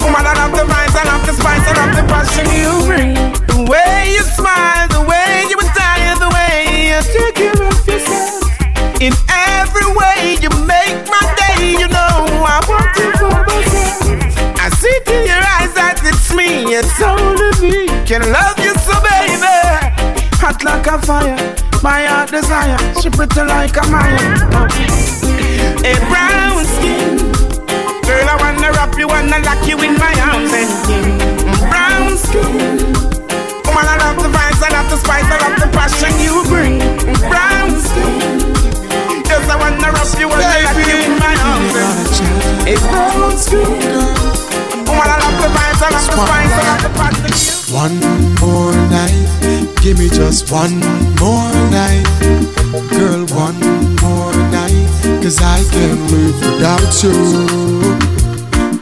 Woman, 0.00 0.24
I 0.28 0.34
love 0.36 0.52
the 0.52 0.64
vibes, 0.68 0.94
I 0.96 1.04
love 1.08 1.24
the 1.26 1.32
spice, 1.32 1.64
I 1.68 1.72
love 1.80 1.96
the 1.96 2.04
passion 2.10 2.46
you 2.52 2.72
bring. 2.84 3.14
The 3.48 3.70
way 3.70 4.12
you 4.12 4.22
smile, 4.22 4.88
the 4.88 5.02
way 5.02 5.46
you 5.48 5.56
attire, 5.56 6.16
the 6.20 6.28
way 6.36 6.90
you 6.90 7.00
take 7.14 7.34
care 7.34 7.62
of 7.64 7.88
yourself. 7.88 8.44
In 9.00 9.12
every 9.30 9.88
way 9.96 10.36
you 10.42 10.50
make 10.68 11.00
my 11.08 11.24
day, 11.40 11.80
you 11.80 11.88
know 11.88 12.12
I 12.44 12.60
want 12.68 12.92
you 13.00 13.08
for 13.16 13.32
myself. 13.48 14.60
I 14.60 14.68
see 14.76 14.88
it 14.88 15.08
in 15.08 15.26
your 15.26 15.42
eyes 15.56 15.72
that 15.74 16.00
it's 16.04 16.34
me, 16.34 16.76
it's 16.76 17.00
only 17.00 17.50
me 17.70 17.86
can 18.04 18.20
love 18.32 18.58
you. 18.58 18.71
Hot 20.52 20.64
like 20.64 20.86
a 20.86 20.98
fire, 21.06 21.56
my 21.82 22.04
heart 22.04 22.28
desire, 22.28 22.76
she 23.00 23.08
pretty 23.08 23.40
like 23.40 23.72
a 23.72 23.84
Maya. 23.88 24.36
A 25.80 25.94
brown 26.12 26.60
skin, 26.68 27.16
girl 28.04 28.28
I 28.28 28.36
wanna 28.36 28.68
wrap 28.76 28.92
you, 29.00 29.08
wanna 29.08 29.40
lock 29.48 29.64
you 29.64 29.80
in 29.80 29.96
my 29.96 30.12
arms 30.28 30.52
and 30.52 30.68
brown 31.56 32.18
skin. 32.20 32.84
Woman, 33.64 33.86
I 33.88 33.96
love 34.04 34.20
the 34.20 34.28
vibes, 34.28 34.60
I 34.60 34.68
love 34.76 34.92
the 34.92 35.00
spice, 35.00 35.24
I 35.24 35.40
love 35.40 35.56
the 35.56 35.72
passion 35.72 36.12
you 36.20 36.44
bring. 36.44 36.84
Brown 37.32 37.72
skin. 37.80 38.44
Yes, 39.24 39.48
I 39.48 39.56
wanna 39.56 39.88
wrap 39.88 40.12
you, 40.20 40.28
wanna 40.28 40.44
lock 40.44 40.76
you 40.84 41.00
in 41.00 41.16
my 41.16 41.32
arms. 41.48 41.72
It's 42.68 42.84
brown 42.92 43.40
skin. 43.40 43.80
Woman, 44.84 45.08
I 45.08 45.16
love 45.16 45.38
the 45.40 45.48
vibes, 45.48 45.80
I 45.80 45.88
love 45.96 46.04
the 46.04 46.20
spice, 46.20 46.52
I 46.52 46.62
love 46.68 46.82
the 46.84 46.92
passion. 46.92 47.40
you 47.40 47.64
bring. 47.72 47.72
One 47.72 47.98
more 48.38 48.74
night, 48.92 49.41
give 49.82 49.98
me 49.98 50.08
just 50.08 50.50
one 50.52 50.78
more 51.18 51.52
night. 51.74 52.06
Girl, 52.90 53.26
one 53.34 53.58
more 54.00 54.32
night, 54.54 54.88
cause 55.22 55.42
I 55.42 55.58
can't 55.72 56.00
live 56.10 56.38
without 56.40 57.02
you. 57.02 57.18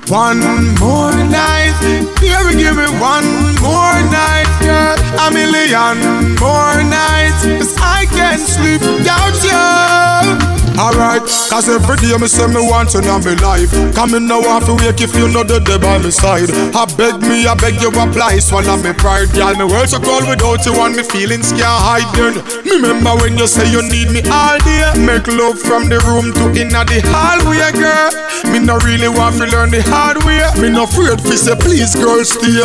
One 0.09 0.41
more 0.79 1.15
night, 1.31 1.73
baby, 2.21 2.59
give 2.59 2.77
me 2.77 2.89
one 3.01 3.29
more 3.65 3.97
night, 4.13 4.51
girl. 4.61 4.97
A 5.25 5.31
million 5.33 6.37
more 6.39 6.83
nights, 6.85 7.45
cause 7.45 7.77
I 7.79 8.05
can't 8.11 8.41
sleep 8.41 8.83
without 8.83 9.37
you. 9.43 10.60
Alright, 10.81 11.21
cause 11.53 11.69
every 11.69 12.01
day 12.01 12.17
me 12.17 12.25
say 12.25 12.49
me 12.49 12.57
want 12.57 12.97
you 12.97 13.05
in 13.05 13.21
my 13.21 13.37
life. 13.45 13.69
Come 13.93 14.17
in 14.17 14.25
now 14.25 14.41
off 14.49 14.65
to 14.65 14.73
wake 14.81 15.05
if 15.05 15.13
you 15.13 15.29
know 15.29 15.45
the 15.45 15.61
day 15.61 15.77
by 15.77 16.01
my 16.01 16.09
side. 16.09 16.49
I 16.73 16.89
beg 16.97 17.21
me, 17.21 17.45
I 17.45 17.53
beg 17.53 17.77
you 17.85 17.93
apply, 17.93 18.41
swallow 18.41 18.81
me 18.81 18.97
pride, 18.97 19.29
girl. 19.37 19.53
Me 19.61 19.69
world 19.69 19.93
so 19.93 20.01
cold 20.01 20.25
without 20.25 20.65
you 20.65 20.73
and 20.81 20.97
me 20.97 21.05
feelings 21.05 21.53
can't 21.53 21.69
hide 21.69 22.09
then. 22.17 22.41
Me 22.65 22.81
remember 22.81 23.13
when 23.21 23.37
you 23.37 23.45
say 23.45 23.69
you 23.69 23.85
need 23.93 24.09
me 24.09 24.25
all 24.33 24.57
day. 24.65 24.89
Make 24.97 25.29
love 25.29 25.61
from 25.61 25.93
the 25.93 26.01
room 26.09 26.33
to 26.41 26.49
inna 26.57 26.89
the 26.89 27.05
hallway, 27.13 27.61
girl. 27.77 28.09
Me 28.49 28.57
no 28.65 28.81
really 28.81 29.13
want 29.13 29.37
to 29.37 29.45
learn 29.53 29.69
the 29.69 29.85
hard 29.85 30.17
way. 30.25 30.41
Me 30.65 30.73
no 30.73 30.89
afraid 30.89 31.21
fi 31.21 31.37
say 31.37 31.61
please, 31.61 31.93
girl, 31.93 32.25
stay. 32.25 32.65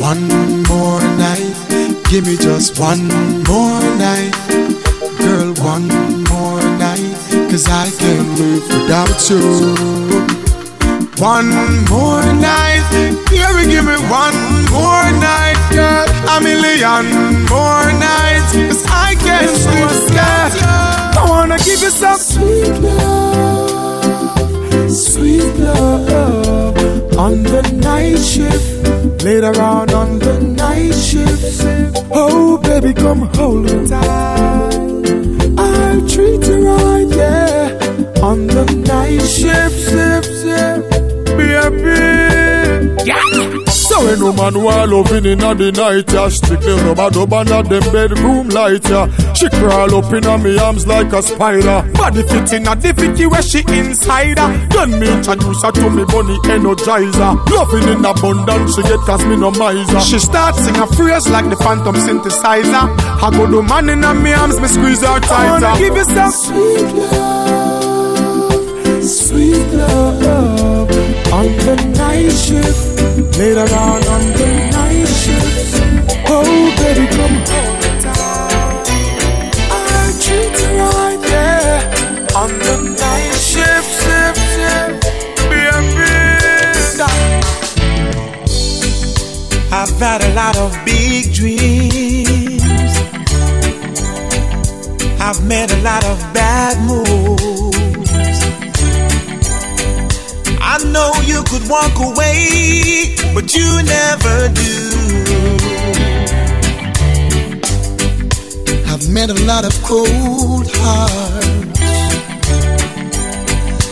One 0.00 0.24
more 0.72 1.04
night, 1.20 1.52
give 2.08 2.24
me 2.24 2.40
just 2.40 2.80
one 2.80 3.12
more 3.44 3.84
night. 4.00 4.23
Cause 7.54 7.68
I 7.68 7.88
can't 8.00 8.36
live 8.36 8.66
without 8.66 9.30
you. 9.30 9.42
One 11.22 11.50
more 11.86 12.26
night, 12.50 12.82
baby, 12.90 13.70
give 13.70 13.84
me 13.84 13.96
one 14.10 14.38
more 14.74 15.06
night, 15.22 15.58
girl. 15.70 16.06
A 16.34 16.40
million 16.42 17.04
more 17.46 17.86
nights, 18.10 18.50
cause 18.68 18.84
I 18.90 19.14
can't 19.26 19.54
sleep 19.64 19.86
without 19.86 20.52
you. 20.60 20.66
I 21.20 21.24
wanna 21.28 21.58
give 21.58 21.80
you 21.80 21.90
some 21.90 22.18
sweet 22.18 22.74
love, 22.86 24.40
sweet 24.90 25.54
love 25.54 27.16
on 27.16 27.44
the 27.44 27.62
night 27.88 28.18
shift. 28.18 29.22
Later 29.22 29.54
on 29.62 29.90
on 29.94 30.18
the 30.18 30.40
night 30.40 30.92
shift. 30.92 31.62
Oh, 32.10 32.58
baby, 32.58 32.92
come 32.92 33.28
hold 33.36 33.62
me 33.62 33.86
tight. 33.86 34.83
I'll 35.94 36.08
treat 36.08 36.44
you 36.44 36.66
right, 36.66 37.06
yeah. 37.08 38.20
On 38.20 38.48
the 38.48 38.64
night 38.84 39.20
shift, 39.20 39.78
shift, 39.78 40.26
shift. 40.42 40.90
Baby. 41.36 43.04
Yeah. 43.06 43.73
So 43.94 44.04
when 44.04 44.18
no 44.18 44.32
man 44.32 44.60
want 44.60 44.90
loving 44.90 45.24
in 45.24 45.38
the 45.38 45.70
night, 45.70 46.12
yeah. 46.12 46.28
Strictly 46.28 46.72
rubber 46.82 47.10
dub 47.10 47.32
under 47.32 47.62
them 47.62 47.92
bedroom 47.92 48.48
light, 48.48 48.82
yeah. 48.90 49.06
She 49.34 49.48
crawl 49.48 49.94
up 49.94 50.12
in 50.12 50.26
me 50.42 50.58
arms 50.58 50.84
like 50.84 51.12
a 51.12 51.22
spider. 51.22 51.86
Body 51.94 52.24
fit 52.24 52.52
in 52.54 52.66
a 52.66 52.74
difficulty 52.74 53.26
where 53.26 53.42
she 53.42 53.60
inside 53.68 54.38
her. 54.40 54.50
Then 54.74 54.98
me 54.98 55.06
introduce 55.06 55.62
her 55.62 55.70
to 55.70 55.90
me 55.90 56.04
bunny 56.10 56.36
energizer. 56.50 57.38
Loving 57.54 57.86
in 57.86 58.04
abundance, 58.04 58.74
she 58.74 58.82
get 58.82 58.98
cause 59.06 59.24
me 59.26 59.36
no 59.36 59.52
miser. 59.52 60.00
She 60.00 60.18
starts 60.18 60.58
sing 60.64 60.74
a 60.74 60.88
phrase 60.88 61.28
like 61.28 61.48
the 61.48 61.56
phantom 61.56 61.94
synthesizer. 61.94 62.90
I 62.98 63.30
go 63.30 63.46
do 63.46 63.62
man 63.62 63.88
in 63.88 64.00
me 64.00 64.32
arms, 64.32 64.58
me 64.58 64.66
squeeze 64.66 65.02
her 65.02 65.20
tighter 65.20 65.66
I 65.66 65.70
wanna 65.70 65.78
give 65.78 65.94
you 65.94 66.02
some 66.02 66.32
sweet 66.32 66.90
love, 68.58 69.04
sweet 69.04 69.66
love 69.72 70.63
on 71.34 71.46
the 71.66 71.74
night 71.98 72.30
shift, 72.30 73.38
later 73.38 73.66
on 73.74 74.00
on 74.14 74.24
the 74.38 74.48
night 74.70 75.08
shift. 75.20 75.74
Oh, 76.28 76.44
baby, 76.78 77.06
come 77.16 77.36
home. 77.50 77.76
I 79.70 80.12
treat 80.22 80.54
you 80.62 80.70
right 80.78 81.20
there 81.32 81.80
yeah. 81.90 82.40
on 82.40 82.50
the 82.66 82.76
night 83.02 83.34
shift, 83.50 83.90
shift, 84.02 84.42
shift. 84.54 85.02
Baby, 85.50 86.04
I've 89.72 89.98
had 89.98 90.20
a 90.22 90.32
lot 90.34 90.56
of 90.56 90.70
big 90.84 91.32
dreams. 91.34 92.62
I've 95.20 95.42
made 95.44 95.70
a 95.72 95.80
lot 95.82 96.04
of 96.04 96.16
bad 96.32 96.78
moves. 96.86 97.23
I 100.76 100.78
know 100.90 101.12
you 101.24 101.44
could 101.44 101.68
walk 101.68 102.00
away, 102.00 103.14
but 103.32 103.54
you 103.54 103.80
never 103.84 104.48
do. 104.48 104.74
I've 108.90 109.08
met 109.08 109.30
a 109.30 109.38
lot 109.46 109.64
of 109.64 109.72
cold 109.84 110.66
hearts. 110.74 111.80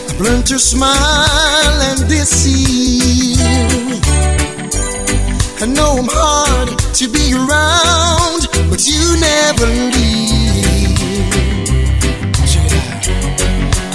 I've 0.09 0.19
learned 0.19 0.45
to 0.47 0.59
smile 0.59 1.81
and 1.89 1.99
deceive. 2.09 3.39
I 5.61 5.65
know 5.65 5.95
I'm 5.99 6.09
hard 6.11 6.77
to 6.95 7.07
be 7.07 7.31
around, 7.31 8.49
but 8.69 8.85
you 8.85 9.15
never 9.21 9.67
leave. 9.95 10.99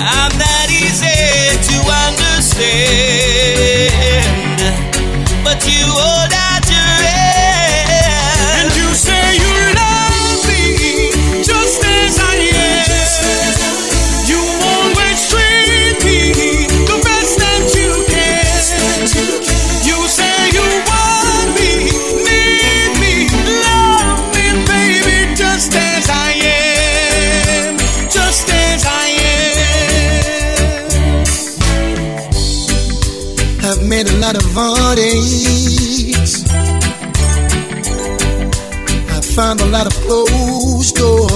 I'm 0.01 0.33
not 0.39 0.71
easy 0.71 1.53
to 1.69 1.77
understand, 1.85 2.28
but 5.45 5.63
you 5.65 5.87
hold 5.87 6.33
out 6.35 6.67
your 6.69 6.93
hand. 7.07 8.59
And 8.59 8.77
you 8.77 8.95
say 8.95 9.37
you 9.37 9.75
love 9.79 10.43
me 10.49 11.13
just 11.45 11.85
as 11.85 12.19
I 12.19 12.35
am. 12.53 12.58
Found 39.39 39.61
a 39.61 39.67
lot 39.67 39.87
of 39.87 39.93
closed 40.03 40.97
doors. 40.97 41.31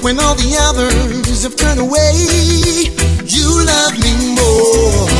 When 0.00 0.20
all 0.20 0.36
the 0.36 0.56
others 0.70 1.42
have 1.42 1.56
turned 1.56 1.80
away, 1.80 2.12
you 3.26 3.48
love 3.66 3.98
me 3.98 4.14
more. 4.38 5.10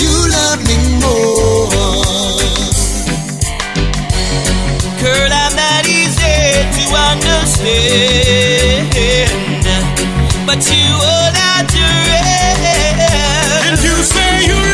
You 0.00 0.08
love 0.32 0.64
me 0.64 0.78
more. 1.04 1.68
Girl, 5.04 5.30
I'm 5.30 5.52
not 5.54 5.84
easy 5.84 6.64
to 6.64 6.84
understand, 7.12 8.88
but 10.46 10.64
you 10.72 10.88
out 11.52 11.68
your 11.76 12.08
hand. 12.24 13.68
And 13.68 13.76
you 13.84 13.96
say 14.02 14.46
you 14.48 14.73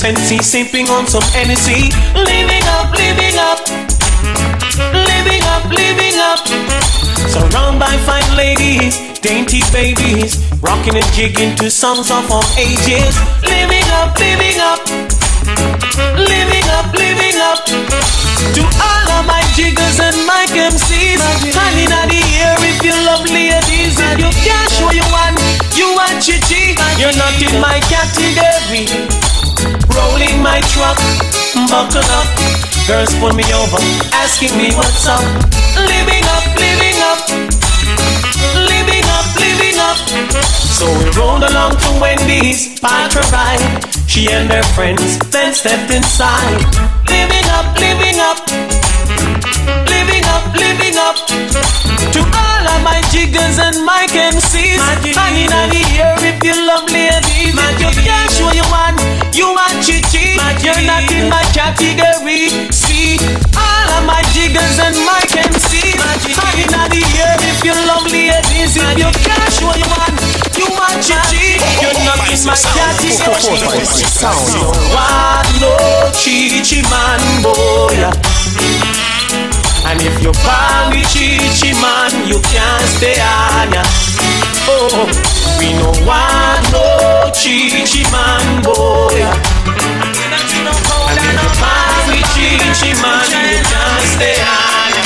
sensey, 0.00 0.40
sipping 0.40 0.88
on 0.88 1.06
some 1.06 1.22
Hennessy, 1.36 1.92
living 2.16 2.64
up, 2.80 2.88
living 2.96 3.36
up, 3.36 3.60
living 4.96 5.44
up, 5.44 5.64
living 5.68 6.16
up. 6.16 6.40
Surrounded 7.28 7.76
by 7.76 7.92
fine 8.08 8.24
ladies, 8.34 8.96
dainty 9.20 9.60
babies, 9.76 10.40
rocking 10.64 10.96
and 10.96 11.04
jigging 11.12 11.54
to 11.56 11.68
songs 11.70 12.10
of 12.10 12.24
all 12.32 12.48
ages, 12.56 13.12
living 13.44 13.84
up, 14.00 14.16
living 14.16 14.56
up. 14.56 14.80
Living 16.16 16.68
up, 16.80 16.88
living 16.96 17.36
up 17.44 17.60
to 18.56 18.62
all 18.80 19.04
of 19.20 19.26
my 19.28 19.44
jiggers 19.52 20.00
and 20.00 20.16
my 20.24 20.46
MCs. 20.48 21.20
Hand 21.52 21.76
in 21.76 21.92
the 22.08 22.22
air 22.40 22.56
if 22.60 22.80
you 22.80 22.96
love 23.04 23.28
ladies. 23.28 24.00
If 24.00 24.16
you 24.16 24.30
can't 24.48 24.70
show 24.72 24.92
you 24.96 25.04
one, 25.12 25.36
you 25.76 25.92
want 25.92 26.24
chichi. 26.24 26.72
You're 26.96 27.16
not 27.16 27.36
in 27.36 27.60
my 27.60 27.80
category. 27.92 29.29
Rolling 29.92 30.42
my 30.42 30.60
truck, 30.72 30.96
buckle 31.68 32.06
up. 32.16 32.28
Girls 32.86 33.14
pull 33.20 33.32
me 33.34 33.44
over, 33.52 33.78
asking 34.12 34.56
me 34.56 34.72
what's 34.74 35.06
up. 35.06 35.22
Living 35.76 36.24
up, 36.34 36.44
living 36.56 36.98
up. 37.10 37.20
Living 38.68 39.04
up, 39.16 39.26
living 39.36 39.78
up. 39.78 39.98
So 40.78 40.86
we 40.98 41.10
rolled 41.18 41.44
along 41.44 41.76
to 41.76 41.90
Wendy's, 42.00 42.80
parked 42.80 43.16
ride. 43.32 43.62
She 44.06 44.28
and 44.30 44.50
her 44.50 44.62
friends 44.74 45.18
then 45.30 45.52
stepped 45.54 45.90
inside. 45.92 46.58
Living 47.08 47.46
up, 47.50 47.78
living 47.78 48.18
up. 48.18 48.69
Of 52.70 52.82
my 52.86 53.00
jiggers 53.10 53.58
and 53.58 53.84
my 53.84 54.06
MCs. 54.06 54.78
Hanging 55.16 55.52
on 55.52 55.68
the 55.70 55.82
air 55.98 56.14
if 56.22 56.38
you 56.44 56.54
love 56.66 56.86
ladies. 56.90 57.54
If 57.54 57.96
you 57.96 58.04
can't 58.04 58.30
show 58.30 58.50
you 58.52 58.64
one, 58.70 58.94
you 59.34 59.50
want 59.50 59.82
chichi. 59.82 60.38
You're 60.62 60.84
not 60.86 61.10
in 61.10 61.28
my 61.28 61.42
category. 61.56 62.48
See, 62.70 63.18
all 63.56 63.88
of 63.98 64.04
my 64.06 64.22
jiggers 64.32 64.78
and 64.78 64.96
my 65.02 65.20
MCs. 65.26 65.98
Hanging 66.38 66.72
on 66.74 66.88
the 66.94 67.02
air 67.18 67.36
if 67.42 67.64
you 67.64 67.74
love 67.90 68.06
ladies. 68.06 68.76
If 68.76 68.98
you 68.98 69.10
can't 69.24 69.50
show 69.50 69.72
you 69.74 69.88
one, 69.90 70.14
you 70.54 70.66
want 70.70 71.02
chichi. 71.02 71.58
You're 71.82 71.98
not 72.06 72.22
in 72.28 72.38
my 72.46 72.54
category. 72.54 73.58
You 74.54 74.70
want 74.94 75.48
no 75.58 75.74
chichi 76.14 76.82
man 76.86 77.42
boy. 77.42 78.39
And 79.88 80.00
if 80.02 80.22
you 80.22 80.32
buy 80.44 80.90
me 80.92 81.02
chichi 81.12 81.72
man, 81.80 82.10
you 82.28 82.38
can't 82.52 82.86
stay 82.96 83.18
on 83.20 83.72
ya. 83.72 83.82
Oh, 84.68 85.08
we 85.58 85.72
no 85.74 85.90
want 86.06 86.62
no 86.70 87.30
chichi 87.34 88.04
man 88.12 88.62
boy. 88.62 89.16
And 91.10 91.18
if 91.18 91.34
you 91.34 91.50
buy 91.58 91.94
me 92.10 92.20
chichi 92.34 92.92
man, 93.02 93.24
you 93.30 93.60
can't 93.66 94.04
stay 94.14 94.38
on 94.40 94.90
ya. 94.94 95.04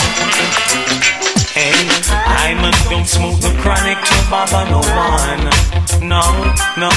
Hey, 1.54 1.78
I 2.26 2.54
man 2.60 2.74
don't 2.90 3.06
smoke 3.06 3.40
the 3.40 3.54
chronic 3.62 3.98
to 3.98 4.16
bother 4.28 4.64
no 4.68 4.80
one. 4.82 5.44
No, 6.02 6.20
no. 6.76 6.90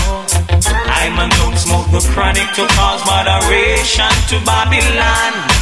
I 0.90 1.10
man 1.16 1.30
don't 1.40 1.58
smoke 1.58 1.88
the 1.92 2.02
chronic 2.12 2.50
to 2.56 2.66
cause 2.76 3.06
moderation 3.06 4.12
to 4.30 4.44
Babylon. 4.44 5.57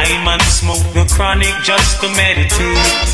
I 0.00 0.16
man 0.24 0.40
smoke 0.48 0.80
the 0.96 1.04
chronic 1.12 1.52
just 1.60 2.00
to 2.00 2.08
meditate. 2.16 3.04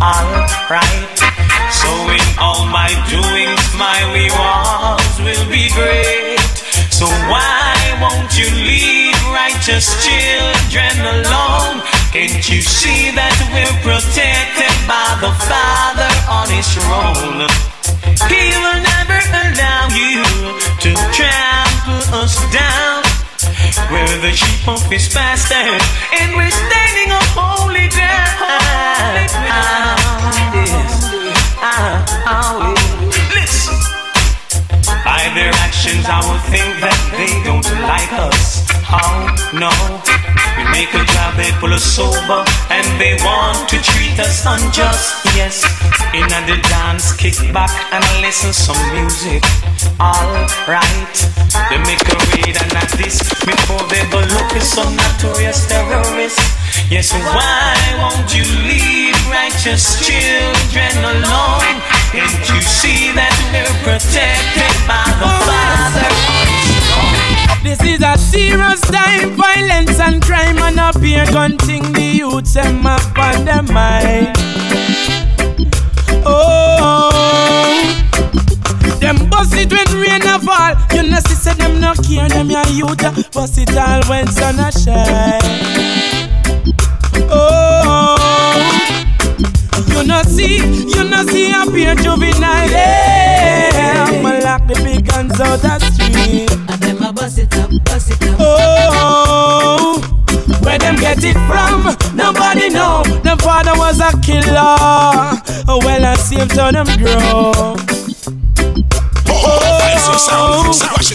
Alright. 0.00 1.20
So 1.68 1.92
in 2.08 2.24
all 2.40 2.64
my 2.64 2.88
doings, 3.12 3.60
my 3.76 4.00
rewards 4.08 5.20
will 5.20 5.44
be 5.52 5.68
great. 5.76 6.40
So 6.88 7.04
why 7.28 7.76
won't 8.00 8.32
you 8.40 8.48
leave 8.56 9.20
righteous 9.36 9.92
children 10.00 10.96
alone? 11.04 11.84
Can't 12.08 12.40
you 12.48 12.64
see 12.64 13.12
that 13.12 13.36
we're 13.52 13.76
protected 13.84 14.72
by 14.88 15.20
the 15.20 15.32
Father 15.44 16.08
on 16.24 16.48
His 16.48 16.64
throne? 16.72 17.44
He 18.32 18.48
will 18.64 18.80
never 18.80 19.20
allow 19.44 19.92
you 19.92 20.24
to 20.88 20.90
trample 21.12 22.00
us 22.16 22.40
down. 22.48 23.03
We're 23.90 24.20
the 24.20 24.32
sheep 24.32 24.68
of 24.68 24.82
his 24.86 25.08
pasture, 25.08 25.56
and 25.56 26.36
we're 26.36 26.50
standing 26.50 27.10
on 27.10 27.22
holy 27.34 27.88
ground. 27.90 29.30
Listen. 33.34 33.74
By 35.04 35.26
their 35.34 35.50
actions, 35.66 36.06
I 36.06 36.22
would 36.22 36.42
think 36.54 36.70
that 36.80 36.98
they 37.18 37.34
don't 37.42 37.66
like 37.82 38.12
us. 38.14 38.62
Oh 38.94 39.26
no, 39.52 39.74
we 40.56 40.62
make 40.70 40.94
a 40.94 41.04
job, 41.10 41.34
they 41.34 41.50
pull 41.58 41.74
us 41.74 41.98
over, 41.98 42.44
and 42.70 42.86
they 43.00 43.18
want 43.26 43.68
to 43.70 43.76
treat 43.82 44.18
us 44.20 44.46
unjust. 44.46 45.26
Yes, 45.34 45.66
in 46.14 46.30
and 46.30 46.46
the 46.46 46.58
dance, 46.70 47.12
kick 47.16 47.34
back 47.52 47.70
and 47.90 48.04
listen 48.22 48.52
some 48.52 48.78
music. 48.94 49.42
Alright, 49.98 51.16
they 51.70 51.78
make 51.82 52.02
a 52.06 52.18
raid 52.30 52.54
and 52.54 52.72
at 52.78 52.90
this 52.94 53.18
before 53.42 53.82
they 53.90 54.02
go 54.14 54.22
look 54.22 54.50
at 54.54 54.62
some 54.62 54.94
notorious 54.94 55.66
terrorists. 55.66 56.38
Yes, 56.90 57.10
why 57.12 57.74
won't 57.98 58.30
you 58.30 58.46
leave 58.62 59.18
righteous 59.26 59.98
children 60.06 60.94
alone? 61.02 61.82
Can't 62.14 62.44
you 62.46 62.60
see 62.62 63.10
that 63.18 63.34
we're 63.50 63.74
protected 63.82 64.74
by 64.86 65.02
the 65.18 65.30
Father? 65.42 66.10
This 67.66 67.82
is 67.82 68.02
a 68.02 68.16
serious 68.18 68.80
time, 68.82 69.30
violence 69.34 69.98
and 69.98 70.22
crime 70.22 70.58
and 70.58 70.78
up 70.78 71.00
here 71.00 71.26
gunting 71.26 71.92
the 71.92 72.22
youths 72.22 72.56
and 72.56 72.86
up 72.86 73.18
on 73.18 73.44
their 73.44 73.62
mind. 73.62 75.23
Oh, 76.26 77.80
them 79.00 79.28
bust 79.28 79.54
it 79.54 79.70
when 79.72 79.86
rain 80.00 80.22
a 80.22 80.38
fall. 80.38 80.74
You 80.92 81.02
know, 81.10 81.20
see, 81.20 81.34
say 81.34 81.54
them 81.54 81.80
no 81.80 81.94
care, 81.94 82.28
them 82.28 82.50
your 82.50 82.66
youth 82.68 83.32
bust 83.32 83.58
it 83.58 83.76
all 83.76 84.02
when 84.08 84.26
sun 84.28 84.58
a 84.58 84.70
shine. 84.72 85.40
Oh, 87.30 88.16
you 89.88 90.04
know 90.06 90.22
see, 90.22 90.58
you 90.58 91.04
know 91.04 91.24
see 91.26 91.52
up 91.52 91.70
here 91.70 91.94
juvenile. 91.94 92.70
Yeah, 92.70 94.06
I'ma 94.08 94.38
lock 94.42 94.66
the 94.66 94.74
big 94.84 95.06
guns 95.06 95.40
out 95.40 95.60
the 95.60 95.78
street. 95.80 96.50
And 96.50 96.80
them 96.82 97.02
a 97.02 97.12
bust 97.12 97.38
it 97.38 97.54
up, 97.56 97.70
bust 97.84 98.10
it 98.10 98.22
up. 98.28 98.36
Oh, 98.40 100.00
where 100.62 100.78
them 100.78 100.96
get 100.96 101.22
it 101.24 101.36
from? 101.48 101.96
Nobody 102.16 102.68
know. 102.68 103.02
Them 103.22 103.38
father 103.38 103.74
was 103.76 104.00
a 104.00 104.12
killer. 104.20 105.40
Oh 105.66 105.80
well, 105.84 106.04
I 106.04 106.14
see 106.16 106.36
him 106.36 106.48
turn 106.48 106.74
them 106.74 106.86
grow. 106.98 107.52
Oh, 109.26 109.64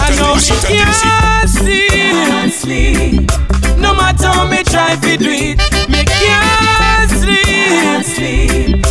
I 0.01 0.15
know 0.17 0.35
me 0.35 1.87
can't 1.89 2.53
sleep. 2.53 3.31
No 3.77 3.93
matter 3.93 4.27
how 4.27 4.47
me 4.47 4.63
try 4.63 4.95
to 4.95 5.17
do 5.17 5.29
it, 5.29 5.59
me 5.89 6.03
can't 6.05 7.09
sleep. 8.05 8.85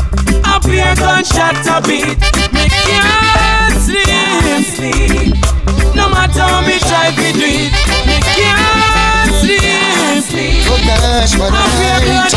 Up 0.45 0.65
here 0.65 0.95
gunshot 0.97 1.67
a 1.67 1.81
beat, 1.87 2.19
me 2.53 2.69
can't 2.69 3.77
sleep. 3.83 5.58
No 5.99 6.07
matter 6.09 6.41
how 6.47 6.63
me 6.63 6.79
try 6.79 7.11
to 7.11 7.29
do 7.35 7.43
it, 7.43 7.75
me 8.07 8.17
can't 8.23 9.35
sleep. 9.43 10.63
Oh 10.71 10.79
gosh, 10.87 11.35
what 11.39 11.51
Up 11.53 11.59
here 11.83 11.99
I 12.15 12.31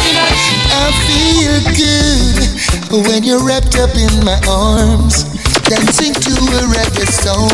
I 0.74 0.90
feel 1.06 1.56
good 1.78 3.06
when 3.08 3.24
you're 3.24 3.44
wrapped 3.46 3.78
up 3.78 3.94
in 3.96 4.12
my 4.26 4.36
arms, 4.50 5.24
dancing 5.70 6.14
to 6.14 6.34
a 6.60 6.62
reggae 6.74 7.08
song. 7.08 7.48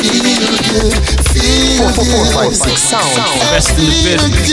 Feel 0.00 0.54
good, 0.72 0.94
feel 1.30 1.92
Four, 1.92 1.92
four, 1.92 2.04
four, 2.04 2.24
good. 2.24 2.34
five, 2.34 2.54
six 2.56 2.80
sound. 2.82 3.14
Best 3.52 3.70
in 3.78 3.84
the 3.84 3.92
feel 3.92 4.18
business. 4.18 4.48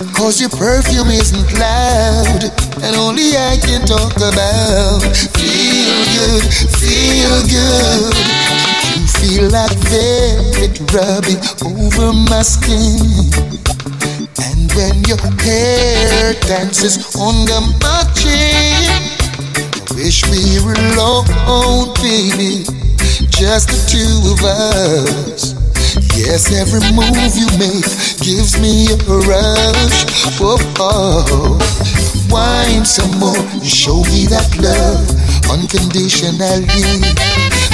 good, 0.00 0.12
cause 0.14 0.40
your 0.40 0.50
perfume 0.50 1.08
isn't 1.08 1.52
loud, 1.58 2.42
and 2.82 2.96
only 2.96 3.36
I 3.36 3.56
can 3.62 3.86
talk 3.86 4.16
about. 4.16 5.00
Feel 5.38 6.00
good, 6.18 6.44
feel 6.76 7.40
good. 7.48 8.69
Feel 9.20 9.50
like 9.50 9.76
velvet 9.92 10.80
rubbing 10.96 11.36
over 11.62 12.10
my 12.30 12.40
skin. 12.40 13.28
And 14.40 14.72
when 14.72 15.04
your 15.04 15.20
hair 15.44 16.32
dances 16.48 16.96
on 17.16 17.44
the 17.44 17.60
my 17.84 18.00
chin, 18.16 18.88
I 19.76 19.94
wish 19.94 20.24
we 20.32 20.56
were 20.64 20.72
alone, 20.72 21.92
baby, 22.00 22.64
just 23.28 23.68
the 23.68 23.76
two 23.92 24.32
of 24.32 24.40
us. 24.42 25.52
Yes, 26.16 26.48
every 26.56 26.80
move 26.96 27.36
you 27.36 27.44
make 27.60 27.84
gives 28.24 28.58
me 28.58 28.88
a 28.88 28.96
rush. 29.28 30.40
Oh, 30.40 30.56
oh. 30.78 31.58
wine 32.30 32.86
some 32.86 33.18
more, 33.18 33.36
and 33.36 33.66
show 33.66 34.00
me 34.04 34.24
that 34.32 34.48
love 34.56 35.04
unconditionally. 35.52 37.59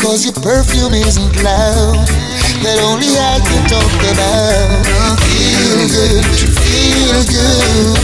Cause 0.00 0.24
your 0.24 0.32
perfume 0.34 0.94
isn't 0.94 1.42
loud, 1.42 2.06
that 2.64 2.78
only 2.88 3.12
I 3.20 3.36
can 3.44 3.68
talk 3.68 4.00
about. 4.12 4.80
Feel 5.28 5.88
good, 5.92 6.24
feel 6.64 7.20
good. 7.28 7.98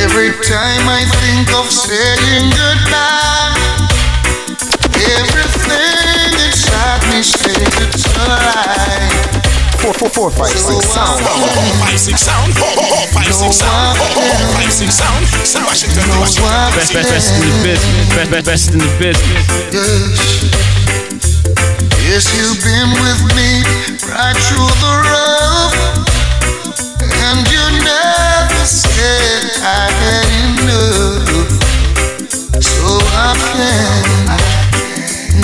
Every 0.00 0.32
time 0.40 0.88
I 0.88 1.04
think 1.20 1.52
of 1.52 1.68
saying 1.70 2.48
goodbye, 2.56 3.52
everything 5.12 6.32
inside 6.40 7.04
me 7.12 7.22
says 7.22 8.04
alright. 8.16 9.53
Four, 9.84 9.92
four, 9.92 10.08
four, 10.08 10.30
five, 10.30 10.48
six 10.48 10.88
sound. 10.88 11.20
Five, 11.20 12.00
six 12.00 12.22
sound. 12.22 12.54
Five, 12.56 13.34
six 13.34 13.52
sound. 13.52 13.98
Five, 14.00 14.72
six 14.72 14.94
sound. 14.96 15.28
Washington. 15.66 16.08
Best, 16.72 16.94
best, 16.94 17.12
best 17.12 17.28
in 17.36 17.44
the 17.44 17.52
business. 17.60 18.08
Best, 18.16 18.30
best, 18.30 18.46
best 18.46 18.72
in 18.72 18.78
the 18.78 18.88
business. 18.96 19.44
Yes, 22.00 22.24
you've 22.32 22.64
been 22.64 22.96
with 22.96 23.28
me 23.36 23.60
right 24.08 24.32
through 24.48 24.72
the 24.80 25.04
rough, 25.04 25.76
and 27.04 27.44
you 27.52 27.60
never 27.84 28.64
said 28.64 29.52
I 29.60 29.92
had 30.00 30.24
enough. 30.64 31.28
So 32.56 32.88
I 33.12 33.36
can, 33.52 34.00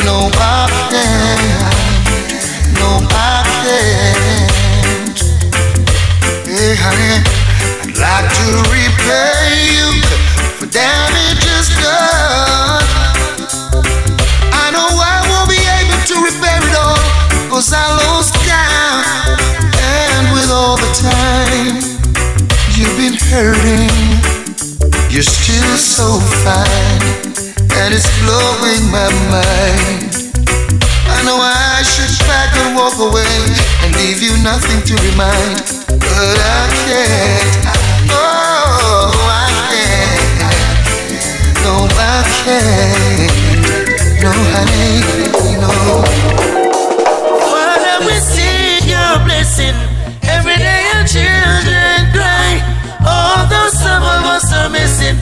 no, 0.06 0.32
I 0.32 0.64
can, 0.88 1.36
no, 2.80 3.04
I 3.12 3.39
can't. 3.70 5.18
Hey, 6.42 6.74
honey, 6.74 7.22
I'd 7.86 7.94
like 7.94 8.26
to 8.26 8.48
repay 8.66 9.46
you 9.78 9.88
for 10.58 10.66
damages 10.66 11.70
done. 11.78 12.82
I 14.50 14.66
know 14.74 14.90
I 14.90 15.16
won't 15.30 15.48
be 15.48 15.62
able 15.78 16.00
to 16.10 16.14
repair 16.18 16.58
it 16.58 16.74
all, 16.74 16.98
cause 17.50 17.70
I 17.72 17.86
lost 18.02 18.34
count. 18.42 19.06
And 19.78 20.24
with 20.34 20.50
all 20.50 20.76
the 20.76 20.92
time 20.98 21.78
you've 22.74 22.96
been 22.98 23.18
hurting, 23.30 23.94
you're 25.14 25.22
still 25.22 25.76
so 25.78 26.18
fine, 26.42 27.02
and 27.78 27.94
it's 27.94 28.10
blowing 28.18 28.82
my 28.90 29.10
mind. 29.30 30.10
I 31.06 31.22
know 31.22 31.38
I 31.38 31.82
should 31.82 32.10
back 32.30 32.54
and 32.62 32.76
walk 32.76 32.96
away 32.98 33.29
nothing 34.42 34.80
to 34.84 34.94
remind, 35.10 35.60
but 35.86 36.38
I 36.40 36.68
can't. 36.88 37.66
Oh, 38.08 39.12
I 39.28 39.48
can't. 39.68 40.40
No, 41.60 41.84
I 41.84 42.24
can't. 42.40 43.28
No, 44.22 44.32
honey, 44.52 45.04
no. 45.60 45.72
Father, 47.52 48.06
we 48.06 48.16
see 48.20 48.88
your 48.88 49.20
blessing. 49.24 49.76
Every 50.24 50.56
day 50.56 50.88
your 50.94 51.04
children 51.04 52.08
cry. 52.16 52.64
Although 53.04 53.68
some 53.68 54.02
of 54.02 54.24
us 54.24 54.52
are 54.54 54.70
missing, 54.70 55.16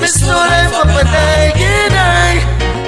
miss 0.00 0.20
no 0.22 0.36
life 0.36 0.74
up 0.74 0.86
and 0.86 1.08
I 1.08 1.52
get 1.58 1.92
I. 1.92 2.38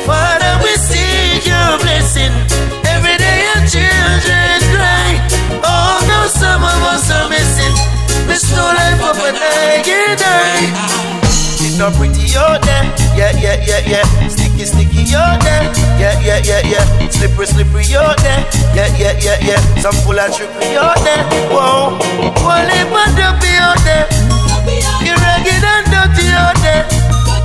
Father, 0.06 0.62
we 0.62 0.76
see 0.76 1.42
your 1.48 1.78
blessing. 1.78 2.51
Life 8.74 9.02
and 9.20 9.36
I 9.36 9.82
get 9.84 10.20
I. 10.20 11.02
It's 11.62 11.78
not 11.78 11.94
pretty 11.94 12.26
out 12.36 12.60
there, 12.62 12.84
yeah, 13.16 13.32
yeah, 13.38 13.56
yeah, 13.64 13.80
yeah. 13.86 14.04
Sticky, 14.28 14.64
sticky 14.66 15.14
out 15.14 15.40
there, 15.40 15.70
yeah, 15.96 16.18
yeah, 16.20 16.40
yeah, 16.42 16.60
yeah. 16.66 17.08
Slippery, 17.08 17.46
slippery 17.46 17.84
out 17.94 18.18
there, 18.20 18.44
yeah, 18.74 18.90
yeah, 18.98 19.14
yeah, 19.20 19.38
yeah. 19.40 19.60
Some 19.80 19.94
full 20.02 20.18
of 20.18 20.28
trickery 20.34 20.76
out 20.76 20.98
there, 21.06 21.22
whoa. 21.48 21.96
One 22.44 22.66
lip 22.66 22.92
and 22.92 23.14
dopey 23.16 23.54
out 23.56 23.78
there. 23.86 24.06
You 25.06 25.14
ragged 25.16 25.64
and 25.64 25.86
dirty 25.90 26.28
out 26.34 26.56
there. 26.62 26.84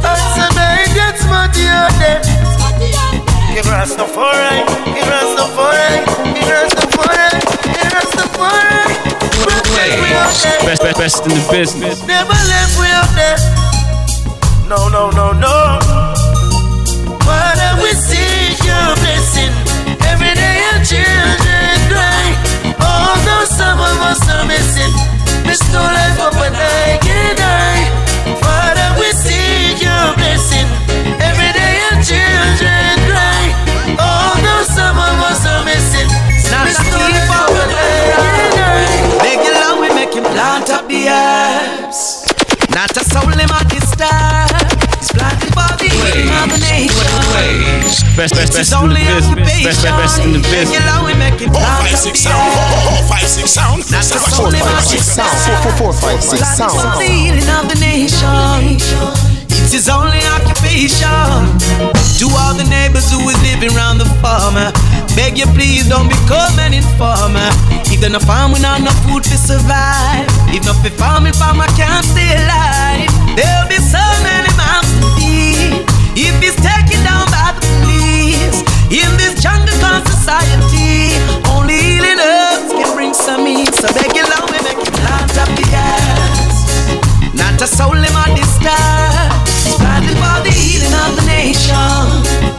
And 0.06 0.22
some 0.36 0.58
get 0.94 1.18
smarty 1.18 1.66
out 1.66 1.94
there. 2.02 2.22
You 3.54 3.62
Rastafari, 3.64 4.66
you 4.98 5.04
Rastafari, 5.08 6.04
you 6.36 6.44
Rastafari, 6.46 7.30
you 7.74 7.86
Rastafari. 7.96 9.07
Best, 9.76 10.82
best, 10.82 10.98
best 10.98 11.24
in 11.24 11.30
the 11.36 11.48
business. 11.52 12.06
Never 12.08 12.32
left 12.32 12.80
we 12.80 12.88
out 12.88 13.12
there. 13.16 13.38
No, 14.68 14.88
no, 14.90 15.10
no, 15.12 15.32
no. 15.34 15.56
Father, 17.28 17.72
we 17.84 17.92
see 17.94 18.56
your 18.64 18.88
blessing. 19.04 19.54
Every 20.08 20.34
day 20.36 20.56
your 20.68 20.80
children 20.84 21.76
cry. 21.92 22.28
Although 22.80 23.46
some 23.46 23.80
of 23.80 23.98
us 24.08 24.24
are 24.30 24.46
missing, 24.48 24.94
miss 25.46 25.62
no 25.74 25.82
life 25.84 26.20
up 26.20 26.36
and 26.36 26.56
I 26.56 26.98
can 27.04 27.36
die. 27.36 27.84
Father, 28.40 28.90
we 29.00 29.12
see 29.12 29.76
your 29.84 30.16
blessing. 30.16 30.68
Every 31.20 31.52
day 31.52 31.74
your 31.84 31.98
children 32.04 32.92
cry. 33.08 33.44
Although 34.00 34.64
some 34.64 34.98
of 34.98 35.16
us 35.32 35.44
are 35.46 35.64
missing, 35.64 36.08
miss 36.64 36.80
no 36.92 37.00
life 37.00 37.32
up 37.32 37.52
and 37.52 37.72
I 37.72 37.87
plant 40.38 40.70
up 40.70 40.86
the 40.88 41.10
herbs. 41.10 42.30
Not 42.70 42.94
a 42.94 43.02
soul 43.10 43.26
him 43.34 43.50
at 43.50 43.66
the 43.74 43.82
start. 43.90 44.54
He's 45.02 45.10
planted 45.10 45.50
for 45.58 45.66
the 45.82 45.90
healing 45.90 46.30
of 46.38 46.54
the 46.54 46.62
nation. 46.62 47.10
Best, 48.14 48.38
best, 48.38 48.54
It's 48.54 48.70
best 48.70 48.74
in 48.74 48.78
the 48.78 48.86
only 48.86 49.02
business. 49.02 49.66
Best, 49.66 49.82
best, 49.82 49.98
best 49.98 50.16
in 50.22 50.34
the 50.34 50.42
Beg 50.46 50.70
you 50.70 50.78
business. 50.78 50.86
long 50.94 51.06
we 51.10 51.14
make 51.18 51.42
him 51.42 51.50
plant 51.50 51.90
up 51.90 52.02
the 52.06 52.14
herbs. 52.14 53.10
Five, 53.10 53.26
six 53.28 53.50
sound. 53.50 53.82
Not 53.90 54.06
a 54.06 54.20
soul 54.30 54.54
him 54.54 54.62
at 54.62 54.86
the 54.86 55.02
Sound. 55.02 55.26
start. 55.26 55.64
Four, 55.66 55.74
four, 55.74 55.94
four, 55.98 56.12
five, 56.14 56.22
six 56.22 56.38
Planted 56.38 56.70
sound. 56.70 56.78
for 56.78 57.02
the 57.02 57.10
healing 57.10 57.50
of 57.58 57.66
the 57.66 57.78
nation. 57.82 59.37
It's 59.50 59.72
his 59.72 59.90
only 59.90 60.20
occupation. 60.36 61.58
To 62.18 62.26
all 62.34 62.54
the 62.58 62.66
neighbors 62.66 63.12
who 63.12 63.22
is 63.30 63.38
living 63.46 63.76
round 63.76 64.02
the 64.02 64.10
farmer, 64.24 64.74
beg 65.16 65.38
you 65.38 65.46
please 65.54 65.88
don't 65.88 66.10
become 66.10 66.58
an 66.58 66.74
informer. 66.74 67.50
If 67.88 68.02
they're 68.02 68.10
not 68.10 68.24
farming 68.24 68.66
on 68.66 68.84
no 68.84 68.92
food 69.06 69.24
to 69.24 69.38
survive, 69.38 70.26
if 70.50 70.66
not 70.66 70.82
for 70.82 70.90
farming, 70.98 71.34
farmer 71.34 71.70
can't 71.78 72.06
stay 72.06 72.32
alive. 72.42 73.10
There'll 73.38 73.70
be 73.70 73.78
so 73.78 74.02
many 74.26 74.50
mouths 74.58 74.90
to 74.98 75.08
feed. 75.20 75.86
If 76.18 76.34
he's 76.42 76.58
taken 76.58 77.00
down 77.06 77.30
by 77.30 77.54
the 77.54 77.62
police, 77.62 78.66
in 78.90 79.10
this 79.22 79.38
jungle 79.38 79.78
called 79.78 80.08
society, 80.10 81.14
only 81.54 81.78
healing 81.78 82.18
herbs 82.18 82.74
can 82.74 82.90
bring 82.98 83.14
some 83.14 83.46
ease. 83.46 83.78
So 83.78 83.92
beg 83.94 84.16
you 84.18 84.26
long, 84.26 84.50
we 84.50 84.58
make 84.66 84.82
it 84.82 84.94
plant 84.96 85.38
up 85.38 85.52
the 85.54 85.68
ass. 85.76 86.66
Not 87.38 87.62
a 87.62 87.68
soul 87.68 87.94
in 87.94 88.14
my 88.14 88.34
star. 88.58 89.17
Nation. 91.38 92.58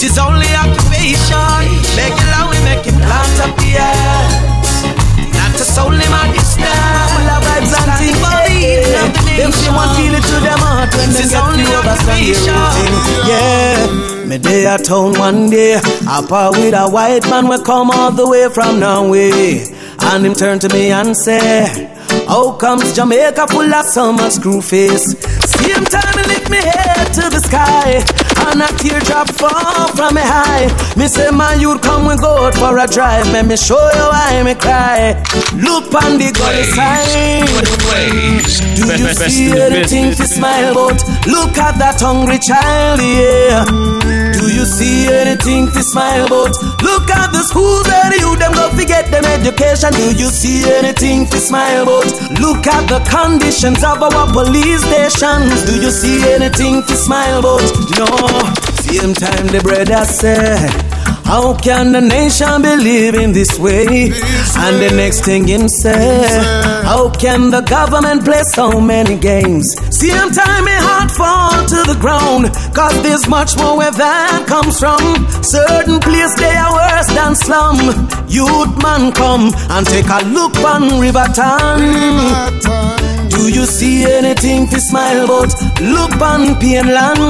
It's 0.00 0.18
only 0.18 0.46
occupation. 0.54 1.58
Beg 1.98 2.14
you 2.14 2.28
long, 2.34 2.50
we 2.50 2.58
make 2.62 2.84
him 2.86 2.98
plant 3.02 3.38
up 3.42 3.52
the 3.58 3.70
earth. 3.82 4.34
Not 5.34 5.58
a 5.58 5.66
soul 5.66 5.90
in 5.90 6.10
my 6.10 6.30
star. 6.38 7.08
Full 7.14 7.30
of 7.34 7.40
vibes 7.42 7.72
and 7.74 7.90
things 7.98 8.18
for 8.22 8.30
the 8.30 8.54
healing 8.54 8.94
of 8.94 9.10
the 9.14 9.22
nation. 9.26 9.38
Them 9.42 9.52
she 9.58 9.68
want 9.74 9.90
feel 9.98 10.14
it 10.14 10.22
to 10.22 10.36
them 10.46 10.60
heart 10.62 10.94
when 10.94 11.10
It's 11.10 11.18
they 11.18 11.28
get 11.34 11.42
only 11.42 11.64
the 11.64 11.74
occupation. 11.82 12.88
Yeah. 13.26 14.26
Me 14.28 14.38
day 14.38 14.66
at 14.66 14.84
town 14.84 15.18
one 15.18 15.50
day, 15.50 15.80
I 16.06 16.24
part 16.28 16.56
with 16.56 16.74
a 16.74 16.86
white 16.88 17.24
man 17.30 17.48
we 17.48 17.58
come 17.64 17.90
all 17.90 18.12
the 18.12 18.28
way 18.28 18.48
from 18.50 18.78
Norway. 18.78 19.64
And 20.00 20.24
him 20.24 20.34
turn 20.34 20.58
to 20.60 20.68
me 20.68 20.92
and 20.92 21.16
say, 21.16 21.66
How 22.28 22.52
comes 22.52 22.94
Jamaica 22.94 23.46
full 23.48 23.72
of 23.72 23.84
summer 23.86 24.30
screw 24.30 24.60
face? 24.60 25.14
Same 25.62 25.84
time 25.84 26.14
he 26.18 26.24
lift 26.28 26.50
me 26.50 26.58
head 26.58 27.12
to 27.18 27.28
the 27.30 27.40
sky 27.40 28.02
And 28.48 28.62
a 28.62 28.68
teardrop 28.78 29.30
fall 29.34 29.88
from 29.94 30.14
me 30.14 30.22
high 30.22 30.66
Me 30.96 31.06
say 31.08 31.30
my 31.30 31.54
youth 31.54 31.82
come 31.82 32.06
we 32.08 32.16
go 32.16 32.46
out 32.46 32.54
for 32.54 32.78
a 32.78 32.86
drive. 32.86 33.26
Let 33.32 33.46
me 33.46 33.56
show 33.56 33.78
you 33.94 34.06
why 34.10 34.42
me 34.42 34.54
cry. 34.54 35.14
Look 35.54 35.94
on 35.94 36.18
the 36.18 36.32
gully 36.32 36.64
side. 36.74 37.46
Do 38.76 38.86
you 38.96 39.04
best, 39.04 39.30
see 39.30 39.52
anything 39.52 40.14
to 40.14 40.26
smile 40.26 40.72
about? 40.72 41.02
Look 41.26 41.56
at 41.58 41.78
that 41.78 42.00
hungry 42.00 42.38
child, 42.38 43.00
yeah 43.00 44.17
you 44.58 44.66
see 44.66 45.06
anything 45.06 45.70
to 45.70 45.82
smile 45.82 46.26
about? 46.26 46.50
Look 46.82 47.08
at 47.10 47.30
the 47.30 47.42
schools 47.46 47.86
and 47.86 48.14
you 48.18 48.34
them 48.36 48.52
go 48.52 48.68
forget 48.74 49.06
them 49.10 49.24
education 49.24 49.92
Do 49.92 50.10
you 50.18 50.28
see 50.30 50.66
anything 50.66 51.26
to 51.26 51.38
smile 51.38 51.82
about? 51.84 52.10
Look 52.42 52.66
at 52.66 52.88
the 52.90 52.98
conditions 53.06 53.84
of 53.84 54.02
our 54.02 54.26
police 54.32 54.82
stations 54.82 55.62
Do 55.64 55.80
you 55.80 55.90
see 55.90 56.26
anything 56.32 56.82
to 56.82 56.94
smile 56.96 57.38
about? 57.38 57.62
No, 57.98 58.06
same 58.82 59.14
time 59.14 59.46
the 59.46 59.60
brother 59.62 60.04
said 60.04 60.87
How 61.28 61.54
can 61.54 61.92
the 61.92 62.00
nation 62.00 62.62
be 62.62 62.74
living 62.74 63.32
this 63.34 63.58
way? 63.58 63.84
And 64.64 64.74
the 64.82 64.90
next 64.96 65.26
thing 65.26 65.46
him 65.46 65.68
say, 65.68 66.26
How 66.84 67.10
can 67.10 67.50
the 67.50 67.60
government 67.60 68.24
play 68.24 68.42
so 68.44 68.80
many 68.80 69.16
games? 69.18 69.76
Same 69.90 70.30
time 70.30 70.64
my 70.64 70.78
heart 70.88 71.10
fall 71.10 71.66
to 71.72 71.92
the 71.92 71.98
ground, 72.00 72.46
cause 72.74 72.96
there's 73.02 73.28
much 73.28 73.58
more 73.58 73.76
where 73.76 73.90
that 73.90 74.46
comes 74.48 74.78
from. 74.78 75.00
Certain 75.44 76.00
place 76.00 76.34
they 76.40 76.56
are 76.56 76.72
worse 76.72 77.08
than 77.12 77.34
slum. 77.34 77.76
Youth 78.26 78.82
man 78.82 79.12
come 79.12 79.52
and 79.68 79.86
take 79.86 80.08
a 80.08 80.24
look 80.32 80.56
on 80.64 80.98
River 80.98 81.26
Town. 81.36 83.17
Do 83.38 83.48
you 83.48 83.66
see 83.66 84.04
anything 84.04 84.66
to 84.68 84.80
smile 84.80 85.24
about? 85.24 85.54
Look 85.80 86.20
on 86.20 86.58
Painland, 86.60 87.22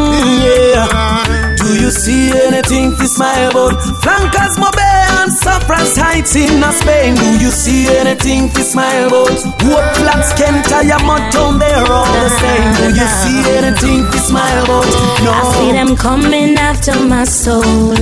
yeah. 0.43 1.55
Do 1.56 1.68
you 1.78 1.90
see 1.90 2.32
anything 2.32 2.97
to 2.97 3.06
smile 3.06 3.51
about? 3.51 3.76
Flankers, 4.02 4.56
Mobe 4.56 4.89
and 5.20 5.30
Cyprus 5.30 5.97
Heights 5.97 6.35
in 6.35 6.62
Spain. 6.72 7.14
Do 7.14 7.44
you 7.44 7.51
see 7.51 7.89
anything 7.89 8.48
to 8.51 8.62
smile 8.62 9.09
about? 9.09 9.36
What 9.68 9.85
flats 9.97 10.32
can 10.32 10.62
tie 10.64 10.89
tire 10.89 11.05
mud 11.05 11.32
down 11.32 11.59
there 11.59 11.85
all 11.93 12.06
the 12.06 12.28
same. 12.40 12.68
Do 12.80 12.86
you 12.98 13.06
see 13.20 13.40
anything 13.59 14.10
to 14.10 14.18
smile 14.18 14.64
about? 14.64 14.86
No. 15.24 15.30
I 15.30 15.43
see 15.52 15.72
them 15.72 15.94
coming 15.97 16.56
after 16.56 16.98
my 17.05 17.24
soul, 17.24 17.97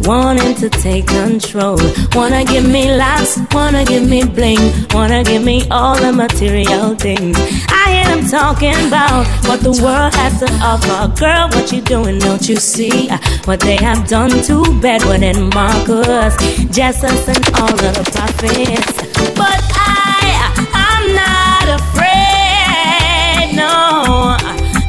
wanting 0.00 0.54
to 0.56 0.68
take 0.68 1.06
control. 1.06 1.78
Wanna 2.14 2.44
give 2.44 2.66
me 2.66 2.96
lots, 2.96 3.38
wanna 3.52 3.84
give 3.84 4.08
me 4.08 4.24
bling, 4.24 4.58
wanna 4.90 5.22
give 5.22 5.44
me 5.44 5.66
all 5.70 5.94
the 5.94 6.12
material 6.12 6.96
things. 6.96 7.35
I 7.68 7.92
hear 7.94 8.16
them 8.16 8.26
talking 8.28 8.74
about 8.88 9.26
what 9.48 9.60
the 9.60 9.72
world 9.82 10.14
has 10.14 10.40
to 10.40 10.48
offer. 10.62 11.08
Girl, 11.20 11.48
what 11.50 11.72
you 11.72 11.80
doing? 11.80 12.18
Don't 12.18 12.48
you 12.48 12.56
see 12.56 13.08
what 13.44 13.60
they 13.60 13.76
have 13.76 14.08
done 14.08 14.30
to 14.30 14.62
Bedouin 14.80 15.22
and 15.22 15.52
Marcus, 15.54 16.36
Jesus, 16.74 17.28
and 17.28 17.44
all 17.56 17.72
of 17.72 17.94
the 17.94 18.04
prophets? 18.12 18.92
But 19.34 19.60
I, 19.74 20.52
I'm 20.74 21.14
not 21.14 21.66
afraid. 21.80 23.56
No, 23.56 24.36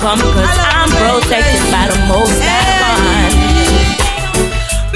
come, 0.00 0.20
cause 0.20 0.58
I'm 0.58 0.88
protected 0.90 1.64
by 1.72 1.88
the 1.90 1.98
most 2.08 2.38
high. 2.42 3.28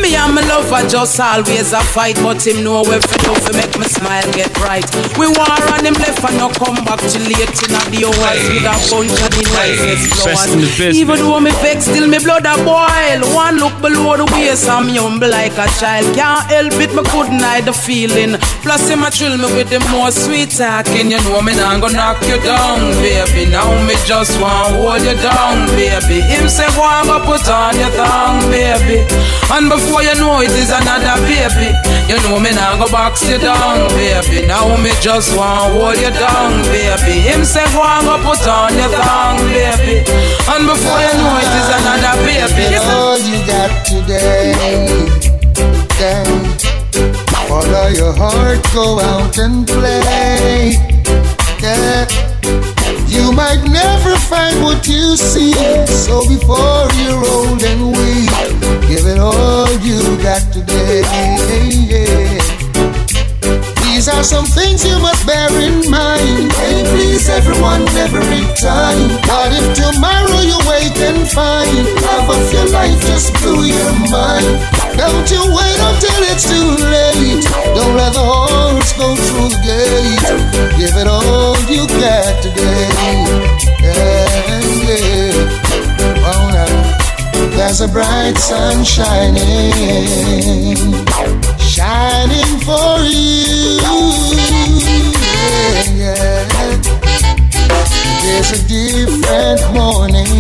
Me 0.01 0.17
and 0.17 0.35
my 0.35 0.43
lover 0.51 0.83
just 0.89 1.21
always 1.21 1.73
a 1.73 1.79
fight, 1.81 2.17
but 2.17 2.45
him 2.45 2.65
know 2.65 2.83
where 2.83 3.01
fi 3.01 3.17
do 3.23 3.35
fi 3.39 3.53
make 3.55 3.79
me 3.79 3.87
smile 3.87 4.27
get 4.33 4.53
bright. 4.55 4.83
We 5.15 5.29
war 5.31 5.47
on 5.71 5.85
him 5.87 5.95
left 5.95 6.25
and 6.27 6.37
no 6.39 6.49
come 6.51 6.83
back 6.83 6.99
till 7.07 7.23
late 7.23 7.55
in 7.63 7.71
the 7.71 8.03
hours 8.11 8.43
with 8.51 8.67
a 8.67 8.75
bunch 8.91 9.15
of 9.23 9.31
the 9.31 9.43
nicest 9.55 10.25
Best 10.27 10.51
in 10.51 10.61
the 10.61 10.67
flowers. 10.67 10.91
business. 10.91 10.97
Even 10.97 11.19
though 11.23 11.39
me 11.39 11.53
vex, 11.63 11.87
still 11.87 12.09
me 12.09 12.19
blood 12.19 12.47
a 12.47 12.57
boil. 12.67 13.23
One 13.31 13.59
look 13.63 13.79
below 13.81 14.17
the 14.19 14.27
waist, 14.35 14.69
I'm 14.69 14.89
humble 14.91 15.31
like 15.31 15.55
a 15.55 15.71
child. 15.79 16.07
Can't 16.19 16.51
help 16.51 16.75
it, 16.83 16.91
me 16.99 17.03
couldn't 17.15 17.39
hide 17.39 17.67
the 17.67 17.73
feeling. 17.73 18.35
Plus 18.63 18.89
him 18.89 19.03
a 19.03 19.11
thrill 19.11 19.35
me 19.37 19.51
with 19.59 19.71
the 19.75 19.83
more 19.91 20.15
sweet 20.15 20.55
talking. 20.55 21.11
You 21.11 21.19
know 21.27 21.43
me 21.43 21.51
nah 21.59 21.75
go 21.83 21.91
knock 21.91 22.23
you 22.23 22.39
down, 22.47 22.95
baby. 23.03 23.51
Now 23.51 23.75
me 23.83 23.99
just 24.07 24.39
want 24.39 24.79
hold 24.79 25.03
you 25.03 25.19
down, 25.19 25.67
baby. 25.75 26.23
Him 26.23 26.47
say 26.47 26.71
go 26.79 26.87
and 26.87 27.11
go 27.11 27.19
put 27.27 27.43
on 27.51 27.75
your 27.75 27.91
tongue, 27.99 28.39
baby. 28.55 29.03
And 29.51 29.67
before 29.67 30.07
you 30.07 30.15
know 30.15 30.39
it 30.39 30.55
is 30.55 30.71
another 30.71 31.19
baby. 31.27 31.75
You 32.07 32.23
know 32.23 32.39
me 32.39 32.55
nah 32.55 32.79
go 32.79 32.87
box 32.87 33.27
you 33.27 33.43
down, 33.43 33.91
baby. 33.99 34.47
Now 34.47 34.71
me 34.79 34.95
just 35.03 35.35
want 35.35 35.75
hold 35.75 35.99
you 35.99 36.15
down, 36.15 36.63
baby. 36.71 37.19
Him 37.19 37.43
say 37.43 37.67
go 37.75 37.83
and 37.83 38.07
go 38.07 38.15
put 38.23 38.47
on 38.47 38.79
your 38.79 38.95
tongue, 38.95 39.43
baby. 39.51 40.07
And 40.47 40.71
before 40.71 41.03
you 41.03 41.15
know 41.19 41.35
it 41.43 41.51
is 41.51 41.69
another 41.83 42.15
baby. 42.23 42.79
all 42.79 43.19
you 43.19 43.43
got 43.43 43.71
today. 43.91 44.55
Then 45.99 46.72
follow 47.53 47.89
your 47.89 48.15
heart, 48.17 48.65
go 48.73 48.99
out 48.99 49.37
and 49.37 49.67
play. 49.67 50.73
Yeah. 51.61 52.09
You 53.15 53.31
might 53.31 53.63
never 53.69 54.17
find 54.17 54.65
what 54.65 54.89
you 54.89 55.17
see, 55.17 55.53
so 55.85 56.25
before 56.33 56.89
you're 56.97 57.25
old 57.37 57.61
and 57.63 57.93
weak, 57.93 58.33
give 58.89 59.05
it 59.05 59.21
all 59.21 59.69
you 59.85 60.01
got 60.25 60.41
today. 60.49 61.05
These 63.85 64.09
are 64.09 64.25
some 64.25 64.47
things 64.47 64.87
you 64.89 64.99
must 64.99 65.27
bear 65.27 65.53
in 65.61 65.91
mind. 65.91 66.53
Hey, 66.57 66.81
please 66.89 67.29
everyone 67.29 67.85
every 68.01 68.45
time. 68.65 69.11
What 69.29 69.53
if 69.53 69.67
tomorrow 69.77 70.41
you 70.41 70.59
wake 70.73 70.97
and 71.05 71.29
find 71.29 71.85
love 72.01 72.29
of 72.33 72.45
your 72.55 72.69
life 72.73 72.99
just 73.03 73.29
blew 73.43 73.65
your 73.65 73.93
mind? 74.09 74.82
Don't 74.97 75.31
you 75.31 75.43
wait 75.55 75.79
until 75.89 76.21
it's 76.31 76.45
too 76.49 76.77
late. 76.91 77.45
Don't 77.75 77.97
let 77.97 78.13
the 78.13 78.23
horse 78.23 78.93
go 78.95 79.17
through 79.17 79.49
the 79.49 79.61
gate. 79.65 80.23
Give 80.79 80.97
it 80.97 81.07
all 81.07 81.57
you 81.71 81.87
got 81.89 82.43
today. 82.43 82.89
Yeah, 83.81 84.29
yeah. 84.89 86.27
Oh, 86.29 86.51
now. 86.53 86.73
There's 87.57 87.81
a 87.81 87.89
bright 87.89 88.37
sun 88.39 88.85
shining, 88.85 89.73
shining 91.59 92.61
for 92.61 92.99
you. 93.01 93.79
Yeah, 95.53 95.85
yeah. 95.95 96.49
There's 98.23 98.51
a 98.53 98.59
different 98.69 99.61
morning. 99.75 100.33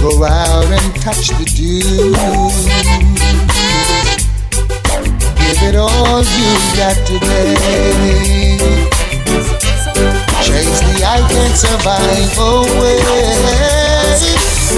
Go 0.00 0.24
out 0.24 0.64
and 0.64 0.94
touch 1.02 1.28
the 1.28 1.44
dew. 1.44 2.14
Give 5.36 5.62
it 5.68 5.74
all 5.76 6.22
you 6.22 6.50
got 6.78 6.96
today. 7.04 8.58
Chase 10.42 10.80
the 10.86 11.02
I 11.04 11.18
can't 11.28 11.56
survive 11.56 12.38
away. 12.38 13.02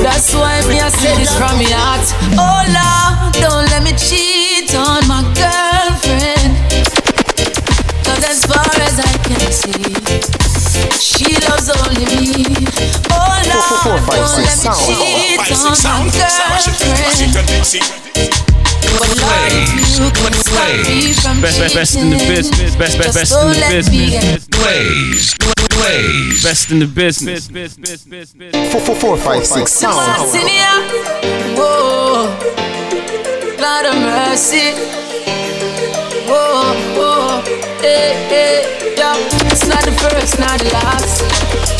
That's 0.03 0.35
why 0.35 0.63
me 0.69 0.81
I 0.81 0.89
say 0.89 1.15
this 1.17 1.37
from 1.37 1.57
my 1.59 1.69
heart. 1.69 2.07
Oh 2.41 2.65
Lord, 2.73 3.35
don't 3.35 3.67
let 3.71 3.83
me 3.83 3.93
cheat 3.93 4.75
on 4.75 5.07
my 5.07 5.23
girlfriend. 5.37 6.40
Girlfriend. 17.79 18.01
But 18.99 19.11
Lord, 19.23 19.53
if 19.55 19.71
you 19.99 20.11
can 20.11 20.35
stop 20.35 20.75
me 20.89 21.13
from 21.15 21.41
Best, 21.41 21.59
best, 21.61 21.75
best 21.75 21.97
in 21.97 22.11
the 22.11 22.19
business. 22.19 22.75
Best, 22.77 22.99
best, 22.99 23.15
best 23.15 23.33
in 23.33 23.49
the 23.49 23.61
let 23.61 23.91
me 23.91 24.11
get 24.11 24.23
business. 24.23 24.47
Blaze, 24.51 25.35
blaze. 25.71 26.43
Best 26.43 26.71
in 26.73 26.79
the 26.81 26.87
business. 26.87 27.47
Four, 28.73 28.81
four, 28.81 28.97
four, 28.97 29.17
five, 29.17 29.47
six, 29.47 29.73
sound. 29.73 30.29
Senior, 30.31 30.83
whoa, 31.55 32.35
Lord 33.63 33.87
of 33.87 33.97
mercy, 34.03 34.75
whoa, 36.27 36.75
whoa, 36.99 37.43
hey, 37.81 38.19
hey, 38.29 38.95
yeah. 38.99 39.15
It's 39.47 39.67
not 39.69 39.85
the 39.85 39.93
first, 39.93 40.39
not 40.41 40.59
the 40.59 40.71
last. 40.75 41.23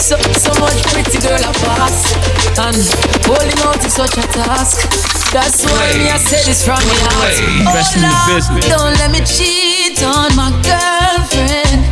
So, 0.01 0.17
so 0.39 0.53
much 0.61 0.83
pretty 0.93 1.19
girl 1.19 1.41
I 1.43 1.53
pass, 1.67 2.15
and 2.59 2.79
holding 3.27 3.59
out 3.67 3.85
is 3.85 3.93
such 3.95 4.17
a 4.19 4.23
task. 4.33 5.20
That's 5.33 5.63
why 5.65 5.95
me 5.97 6.11
I 6.11 6.19
say 6.19 6.43
this 6.45 6.65
from 6.65 6.79
me 6.83 6.97
heart. 7.07 7.39
Oh 7.39 7.95
in 7.95 8.03
the 8.03 8.11
Lord, 8.11 8.35
business. 8.35 8.67
don't 8.67 8.95
let 8.99 9.11
me 9.15 9.21
cheat 9.23 10.03
on 10.03 10.35
my 10.35 10.51
girlfriend. 10.67 11.87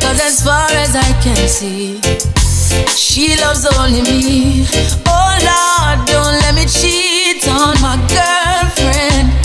Cause 0.00 0.20
as 0.22 0.44
far 0.44 0.70
as 0.78 0.94
I 0.94 1.10
can 1.22 1.48
see, 1.48 2.00
she 2.94 3.34
loves 3.42 3.66
only 3.78 4.02
me. 4.02 4.64
Oh 5.10 5.34
Lord, 5.42 6.06
don't 6.06 6.38
let 6.38 6.54
me 6.54 6.66
cheat 6.66 7.42
on 7.48 7.74
my 7.82 7.98
girlfriend. 8.06 9.37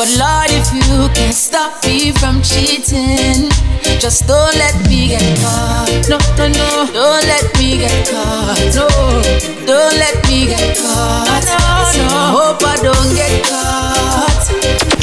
But 0.00 0.08
Lord, 0.16 0.48
if 0.48 0.72
you 0.72 1.10
can 1.12 1.30
stop 1.30 1.84
me 1.84 2.10
from 2.12 2.40
cheating, 2.40 3.50
just 4.00 4.26
don't 4.26 4.56
let 4.56 4.74
me 4.88 5.08
get 5.08 5.38
caught. 5.40 6.08
No, 6.08 6.16
no, 6.38 6.48
no, 6.48 6.88
don't 6.90 7.22
let 7.28 7.44
me 7.58 7.76
get 7.76 8.08
caught. 8.08 8.56
No, 8.74 8.88
don't 9.66 9.96
let 10.00 10.16
me 10.26 10.46
get 10.46 10.78
caught. 10.78 11.44
No, 11.44 12.08
no, 12.08 12.16
hope 12.32 12.62
I 12.64 12.76
don't 12.80 13.14
get 13.14 13.44
caught. 13.44 14.42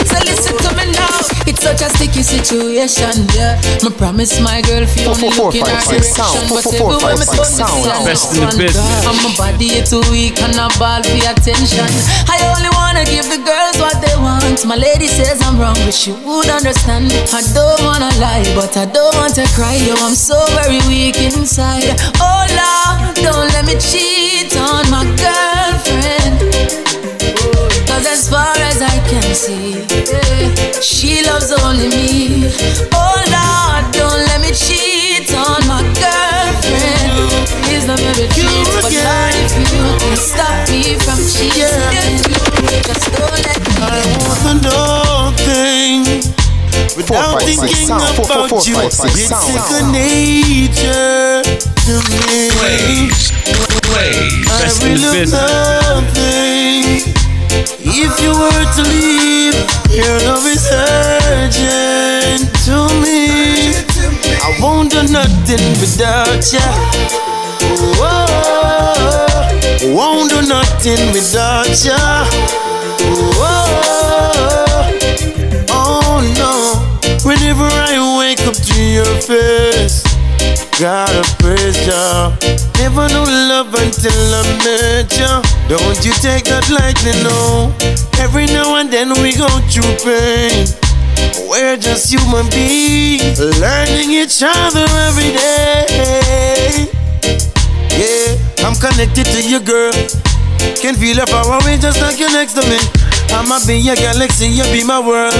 So 0.08 0.18
listen 0.26 0.58
to 0.58 0.76
me. 0.78 0.87
It's 1.48 1.64
such 1.64 1.80
a 1.82 1.88
a 1.88 1.90
sticky 1.96 2.20
situation, 2.24 3.24
yeah. 3.32 3.56
Me 3.80 3.90
promise 3.96 4.36
my 4.44 4.60
girl 4.68 4.84
if 4.84 4.92
you 5.00 5.08
only 5.08 5.32
Four, 5.32 5.48
look 5.48 5.56
in 5.56 5.64
five, 5.64 5.80
her 5.80 5.82
six, 5.96 6.12
direction. 6.12 6.44
sound. 6.44 6.50
But 6.52 6.64
Four, 6.68 6.74
four, 6.76 6.92
everywhere 6.92 7.16
five, 7.16 7.20
me 7.20 7.26
six, 7.26 7.40
turn, 7.40 7.48
me 7.48 7.56
sound. 7.64 7.72
see 7.72 7.88
a 7.88 7.96
Best 8.04 8.26
in 8.36 8.42
the 8.44 8.58
business. 8.60 8.76
girl. 8.76 9.08
And 9.08 9.18
my 9.24 9.32
body 9.40 9.68
is 9.80 9.88
too 9.90 10.04
weak 10.12 10.36
and 10.44 10.52
I 10.60 10.68
ball 10.76 11.00
for 11.08 11.16
attention. 11.32 11.88
I 12.28 12.38
only 12.52 12.72
wanna 12.76 13.08
give 13.08 13.24
the 13.32 13.40
girls 13.40 13.76
what 13.80 13.96
they 14.04 14.12
want. 14.20 14.60
My 14.68 14.76
lady 14.76 15.08
says 15.08 15.40
I'm 15.48 15.56
wrong, 15.56 15.80
but 15.88 15.96
she 15.96 16.12
would 16.12 16.50
understand. 16.52 17.16
I 17.32 17.40
don't 17.56 17.80
wanna 17.88 18.12
lie, 18.20 18.44
but 18.52 18.76
I 18.76 18.84
don't 18.84 19.16
want 19.16 19.40
to 19.40 19.48
cry. 19.56 19.80
Yo, 19.80 19.96
I'm 20.04 20.16
so 20.20 20.36
very 20.60 20.84
weak 20.92 21.16
inside. 21.24 21.96
Oh 22.20 22.44
Lord, 22.60 23.16
don't 23.24 23.48
let 23.56 23.64
me 23.64 23.80
cheat 23.80 24.52
on 24.60 24.84
my 24.92 25.08
girlfriend. 25.16 25.47
Cause 27.98 28.06
as 28.06 28.30
far 28.30 28.54
as 28.70 28.80
I 28.80 28.94
can 29.10 29.34
see, 29.34 29.74
she 30.86 31.26
loves 31.26 31.50
only 31.66 31.90
me. 31.90 32.46
Oh 32.94 33.18
Lord, 33.26 33.90
don't 33.90 34.22
let 34.30 34.38
me 34.40 34.54
cheat 34.54 35.34
on 35.34 35.66
my 35.66 35.82
girlfriend. 35.98 37.26
Please 37.66 37.90
don't 37.90 37.98
let 37.98 38.14
me 38.22 38.30
cheat, 38.38 38.70
but 38.86 38.94
Lord, 38.94 39.34
if 39.42 39.50
you 39.58 39.82
can 39.98 40.14
stop 40.14 40.70
me 40.70 40.94
from 41.02 41.18
cheating, 41.26 42.22
just 42.86 43.10
don't 43.18 43.34
let 43.34 43.58
me. 43.66 43.74
I 43.82 44.06
want 44.30 44.46
to 44.46 44.54
know 44.62 45.34
things 45.42 46.30
without 46.96 47.42
five, 47.42 47.50
thinking 47.50 47.82
sound. 47.88 48.14
Four, 48.14 48.26
four, 48.26 48.46
about 48.46 48.50
four, 48.52 48.62
you. 48.62 48.76
five, 48.78 48.94
six, 48.94 49.26
It's 49.26 49.30
sound. 49.34 49.42
second 49.58 49.92
nature 49.92 51.42
to 51.82 51.94
me. 52.14 52.54
Plays. 52.54 53.34
Plays. 53.90 54.46
I 54.46 54.62
Best 54.62 54.84
in 54.84 54.94
the 54.94 55.02
really 55.02 55.18
business. 55.18 55.42
nothing. 55.42 57.17
If 57.60 58.22
you 58.22 58.32
were 58.38 58.66
to 58.78 58.84
leave, 58.90 59.56
your 59.90 60.18
love 60.30 60.46
is 60.46 60.66
urgent 60.72 62.46
to 62.66 62.76
me. 63.02 63.74
I 64.46 64.58
won't 64.62 64.92
do 64.92 65.02
nothing 65.12 65.66
without 65.82 66.46
ya. 66.54 66.62
Whoa, 67.98 69.96
won't 69.96 70.30
do 70.30 70.42
nothing 70.48 71.12
without 71.14 71.74
ya. 71.84 71.98
Whoa, 73.40 73.66
oh 75.72 76.22
no. 76.38 76.54
Whenever 77.28 77.66
I 77.66 78.18
wake 78.20 78.42
up 78.48 78.56
to 78.56 78.82
your 78.82 79.06
face, 79.22 80.04
gotta 80.80 81.24
praise 81.42 81.78
ya. 81.88 82.32
Never 82.78 83.08
knew 83.10 83.26
love 83.50 83.74
until 83.74 84.36
I 84.36 84.44
met 84.64 85.10
ya. 85.18 85.42
Don't 85.68 86.06
you 86.06 86.14
take 86.22 86.46
that 86.46 86.70
lightly, 86.70 87.14
no. 87.26 87.74
Every 88.22 88.46
now 88.48 88.76
and 88.76 88.90
then 88.92 89.10
we 89.22 89.34
go 89.34 89.50
through 89.70 89.98
pain. 90.06 90.68
We're 91.50 91.78
just 91.78 92.10
human 92.12 92.48
beings, 92.50 93.40
learning 93.40 94.12
each 94.12 94.44
other 94.44 94.86
every 95.10 95.34
day. 95.34 96.88
Yeah, 97.98 98.38
I'm 98.66 98.76
connected 98.76 99.26
to 99.34 99.42
you, 99.42 99.60
girl. 99.60 99.94
Can 100.78 100.94
feel 100.96 101.18
it 101.18 101.30
far 101.30 101.46
away 101.62 101.78
just 101.78 102.02
like 102.02 102.20
you're 102.20 102.32
next 102.32 102.54
to 102.54 102.62
me. 102.70 102.78
I'ma 103.34 103.60
be 103.66 103.78
your 103.78 103.96
galaxy, 103.96 104.48
you 104.48 104.64
be 104.72 104.84
my 104.84 105.00
world. 105.00 105.34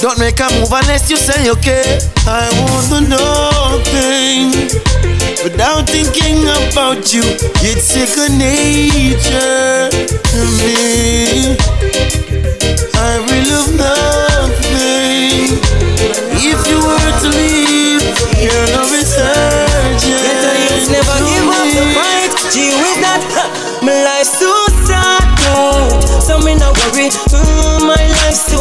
Don't 0.00 0.18
make 0.18 0.40
a 0.40 0.48
move 0.58 0.72
unless 0.72 1.10
you 1.10 1.16
say 1.16 1.50
okay. 1.50 1.98
I 2.26 2.48
want 2.64 2.88
to 2.92 3.00
know 3.08 3.80
things 3.84 4.74
without 5.44 5.86
thinking 5.88 6.42
about 6.44 7.12
you. 7.12 7.22
It's 7.62 7.84
second 7.84 8.38
nature 8.38 9.90
to 10.32 10.40
me. 10.60 11.56
I 12.94 12.96
will 13.26 13.44
love 13.52 13.72
nothing 13.76 15.58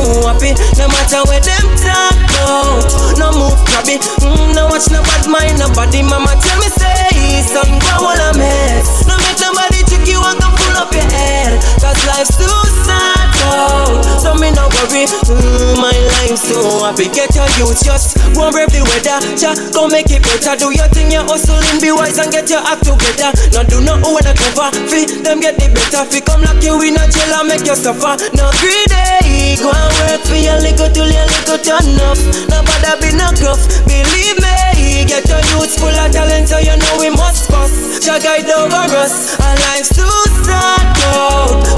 too 0.04 0.24
happy. 0.28 0.54
No 0.80 0.88
matter 0.88 1.22
where 1.28 1.44
them 1.44 1.66
talk 1.76 2.16
about, 2.16 3.18
no 3.20 3.32
move 3.36 3.60
grabby. 3.68 4.00
Mm, 4.24 4.56
no 4.56 4.68
watch 4.72 4.88
no 4.92 5.02
bad 5.04 5.28
mind 5.28 5.60
nobody. 5.60 6.02
Mama 6.04 6.36
tell 6.40 6.58
me 6.60 6.70
say, 6.72 7.44
son, 7.44 7.68
go 7.84 8.08
all 8.08 8.34
mess. 8.38 9.06
No 9.08 9.16
make 9.28 9.40
nobody 9.44 9.84
trick 9.84 10.08
you 10.08 10.20
and 10.24 10.40
come 10.40 10.56
pull 10.56 10.78
up 10.80 10.92
your 10.94 11.04
head. 11.12 11.60
Cause 11.84 12.00
life's 12.08 12.36
too 12.38 12.60
sad 12.88 13.28
out. 13.52 14.04
So 14.24 14.36
me 14.36 14.52
no 14.56 14.70
worry, 14.72 14.99
mm, 15.08 15.78
my 15.80 15.94
life's 16.20 16.44
too 16.48 16.60
happy. 16.84 17.08
Get 17.14 17.36
your 17.36 17.48
youth 17.62 17.80
just 17.84 18.18
and 18.18 18.52
brave 18.52 18.72
the 18.72 18.82
weather. 18.84 19.20
Cha, 19.38 19.56
go 19.72 19.88
make 19.88 20.10
it 20.12 20.24
better. 20.24 20.56
Do 20.58 20.72
your 20.74 20.88
thing, 20.92 21.12
you 21.12 21.22
hustling, 21.24 21.80
be 21.80 21.92
wise 21.92 22.18
and 22.18 22.32
get 22.32 22.50
your 22.50 22.64
act 22.66 22.84
together. 22.84 23.32
No 23.54 23.64
do 23.64 23.80
not 23.84 24.04
over 24.04 24.24
the 24.24 24.34
cover. 24.36 24.72
Fi 24.90 25.06
them 25.24 25.40
get 25.40 25.56
the 25.60 25.70
better. 25.72 26.04
Fi 26.08 26.20
come 26.24 26.42
lock 26.44 26.60
you 26.64 26.76
in 26.84 26.98
a 26.98 27.04
jail 27.08 27.34
and 27.40 27.48
make 27.48 27.64
you 27.68 27.76
suffer. 27.76 28.16
No 28.36 28.50
greedy. 28.60 29.60
Go 29.60 29.70
and 29.72 29.92
work 30.08 30.22
for 30.26 30.40
your 30.40 30.58
little 30.60 30.90
till 30.92 31.08
your 31.08 31.28
little 31.28 31.60
turn 31.60 31.84
enough. 31.86 32.20
No 32.50 32.64
bother 32.64 32.96
be 33.04 33.12
no 33.16 33.28
gruff. 33.38 33.60
Believe 33.86 34.40
me, 34.40 35.04
get 35.06 35.28
your 35.28 35.44
youth 35.56 35.76
full 35.78 35.92
of 35.92 36.10
talent, 36.12 36.48
so 36.48 36.58
you 36.60 36.76
know 36.76 36.94
we 37.00 37.10
must 37.12 37.52
bust. 37.52 38.04
Shall 38.04 38.20
guide 38.20 38.48
over 38.50 38.88
us. 38.96 39.36
Our 39.40 39.56
life's 39.70 39.92
too 39.92 40.08
sad. 40.48 40.88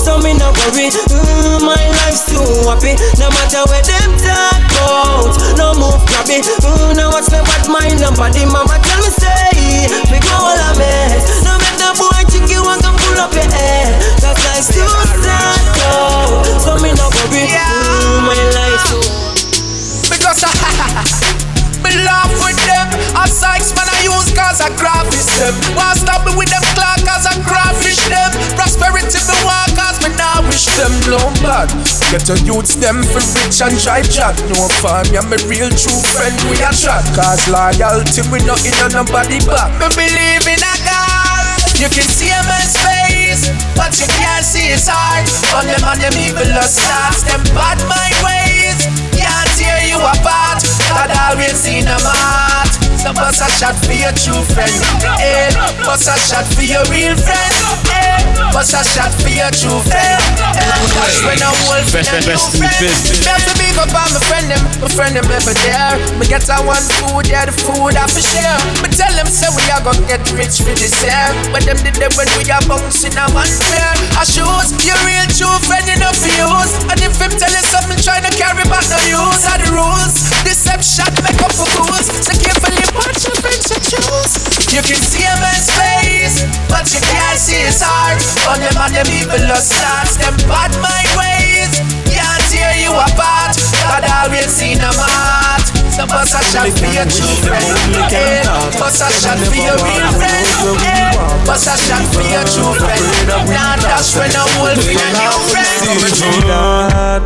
So 0.02 0.18
me 0.22 0.34
no 0.38 0.54
worry. 0.54 0.94
Mm, 1.10 1.66
my 1.66 1.82
life's 2.06 2.26
too 2.30 2.46
happy. 2.70 2.94
No 3.20 3.28
matter 3.30 3.64
where 3.70 3.84
them 3.84 4.12
talk 4.20 4.62
about. 4.72 5.34
No 5.58 5.74
move 5.76 6.02
grabby. 6.08 6.40
Mm, 6.64 6.96
no 6.96 7.10
what's 7.10 7.30
the 7.30 7.42
bad 7.44 7.68
mind 7.68 8.00
nobody. 8.02 8.46
Mama 8.46 8.78
tell 8.80 9.00
me 9.02 9.10
say, 9.12 9.90
we 10.12 10.20
go 10.20 10.36
all 10.36 10.56
a 10.56 10.70
mess. 10.78 11.44
No 11.44 11.58
the 11.82 11.90
boy 11.98 12.22
chick 12.32 12.48
you 12.50 12.62
and 12.64 12.82
come 12.82 12.96
pull 12.98 13.20
up 13.20 13.34
your 13.34 13.50
head. 13.50 14.02
Cause 14.22 14.38
life's 14.46 14.70
too 14.74 14.88
sad. 15.26 16.62
So 16.62 16.78
me 16.80 16.94
no 16.94 17.10
worry. 17.10 17.50
Mm, 17.52 18.26
my 18.26 18.38
life's 18.56 18.86
too 18.90 19.02
Because 20.10 20.44
me 21.92 22.04
laugh 22.08 22.32
with 22.40 22.60
them. 22.64 22.88
A 23.20 23.28
size 23.28 23.76
man 23.76 23.88
I 23.92 24.08
use 24.08 24.32
cause 24.32 24.64
I 24.64 24.72
graphish 24.80 25.28
them. 25.36 25.56
Why 25.76 25.92
stop 26.00 26.24
me 26.24 26.32
with 26.40 26.48
them 26.48 26.64
clock 26.72 27.04
cause 27.04 27.28
I 27.28 27.36
graphish 27.44 28.00
them. 28.08 28.32
Prosperity 28.56 29.20
me 29.28 29.36
walk 29.44 29.76
cause 29.76 30.00
me 30.00 30.16
now 30.16 30.40
wish 30.48 30.72
them 30.80 30.94
no 31.12 31.20
bad. 31.44 31.68
Get 32.08 32.28
your 32.32 32.40
youths 32.48 32.80
them 32.80 33.04
for 33.12 33.20
rich 33.44 33.60
and 33.60 33.76
try 33.76 34.02
chat. 34.02 34.40
No 34.56 34.72
fun, 34.80 35.04
yeah, 35.12 35.26
me 35.28 35.36
real 35.52 35.70
true 35.72 36.02
friend 36.16 36.36
we 36.48 36.56
a 36.64 36.72
chat. 36.72 37.04
Cause 37.12 37.44
loyalty 37.52 38.24
we 38.32 38.40
not 38.48 38.64
in 38.64 38.76
on 38.80 38.96
nobody 38.96 39.44
back. 39.44 39.76
Me 39.76 39.88
believe 39.92 40.48
in 40.48 40.62
a 40.64 40.76
God. 40.88 41.60
You 41.76 41.90
can 41.90 42.08
see 42.08 42.30
him 42.30 42.46
in 42.46 42.68
face, 42.86 43.50
but 43.76 43.98
you 44.00 44.08
can't 44.08 44.46
see 44.46 44.70
his 44.72 44.88
heart. 44.88 45.28
On 45.58 45.66
them 45.66 45.82
and 45.82 46.00
them 46.00 46.16
evil 46.16 46.46
starts, 46.64 47.26
them 47.26 47.42
bad 47.58 47.82
mind 47.90 48.16
ways. 48.24 49.11
Tear 49.82 49.90
you 49.90 49.98
apart. 49.98 50.62
God 50.90 51.10
always 51.18 51.54
seen 51.54 51.88
a 51.88 51.98
heart. 51.98 52.81
So 53.02 53.10
bust 53.18 53.42
a 53.42 53.50
shot 53.58 53.76
for 53.82 53.98
your 53.98 54.14
true 54.14 54.42
friend. 54.54 54.70
Eh, 55.18 55.50
bust 55.82 56.06
a 56.06 56.14
shot 56.22 56.46
for 56.54 56.62
your 56.62 56.86
real 56.94 57.18
friend. 57.18 57.54
Eh, 57.90 58.22
bust 58.54 58.78
a 58.78 58.82
shot 58.86 59.10
for 59.18 59.34
your 59.34 59.50
true 59.50 59.82
friend. 59.90 60.22
That's 60.38 61.18
when 61.26 61.42
a 61.42 61.50
whole 61.66 61.82
Best, 61.82 61.94
best, 61.98 62.14
and 62.14 62.26
best 62.30 62.54
in 62.54 62.62
new 62.62 62.70
the 62.70 62.78
friend. 62.78 62.94
business. 62.94 63.26
Best 63.26 63.44
to 63.50 63.54
big 63.58 63.74
up 63.82 63.90
on 63.90 64.06
my 64.14 64.22
friend 64.30 64.46
them, 64.54 64.62
my 64.78 64.88
friend 64.94 65.14
them 65.18 65.26
ever 65.34 65.56
there. 65.66 65.98
Me 66.22 66.30
get 66.30 66.46
a 66.46 66.62
one 66.62 66.86
food, 67.02 67.26
yeah, 67.26 67.50
the 67.50 67.54
food 67.58 67.98
I 67.98 68.06
for 68.06 68.22
share. 68.22 68.60
Me 68.86 68.88
tell 68.94 69.10
them 69.18 69.26
say 69.26 69.50
we 69.50 69.66
are 69.74 69.82
gonna 69.82 70.06
get 70.06 70.22
rich 70.38 70.62
for 70.62 70.74
this 70.78 70.94
year. 71.02 71.26
But 71.50 71.66
them 71.66 71.82
did 71.82 71.98
them 71.98 72.14
when 72.14 72.30
we 72.38 72.46
are 72.54 72.62
bouncing 72.70 73.18
a 73.18 73.26
one 73.34 73.50
pair 73.74 73.92
of 74.22 74.30
shoes. 74.30 74.70
Your 74.86 75.00
real 75.10 75.26
true 75.34 75.58
friend 75.66 75.90
enough 75.90 76.22
for 76.22 76.30
use. 76.38 76.74
And 76.86 77.02
if 77.02 77.18
him 77.18 77.34
tell 77.34 77.50
you 77.50 77.66
something, 77.66 77.98
try 78.06 78.22
to 78.22 78.30
carry 78.38 78.62
back 78.70 78.86
no 78.94 79.00
use 79.10 79.42
are 79.50 79.58
the 79.58 79.74
rules. 79.74 80.14
Deception 80.46 81.10
make 81.26 81.42
up 81.42 81.50
for 81.58 81.66
fools. 81.74 82.06
So 82.22 82.30
carefully 82.38 82.86
friends 82.96 83.70
you 83.72 83.80
choose. 83.80 84.34
You 84.74 84.82
can 84.82 85.00
see 85.00 85.24
a 85.24 85.36
man's 85.40 85.70
face, 85.72 86.44
but 86.68 86.88
you 86.92 87.00
can't 87.00 87.40
see 87.40 87.62
his 87.64 87.82
heart. 87.82 88.22
On 88.52 88.60
them 88.60 88.76
and 88.76 88.94
them 88.96 89.08
evil 89.12 89.40
starts, 89.56 90.18
them 90.18 90.36
bad 90.48 90.72
mind 90.80 91.12
ways. 91.16 91.72
Can't 92.12 92.44
tear 92.52 92.76
you 92.80 92.92
apart. 92.92 93.56
God 93.84 94.04
always 94.08 94.48
seen 94.48 94.78
them 94.78 94.96
heart. 94.96 95.81
So 95.92 96.08
bust 96.08 96.34
a 96.34 96.42
shot 96.52 96.72
for 96.80 96.88
your 96.88 97.06
true 97.06 97.36
friend. 97.44 97.68
Yeah, 98.10 98.48
bust 98.80 99.02
a 99.04 99.12
shot 99.12 99.38
for 99.44 99.56
your 99.56 99.76
real 99.76 100.12
friend. 100.16 100.48
Yeah, 100.82 101.12
bust 101.46 101.68
a 101.68 101.76
shot 101.76 102.06
for 102.14 102.24
your 102.24 102.46
true 102.48 102.74
friend. 102.80 103.04
Now 103.52 103.76
that's 103.76 104.16
when 104.16 104.32
I 104.32 104.48
will 104.64 104.80
be 104.80 104.96
a 104.96 105.10
new 105.20 105.36
friend. 105.52 105.68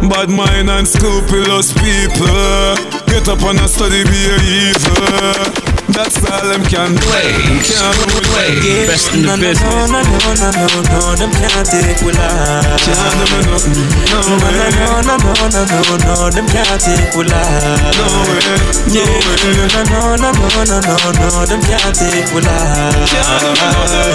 Bad 0.10 0.30
mind 0.30 0.70
and 0.70 0.88
scrupulous 0.88 1.74
people 1.74 2.76
Get 3.08 3.28
up 3.28 3.42
and 3.44 3.60
a 3.60 3.68
study 3.68 4.04
be 4.04 4.26
a 4.30 4.36
evil 4.44 5.65
that's 5.90 6.18
all 6.26 6.42
them 6.50 6.64
can 6.66 6.98
play. 6.98 7.30
Can't 7.62 7.98
play. 8.32 8.86
Best 8.88 9.14
in 9.14 9.22
the 9.26 9.38
business. 9.38 9.62
No, 9.62 9.86
no, 9.86 10.02
no, 10.02 10.32
no, 10.34 10.50
no, 10.50 10.66
no, 10.90 11.16
them 11.16 11.32
can't 11.32 11.66
take 11.66 12.02
we 12.02 12.12
life. 12.14 12.66
Can't 12.82 13.14
do 13.26 13.38
nothing. 13.50 13.78
No 14.10 14.22
no. 14.26 14.40
No, 14.40 15.02
no, 15.02 15.06
no, 15.06 15.20
no, 15.20 15.46
no, 15.52 15.62
no, 15.70 15.98
no, 16.02 16.30
them 16.32 16.48
can't 16.50 16.82
take 16.82 17.14
we 17.14 17.24
life. 17.26 17.98
No 17.98 18.06
way. 18.30 18.42
Yeah. 18.90 19.06
No, 19.46 20.16
no, 20.16 20.16
no, 20.16 20.34
no, 20.34 20.62
no, 20.66 20.78
no, 20.82 20.96
no, 21.18 21.46
them 21.46 21.62
can't 21.62 21.94
take 21.94 22.30
we 22.34 22.42
life. 22.42 22.96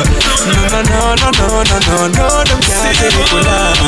No, 0.01 0.67
no, 0.71 0.83
no, 0.83 1.15
no, 1.15 1.31
no, 1.31 1.63
no, 1.63 1.79
no, 1.79 2.09
no, 2.09 2.27
them 2.47 2.61
can't 2.61 2.97
take 2.99 3.15
we 3.31 3.41
life. 3.47 3.79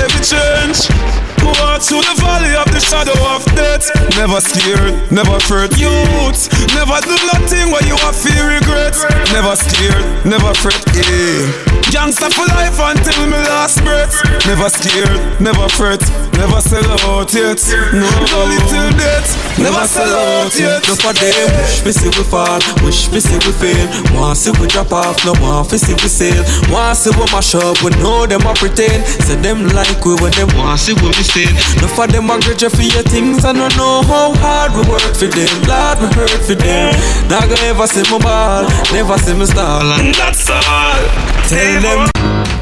Every 0.00 0.20
change. 0.24 1.19
Walk 1.44 1.82
through 1.82 2.02
the 2.02 2.14
valley 2.20 2.54
of 2.56 2.68
the 2.72 2.80
shadow 2.80 3.16
of 3.32 3.44
death. 3.56 3.88
Never 4.16 4.40
scared, 4.40 4.94
never 5.10 5.38
fret. 5.40 5.72
Youth, 5.78 6.52
never 6.76 6.98
do 7.04 7.16
nothing 7.32 7.72
where 7.72 7.84
you 7.86 7.96
have 8.04 8.16
feel 8.16 8.44
regret. 8.46 8.96
Never 9.32 9.56
scared, 9.56 10.04
never 10.24 10.52
fret. 10.54 10.80
Yeah. 10.92 11.70
Gangsta 11.90 12.30
for 12.30 12.46
life 12.54 12.78
until 12.78 13.26
my 13.26 13.42
last 13.50 13.82
breath. 13.82 14.14
Never 14.46 14.68
scared, 14.68 15.40
never 15.40 15.68
fret. 15.70 16.00
Never 16.38 16.60
sell 16.62 16.86
out 17.10 17.34
yet. 17.34 17.60
No, 17.92 18.08
no 18.32 18.40
little 18.46 18.90
death. 18.96 19.28
Never 19.58 19.84
sell 19.84 20.08
out 20.08 20.54
yet. 20.56 20.86
No 20.86 20.94
for 20.94 21.12
them, 21.12 21.50
wish 21.60 21.84
we 21.84 21.92
see 21.92 22.08
we 22.16 22.24
fall, 22.24 22.60
wish 22.86 23.10
we 23.10 23.20
see 23.20 23.36
we 23.44 23.52
fail. 23.52 23.84
Want 24.14 24.38
see 24.38 24.52
we 24.60 24.66
drop 24.68 24.92
off, 24.92 25.24
no 25.26 25.34
want 25.42 25.72
we 25.72 25.78
see 25.78 25.92
we 25.92 26.08
sail. 26.08 26.40
Want 26.70 26.96
see 26.96 27.10
we 27.10 27.26
mash 27.34 27.54
up, 27.54 27.82
we 27.82 27.90
know 27.98 28.24
them 28.24 28.46
a 28.46 28.54
pretend. 28.54 29.04
Say 29.26 29.36
them 29.42 29.68
like 29.74 30.00
we 30.04 30.14
when 30.22 30.32
them 30.32 30.48
want 30.56 30.78
see 30.80 30.94
we 30.94 31.10
mistake. 31.30 31.54
No 31.80 31.88
for 31.88 32.06
them 32.06 32.30
a 32.30 32.38
grudge 32.40 32.64
for 32.70 32.82
your 32.82 33.02
things, 33.02 33.44
I 33.44 33.52
don't 33.52 33.74
know 33.76 34.02
how 34.02 34.34
hard 34.34 34.72
we 34.74 34.82
work 34.90 35.02
for 35.14 35.26
them. 35.26 35.50
Lord, 35.66 35.98
we 36.00 36.06
hurt 36.14 36.42
for 36.42 36.54
them. 36.54 36.94
Not 37.28 37.48
gonna 37.48 37.70
ever 37.70 37.86
see 37.86 38.02
my 38.10 38.18
ball, 38.18 38.64
never 38.92 39.18
see 39.18 39.34
me 39.34 39.46
stall, 39.46 39.92
and 39.92 40.14
that's 40.14 40.50
all. 40.50 41.02
Tell 41.48 41.80
them. 41.80 42.10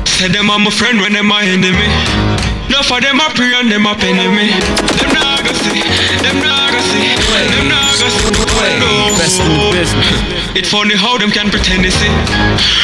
Say 0.07 0.29
them 0.29 0.51
are 0.51 0.59
my 0.59 0.71
friend 0.71 1.01
when 1.01 1.13
them 1.13 1.27
my 1.27 1.45
enemy. 1.45 1.89
No 2.69 2.83
for 2.83 3.01
them 3.01 3.21
a 3.21 3.31
pray 3.35 3.55
and 3.55 3.71
them 3.71 3.87
a 3.87 3.95
penny 3.95 4.29
me. 4.29 4.51
Them 4.99 5.11
nah 5.15 5.39
go 5.41 5.53
see, 5.53 5.81
them 6.21 6.37
nah 6.43 6.69
go 6.71 6.81
see, 6.91 7.15
them 7.55 7.69
nah 7.69 7.89
go 7.97 8.09
see. 8.09 8.27
No. 8.83 9.15
Best 9.17 9.41
in 9.41 9.49
the 9.49 9.71
business. 9.73 10.57
It 10.59 10.67
funny 10.67 10.97
how 10.97 11.17
them 11.19 11.31
can 11.31 11.49
pretend 11.51 11.85
they 11.85 11.91
see. 11.95 12.11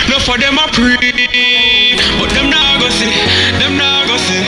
No 0.09 0.19
for 0.23 0.39
them 0.39 0.57
a 0.57 0.71
pray, 0.71 0.97
but 2.23 2.31
them 2.33 2.49
nah 2.49 2.79
go 2.79 2.89
see, 2.89 3.11
them 3.59 3.77
nah 3.77 4.07
go 4.07 4.17
see, 4.17 4.47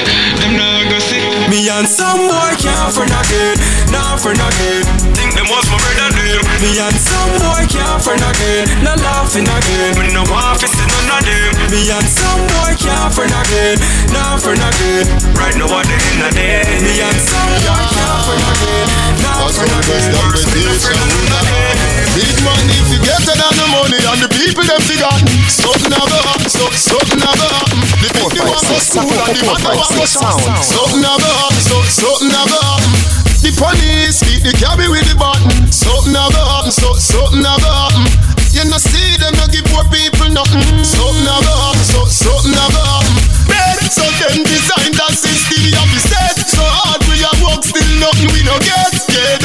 Me 1.57 1.71
and 1.71 1.89
some 1.89 2.29
boy 2.29 2.53
can't 2.61 2.93
for 2.93 3.09
nothing, 3.09 3.57
not 3.89 4.21
for 4.21 4.37
nothing. 4.37 4.85
Think 5.17 5.33
them 5.33 5.49
was 5.49 5.65
my 5.73 5.81
brother 5.81 6.13
them. 6.13 6.45
Me 6.61 6.77
and 6.77 6.93
some 7.01 7.33
boy 7.41 7.65
can't 7.65 7.97
for 7.97 8.13
nothing, 8.13 8.69
not 8.85 9.01
laughing 9.01 9.49
again. 9.49 9.97
Me 9.97 10.13
no 10.13 10.21
want 10.29 10.61
to 10.61 10.69
see 10.69 10.85
none 10.85 11.17
of 11.17 11.25
them. 11.25 11.57
Me 11.73 11.81
and 11.89 12.05
some 12.13 12.45
boy 12.61 12.77
can't 12.77 13.09
for 13.09 13.25
nothing, 13.25 13.81
not 14.13 14.37
for 14.45 14.53
nothing. 14.53 15.09
Right 15.33 15.57
now 15.57 15.73
what 15.73 15.89
they 15.89 15.97
in 15.97 16.29
a 16.29 16.31
day. 16.37 16.61
Me 16.85 16.93
and 17.01 17.21
some 17.25 17.49
boy 17.65 17.89
can't 17.89 18.21
for 18.21 18.37
nothing, 18.37 18.85
not 19.25 19.49
for 19.57 19.65
nothing. 19.65 19.87
Big 22.17 22.37
money 22.45 22.73
if 22.81 22.89
you 22.93 23.01
get 23.01 23.21
it 23.21 23.41
on 23.41 23.53
the 23.57 23.67
money 23.73 24.01
and 24.01 24.21
the 24.25 24.29
people 24.29 24.65
them 24.65 24.81
forgotten. 24.81 25.29
Something 25.49 25.93
never 25.93 26.17
happen, 26.17 26.49
so, 26.49 26.65
something 26.73 27.21
never 27.21 27.45
happen. 27.45 27.77
The 28.01 28.09
people 28.09 28.49
want 28.49 28.65
go 28.65 28.81
school 28.81 29.05
and 29.05 29.37
the 29.37 29.43
man 29.45 29.77
want 29.77 29.93
go 29.93 30.05
sound. 30.09 30.41
Something 30.65 31.05
never 31.05 31.29
happen, 31.29 31.46
so, 31.55 31.77
something 31.87 32.29
never 32.29 32.59
happen. 32.59 32.93
The 33.45 33.53
police 33.55 34.19
beat 34.27 34.43
the 34.43 34.55
cabby 34.59 34.91
with 34.91 35.07
the 35.07 35.15
button. 35.15 35.71
Something 35.71 36.13
never 36.13 36.41
happen, 36.41 36.73
so, 36.73 36.95
something 36.99 37.43
never 37.43 37.71
happen. 37.71 38.05
You 38.51 38.65
no 38.67 38.79
see 38.81 39.21
them 39.21 39.37
no 39.37 39.47
give 39.53 39.69
poor 39.71 39.85
people 39.93 40.33
nothing. 40.33 40.65
Something 40.83 41.23
never 41.23 41.55
happen, 41.63 41.85
so, 41.87 42.05
something 42.09 42.51
never 42.51 42.83
happen. 42.83 43.15
Bed, 43.47 43.79
so 43.87 44.03
them 44.19 44.43
design 44.43 44.91
that 44.99 45.15
system 45.15 45.63
of 45.79 45.89
the 45.93 46.01
state. 46.03 46.39
So 46.51 46.63
hard 46.63 47.03
we 47.07 47.23
a 47.23 47.33
work 47.45 47.63
still 47.63 47.93
nothing 48.03 48.33
we 48.35 48.43
no 48.43 48.57
get. 48.65 48.93
Yeah, 49.13 49.39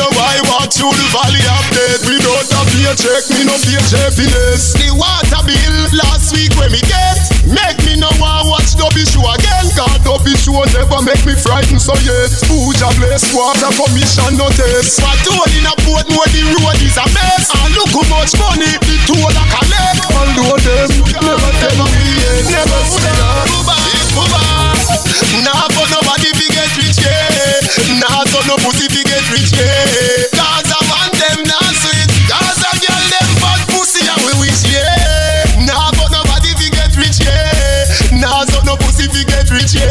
through 0.72 0.95
the 0.95 1.07
valley 1.11 1.43
of 1.43 1.65
death. 1.76 2.02
We 2.07 2.15
don't 2.23 2.48
have 2.56 2.69
paycheck, 2.72 3.27
me 3.35 3.43
no 3.43 3.56
pay 3.60 3.76
happiness. 3.76 4.72
The 4.80 4.95
water 4.95 5.43
bill 5.43 5.77
last 5.99 6.31
week 6.31 6.56
when 6.56 6.72
me 6.72 6.80
get 6.88 7.19
make 7.52 7.80
me 7.84 7.99
no 7.99 8.07
want 8.18 8.48
watch 8.48 8.80
Dobby 8.80 9.03
show 9.03 9.26
again. 9.35 9.68
God 9.76 9.99
Dobby 10.07 10.31
show 10.39 10.64
never 10.72 11.03
make 11.03 11.23
me 11.27 11.35
frightened 11.35 11.84
so 11.84 11.91
yet. 12.02 12.31
Who's 12.48 12.80
a 12.80 12.89
bless 12.95 13.27
water 13.35 13.72
for 13.76 13.89
mission 13.91 14.39
no 14.39 14.48
test. 14.56 15.03
What 15.03 15.19
told 15.27 15.52
in 15.52 15.68
a 15.68 15.73
boat 15.84 16.07
know 16.07 16.23
the 16.31 16.41
road 16.56 16.80
is 16.80 16.95
a 16.95 17.06
mess. 17.11 17.52
And 17.52 17.76
look 17.76 17.91
how 17.91 18.06
much 18.07 18.31
money 18.39 18.72
the 18.72 18.95
toll 19.11 19.27
a 19.27 19.43
collect. 19.52 19.99
Although 20.15 20.60
them 20.64 20.89
never 21.19 21.52
never 21.60 21.88
we 21.91 22.03
never 22.48 23.91
Nah, 24.12 25.68
but 25.72 25.88
nobody 25.88 26.28
fi 26.36 26.48
get 26.52 26.72
rich, 26.76 27.00
yeah. 27.00 27.96
Nah, 28.04 28.28
so 28.28 28.44
no 28.44 28.60
pussy 28.60 28.92
fi 28.92 29.02
get 29.08 29.24
rich, 29.32 29.56
yeah. 29.56 30.28
I 30.36 30.60
want 30.92 31.16
them 31.16 31.48
nah 31.48 31.72
sweet. 31.80 32.12
Cause 32.28 32.60
girl 32.60 33.04
them 33.08 33.30
fat 33.40 33.64
pussy 33.72 34.04
and 34.04 34.20
wish, 34.44 34.68
yeah. 34.68 35.64
Nah, 35.64 35.96
but 35.96 36.12
nobody 36.12 36.52
fi 36.60 36.68
get 36.76 36.92
rich, 37.00 37.24
yeah. 37.24 38.20
Nah, 38.20 38.44
so 38.52 38.60
no 38.68 38.76
pussy 38.76 39.08
fi 39.08 39.24
get 39.24 39.48
rich, 39.48 39.80
yeah. 39.80 39.88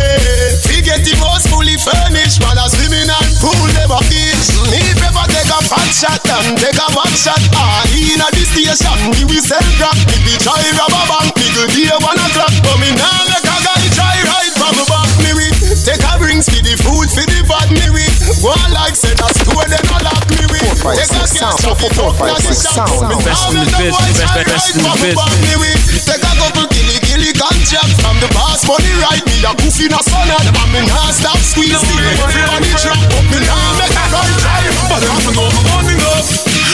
Fi 0.69 0.85
get 0.85 1.01
the 1.01 1.17
house 1.17 1.49
fully 1.49 1.81
furnished, 1.81 2.45
while 2.45 2.61
a 2.61 2.69
swimming 2.69 3.09
and 3.09 3.31
pool 3.41 3.57
never 3.73 4.05
fish. 4.13 4.53
If 4.69 5.01
ever 5.01 5.25
take 5.33 5.49
a 5.49 5.61
fat 5.65 5.89
shot 5.97 6.21
and 6.29 6.61
take 6.61 6.77
a 6.77 6.87
back 6.93 7.13
shot, 7.17 7.41
ah, 7.57 7.89
in 7.97 8.21
a 8.21 8.29
station, 8.37 9.01
we 9.33 9.41
sell 9.41 9.65
crack. 9.81 9.97
We 10.29 10.37
try 10.45 10.61
rob 10.77 10.93
a 10.93 11.03
bank, 11.09 11.33
we 11.41 11.49
go 11.57 11.65
day 11.73 11.89
one 12.05 12.21
o'clock. 12.21 12.53
But 12.61 12.77
me 12.85 12.93
nah 12.93 13.25
make 13.33 13.50
Take 15.81 16.05
a 16.05 16.13
rings 16.21 16.45
for 16.47 16.61
the 16.61 16.77
food 16.85 17.09
for 17.09 17.25
the 17.25 17.41
bad 17.49 17.69
me 17.73 17.87
with. 17.91 18.13
Go 18.45 18.53
on 18.53 18.71
like 18.77 18.93
say 18.95 19.17
that 19.17 19.33
store 19.41 19.65
they 19.67 19.81
no 19.89 19.97
lock 20.05 20.23
me 20.29 20.45
with. 20.53 20.77
Take 20.77 21.09
a 21.09 21.25
six 21.27 21.41
gas 21.41 21.57
sound. 21.57 21.57
shop, 21.61 21.81
Four, 21.81 21.89
it 21.89 21.97
four, 21.97 22.27
now 22.29 22.37
the 22.37 22.53
six 22.53 22.69
shop. 22.69 22.87
sound. 22.87 23.09
Me 23.09 23.17
Best 23.25 23.49
in 23.49 23.57
the 23.57 23.65
make 23.65 23.73
no 23.73 23.97
boy 23.97 24.05
business. 24.05 24.31
Best- 24.31 24.47
best 24.47 24.67
ride 24.69 24.77
in 24.77 24.77
the 24.77 24.85
from 24.85 24.99
the 25.01 25.09
business. 25.09 25.17
back 25.17 25.35
me 25.41 25.55
with. 25.57 25.81
Take 26.05 26.21
a 26.21 26.33
couple 26.37 26.67
killy 26.71 26.97
killy 27.09 27.33
contract 27.33 27.93
from 28.05 28.17
the 28.21 28.29
boss 28.37 28.61
money 28.69 28.93
right 29.01 29.25
me 29.25 29.37
a 29.41 29.53
goof 29.57 29.77
in 29.81 29.93
a 29.97 30.01
son 30.05 30.29
and 30.29 30.49
me 30.71 30.81
nah 30.85 31.11
stop 31.17 31.39
squeeze 31.41 31.81
the 31.81 31.97
everybody 32.13 32.71
drop 32.77 33.01
up 33.17 33.25
me 33.33 33.39
nah 33.49 33.73
make 33.81 33.97
a 33.97 34.05
guy 34.13 34.31
try. 34.45 34.61
But 34.93 35.01
them 35.01 35.17
for 35.25 35.33
know 35.33 35.49
my 35.49 35.63
money 35.75 35.97
enough. 35.97 36.29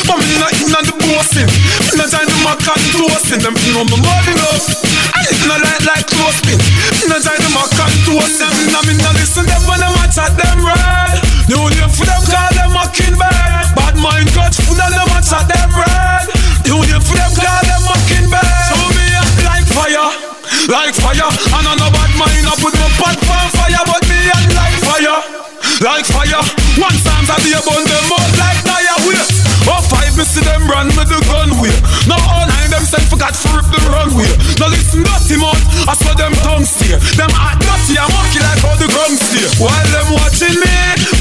But 0.07 0.19
me 0.19 0.35
not 0.43 0.53
in 0.59 0.71
on 0.75 0.83
the 0.87 0.95
boasting. 0.99 1.47
Me 1.47 1.93
not 1.95 2.11
trying 2.11 2.27
to 2.27 2.37
my 2.43 2.55
cotton 2.59 2.91
toasting. 2.91 3.41
Them 3.43 3.55
for 3.55 3.71
know 3.71 3.85
my 3.87 3.97
money 4.03 4.35
enough. 4.35 4.67
And 5.47 5.63
it's 5.63 5.79
not 5.79 5.95
like 5.95 6.07
clothespin. 6.11 6.59
Me 6.59 7.07
not 7.07 7.23
trying 7.23 7.39
to 7.39 7.51
my 7.55 7.63
cotton 7.79 7.95
toasting. 8.03 8.51
Me 8.59 8.67
not 8.75 8.83
me 8.83 8.99
not 8.99 9.15
listen 9.15 9.47
them 9.47 9.63
when 9.71 9.79
them 9.79 9.95
a 9.95 10.05
chat 10.11 10.35
them 10.35 10.59
red. 10.59 11.23
The 11.47 11.55
only 11.55 11.79
for 11.95 12.03
them 12.03 12.23
call 12.27 12.51
them 12.51 12.75
a 12.75 12.85
king 12.91 13.15
bad. 13.15 13.71
Bad 13.79 13.95
mind 14.03 14.27
got 14.35 14.51
full 14.59 14.75
of 14.75 14.91
them 14.91 15.07
a 15.07 15.21
them 15.23 15.71
red. 15.71 16.27
The 16.67 16.71
only 16.75 16.99
for 16.99 17.15
them 17.15 17.31
call 17.31 17.63
them 17.63 17.87
a 17.87 17.95
king 18.11 18.27
bad. 18.27 18.75
So 18.75 18.79
me 18.91 19.07
like 19.47 19.67
fire. 19.71 20.11
Like 20.67 20.99
fire, 20.99 21.31
and 21.31 21.67
on 21.71 21.79
a 21.79 21.89
bad 21.95 22.11
mind 22.19 22.43
I 22.43 22.55
put 22.59 22.75
my 22.75 22.91
pot 22.99 23.15
on 23.15 23.47
fire, 23.55 23.83
but 23.87 24.03
me 24.11 24.19
a 24.27 24.39
like 24.51 24.79
fire 24.83 25.46
like 25.81 26.07
fire. 26.09 26.41
One 26.81 26.97
times 27.05 27.29
I 27.29 27.37
be 27.45 27.53
a 27.53 27.61
bun 27.61 27.85
them 27.85 28.09
out 28.13 28.33
like 28.41 28.61
tire 28.65 28.97
wheel. 29.05 29.27
Oh 29.67 29.83
five, 29.91 30.15
me 30.17 30.25
see 30.25 30.41
them 30.41 30.65
run 30.71 30.89
with 30.95 31.11
the 31.11 31.19
gun 31.27 31.53
wheel. 31.59 31.77
Now 32.07 32.21
all 32.23 32.47
nine 32.47 32.71
them 32.71 32.87
say 32.87 33.03
forgot 33.11 33.35
to 33.35 33.49
rip 33.53 33.67
the 33.69 33.81
runway. 33.91 34.31
Now 34.63 34.71
listen 34.73 35.03
dirty 35.03 35.37
mouth, 35.37 35.61
I 35.85 35.95
saw 35.99 36.15
them 36.15 36.33
tongue 36.47 36.65
steer. 36.65 36.97
Them 37.19 37.33
hot 37.35 37.59
dirty, 37.61 37.99
I'm 37.99 38.09
monkey 38.15 38.41
like 38.41 38.63
all 38.63 38.79
the 38.79 38.89
gun 38.89 39.13
steer. 39.19 39.49
While 39.59 39.89
them 39.91 40.09
watching 40.17 40.57
me, 40.57 40.77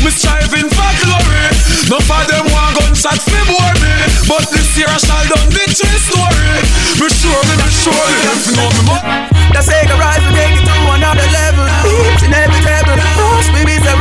me 0.06 0.10
striving 0.14 0.70
for 0.70 0.92
glory. 1.04 1.46
No 1.90 1.98
for 2.06 2.22
them 2.30 2.46
one 2.54 2.74
gunshot 2.80 3.20
fi 3.20 3.42
bore 3.50 3.76
me, 3.82 3.94
but 4.30 4.46
this 4.54 4.78
year 4.78 4.88
I 4.88 4.98
shall 5.02 5.26
done 5.26 5.50
the 5.52 5.66
true 5.74 6.00
story. 6.00 6.54
Me 7.02 7.08
sure 7.12 7.44
me, 7.50 7.54
me 7.60 7.70
sure 7.74 7.94
me, 7.94 8.18
them 8.24 8.40
fi 8.40 8.52
know 8.56 8.70
me 8.72 8.82
more. 8.88 9.04
The 9.52 9.62
Sega 9.62 9.96
rise 9.98 10.22
to 10.22 10.30
take 10.34 10.58
it 10.58 10.66
to 10.66 10.76
another 10.94 11.28
level. 11.34 11.66
Each 11.86 12.24
and 12.26 12.34
every 12.34 12.62
rebel, 12.62 12.98
Ross 13.20 13.48
baby's 13.54 13.86
a 13.86 13.94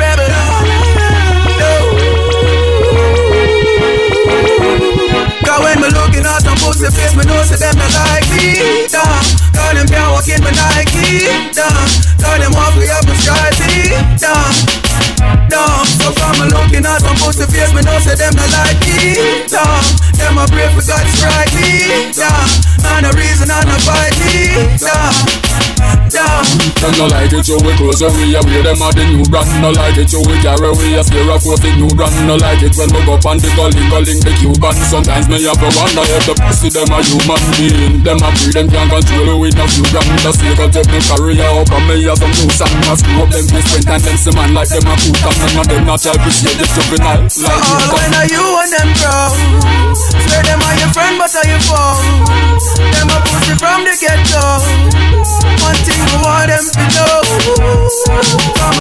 some 6.64 6.72
pussy 6.72 6.96
face, 6.96 7.14
me 7.16 7.24
know 7.24 7.42
say 7.42 7.56
them 7.56 7.76
not 7.76 7.92
like 7.92 8.28
me. 8.30 8.88
Damn, 8.88 9.24
cause 9.52 9.74
them 9.74 9.86
can't 9.86 10.12
walk 10.12 10.28
in 10.28 10.40
my 10.42 10.50
Nike. 10.50 11.26
Damn, 11.52 11.52
cause 11.52 12.24
uh. 12.24 12.38
them 12.38 12.52
walk 12.52 12.76
me 12.76 12.88
up 12.88 13.04
a 13.04 13.14
stripey. 13.20 13.92
Damn, 14.18 15.43
damn. 15.54 15.86
So 16.02 16.10
from 16.10 16.34
me 16.42 16.46
looking 16.50 16.84
at 16.84 16.98
some 16.98 17.16
pussy 17.22 17.46
face, 17.46 17.70
me 17.70 17.82
know 17.86 17.98
say 18.02 18.18
them 18.18 18.34
not 18.34 18.50
like 18.50 18.82
me 18.82 19.46
down. 19.46 19.82
Them 20.18 20.38
a 20.42 20.44
pray 20.50 20.68
for 20.74 20.82
God 20.82 21.06
strike 21.14 21.54
me 21.54 22.10
down. 22.10 22.46
And 22.82 23.06
a 23.06 23.10
reason 23.14 23.48
and 23.50 23.70
a 23.70 23.76
fight 23.86 24.14
me 24.18 24.74
down. 24.82 25.14
Down. 26.10 26.44
Them 26.84 26.92
no 27.00 27.06
like 27.08 27.32
it, 27.32 27.44
so 27.48 27.56
we 27.64 27.72
close 27.80 28.00
we 28.00 28.36
away 28.36 28.60
Them 28.60 28.80
a 28.80 28.88
the 28.92 29.04
new 29.08 29.24
brand 29.32 29.48
No 29.60 29.72
like 29.72 29.96
it, 29.96 30.08
so 30.12 30.20
we 30.20 30.36
carry 30.40 30.68
we 30.76 30.94
a 30.96 31.02
spear 31.02 31.28
of 31.32 31.40
the 31.40 31.70
new 31.80 31.88
brand 31.96 32.14
No 32.28 32.36
like 32.36 32.60
it 32.60 32.76
when 32.76 32.92
we 32.92 33.00
go 33.08 33.16
on 33.24 33.40
the 33.40 33.48
gully 33.56 33.84
Calling 33.88 34.20
the 34.20 34.32
Cuban 34.36 34.76
Sometimes 34.84 35.26
me 35.28 35.42
have 35.48 35.58
to 35.58 35.68
wonder 35.72 36.04
If 36.04 36.28
the 36.28 36.34
pussy 36.36 36.68
them 36.68 36.92
a 36.92 37.00
human 37.00 37.40
being 37.56 38.04
Them 38.04 38.20
a 38.20 38.28
breed, 38.36 38.52
them 38.52 38.68
can't 38.68 38.90
control 38.92 39.26
the 39.26 39.34
we 39.36 39.48
no 39.56 39.64
few 39.64 39.84
grand 39.88 40.12
The 40.20 40.30
snake 40.36 40.60
a 40.60 40.66
take 40.68 40.88
me 40.92 41.00
career 41.04 41.50
up 41.52 41.72
And 41.72 41.84
me 41.88 42.04
have 42.04 42.20
some 42.20 42.32
new 42.32 42.50
song 42.52 42.76
I 42.84 42.94
screw 43.00 43.22
up 43.24 43.28
them 43.32 43.44
friend 43.48 43.88
And 43.88 44.02
them 44.04 44.16
see 44.20 44.32
man 44.36 44.50
like 44.52 44.70
them 44.70 44.84
a 44.84 44.94
And 44.94 45.43
none 45.44 45.60
of 45.60 45.66
them 45.68 45.84
not 45.84 46.00
help 46.02 46.16
to 46.24 46.30
see 46.32 46.54
the 46.56 46.64
juvenile 46.72 47.28
So 47.28 47.44
all 47.44 47.92
when 47.92 48.10
are 48.16 48.28
you 48.28 48.44
and 48.64 48.70
them 48.72 48.88
bro 48.96 49.92
Swear 49.92 50.42
them 50.48 50.60
are 50.64 50.76
your 50.80 50.90
friend 50.96 51.14
but 51.20 51.30
are 51.36 51.44
your 51.46 51.60
foe? 51.68 52.00
Them 52.80 53.08
a 53.12 53.18
pussy 53.28 53.54
from 53.60 53.84
the 53.84 53.94
ghetto 54.00 54.44
One 55.60 55.78
thing 55.84 56.00
I 56.00 56.16
want 56.24 56.48
them 56.48 56.64
to 56.64 56.84
know. 56.96 57.20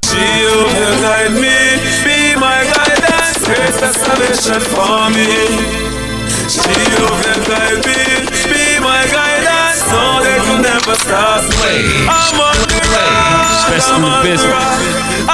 She 0.07 0.25
will 0.45 0.95
guide 1.03 1.33
me, 1.35 1.57
be 2.05 2.35
my 2.39 2.63
guidance, 2.71 3.43
grace 3.43 3.77
the 3.81 3.91
salvation 3.93 4.61
for 4.71 5.09
me. 5.11 5.27
She 6.47 6.61
will 6.95 7.17
guide 7.49 7.81
me, 7.87 7.99
be 8.47 8.63
my 8.79 9.01
guidance, 9.09 9.81
so 9.89 9.99
they 10.23 10.37
will 10.45 10.61
never 10.61 10.95
stop. 10.95 11.43
Me. 11.59 12.07
I'm 12.07 12.39
on 12.39 12.55
the 12.69 12.79
road, 12.93 13.73
Best 13.73 13.89
in 13.89 13.95
I'm 13.95 14.01
the 14.01 14.07
on 14.07 14.23
the 14.23 14.29
business. 14.29 14.53
road. 14.53 15.33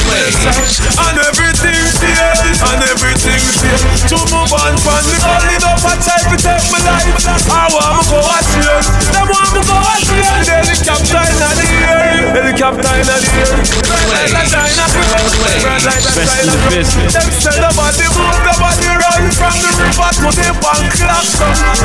them. 0.29 0.53
And 1.01 1.17
everything 1.25 1.81
change, 1.97 2.59
and 2.61 2.81
everything 2.85 3.41
change. 3.57 4.05
To 4.11 4.17
move 4.29 4.53
on 4.53 4.73
from 4.77 5.01
the 5.09 5.17
only 5.17 5.57
up 5.65 5.81
I 5.81 5.95
try 5.97 6.19
to 6.21 6.37
take 6.37 6.65
my 6.69 6.79
life. 6.85 7.09
I 7.49 7.65
want 7.73 7.97
to 7.97 8.11
go 8.11 8.19
watch 8.21 8.53
it. 8.53 8.85
Them 9.09 9.25
want 9.25 9.49
me 9.55 9.61
go 9.65 9.77
it. 9.81 10.45
The 10.45 10.53
helicopter 10.61 11.23
in 11.25 11.37
the 11.41 11.49
air, 11.81 12.29
helicopter 12.35 12.93
in 13.01 13.05
the 13.07 13.17
air. 13.17 13.55
Bright 13.87 14.09
like 14.11 14.35
a 14.35 14.43
China 14.45 14.85
bright 14.91 15.83
like 15.85 16.05
a 16.05 16.11
Best 16.11 16.17
in 16.17 16.27
China 16.27 16.51
the 16.51 16.59
business. 16.69 17.13
Them 17.15 17.29
say 17.31 17.57
the 17.57 17.71
body 17.73 18.07
move, 18.11 18.39
the 18.45 18.53
body 18.59 18.89
run 18.91 19.23
from 19.31 19.55
the 19.57 19.71
river 19.79 20.11
to 20.21 20.29
the 20.37 20.49
bank 20.61 20.91
clock. 20.99 21.25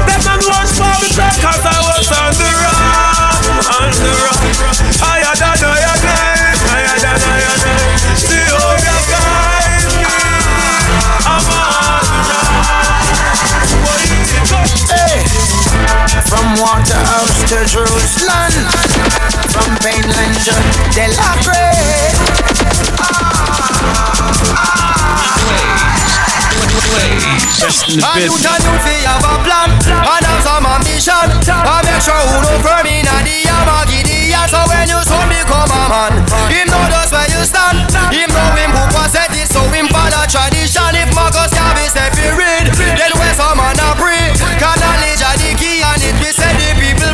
Them 0.04 0.20
not 0.26 0.42
watch 0.44 0.72
for 0.76 0.94
me 1.00 1.08
cause 1.16 1.64
I 1.64 1.78
was 1.86 2.08
on 2.10 2.32
the 2.36 2.50
run, 2.52 2.78
on 3.80 3.90
the 3.94 4.12
run. 4.12 4.38
Higher 5.00 5.34
than 5.38 5.56
higher 5.62 5.96
than, 6.04 6.56
higher 6.66 6.96
than 7.00 7.16
higher 7.20 7.56
than. 7.62 8.15
From 16.26 16.58
water 16.58 16.98
Waterhouse 16.98 17.38
to 17.50 17.62
Jerusalem 17.70 18.50
From 19.54 19.70
Mainland 19.86 20.34
to 20.42 20.54
the 20.90 21.06
And 27.86 28.26
you 28.26 28.34
tell 28.42 28.58
you 28.58 28.74
fi 28.82 29.06
have 29.06 29.22
a 29.22 29.38
plan 29.46 29.70
And 29.86 30.26
have 30.26 30.42
some 30.42 30.66
ambition 30.66 31.30
And 31.46 31.82
make 31.86 32.02
sure 32.02 32.18
who 32.18 32.42
no 32.42 32.58
firm 32.58 32.86
in 32.90 33.06
a 33.06 33.16
the 33.22 33.46
Yamagidian 33.46 34.50
So 34.50 34.58
when 34.66 34.90
you 34.90 34.98
soon 35.06 35.30
become 35.30 35.70
a 35.70 35.82
man 35.86 36.12
Him 36.50 36.66
know 36.66 36.84
just 36.90 37.14
where 37.14 37.30
you 37.30 37.46
stand 37.46 37.86
Him 38.10 38.34
know 38.34 38.50
him 38.58 38.74
was 38.90 39.14
set 39.14 39.30
it 39.30 39.46
So 39.46 39.62
him 39.70 39.86
follow 39.94 40.26
tradition 40.26 40.90
If 40.98 41.14
Marcus 41.14 41.54
Garvey 41.54 41.86
say 41.86 42.10
read 42.34 42.74
Then 42.74 43.14
where 43.14 43.34
some 43.38 43.54
man 43.62 43.78
a 43.78 43.94
pray 43.94 44.34
Can 44.58 45.05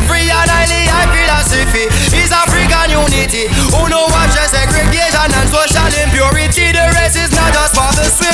free 0.07 0.29
And 0.29 0.49
highly 0.49 0.85
high 0.89 1.09
philosophy. 1.11 1.85
Is 2.15 2.31
African 2.31 2.93
unity. 2.93 3.49
Who 3.73 3.89
know 3.89 4.05
what 4.09 4.29
just 4.31 4.53
segregation 4.55 5.29
And 5.33 5.47
social 5.49 5.91
impurity? 6.03 6.71
The 6.71 6.85
race 6.97 7.17
is 7.17 7.31
not 7.33 7.53
just 7.53 7.72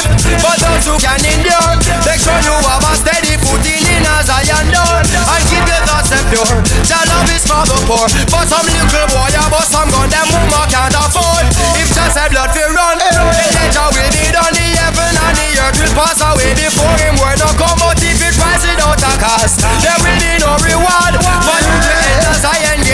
the 0.04 0.34
But 0.40 0.58
those 0.62 0.86
who 0.88 0.96
can 1.00 1.20
endure. 1.20 1.74
Make 2.06 2.22
sure 2.22 2.40
you 2.44 2.56
have 2.56 2.84
a 2.84 2.94
steady 2.96 3.36
footing 3.42 3.84
in 3.84 4.06
a 4.06 4.16
Zion 4.24 4.66
door. 4.72 5.00
And 5.04 5.44
keep 5.48 5.66
your 5.66 5.82
thoughts 5.86 6.10
them 6.10 6.24
pure. 6.32 6.56
Jah 6.88 7.04
love 7.10 7.30
is 7.32 7.44
for 7.44 7.64
the 7.68 7.78
poor. 7.86 8.06
But 8.32 8.46
some 8.48 8.66
little 8.66 9.08
boy 9.12 9.32
a 9.36 9.44
bust 9.52 9.72
some 9.72 9.90
gun 9.92 10.08
Them 10.10 10.28
woman 10.32 10.66
can't 10.72 10.96
afford. 10.96 11.46
If 11.78 11.92
just 11.92 12.16
say 12.16 12.28
blood 12.32 12.52
fi 12.56 12.64
run 12.72 12.98
Then 13.00 13.70
Jah 13.76 13.90
will 13.92 14.12
be 14.14 14.26
done. 14.32 14.54
The 14.54 14.68
heaven 14.80 15.14
and 15.14 15.36
the 15.38 15.48
earth 15.62 15.78
will 15.78 15.94
pass 15.96 16.20
away 16.24 16.56
Before 16.56 16.96
him. 16.98 17.20
Word 17.20 17.40
no 17.44 17.50
come 17.60 17.78
But 17.80 18.00
if 18.00 18.20
it 18.22 18.36
rise 18.40 18.64
without 18.64 19.04
a 19.04 19.14
cost. 19.20 19.62
There 19.84 20.00
will 20.02 20.18
be 20.18 20.32
no 20.40 20.56
reward. 20.64 21.14
Enter 21.20 21.69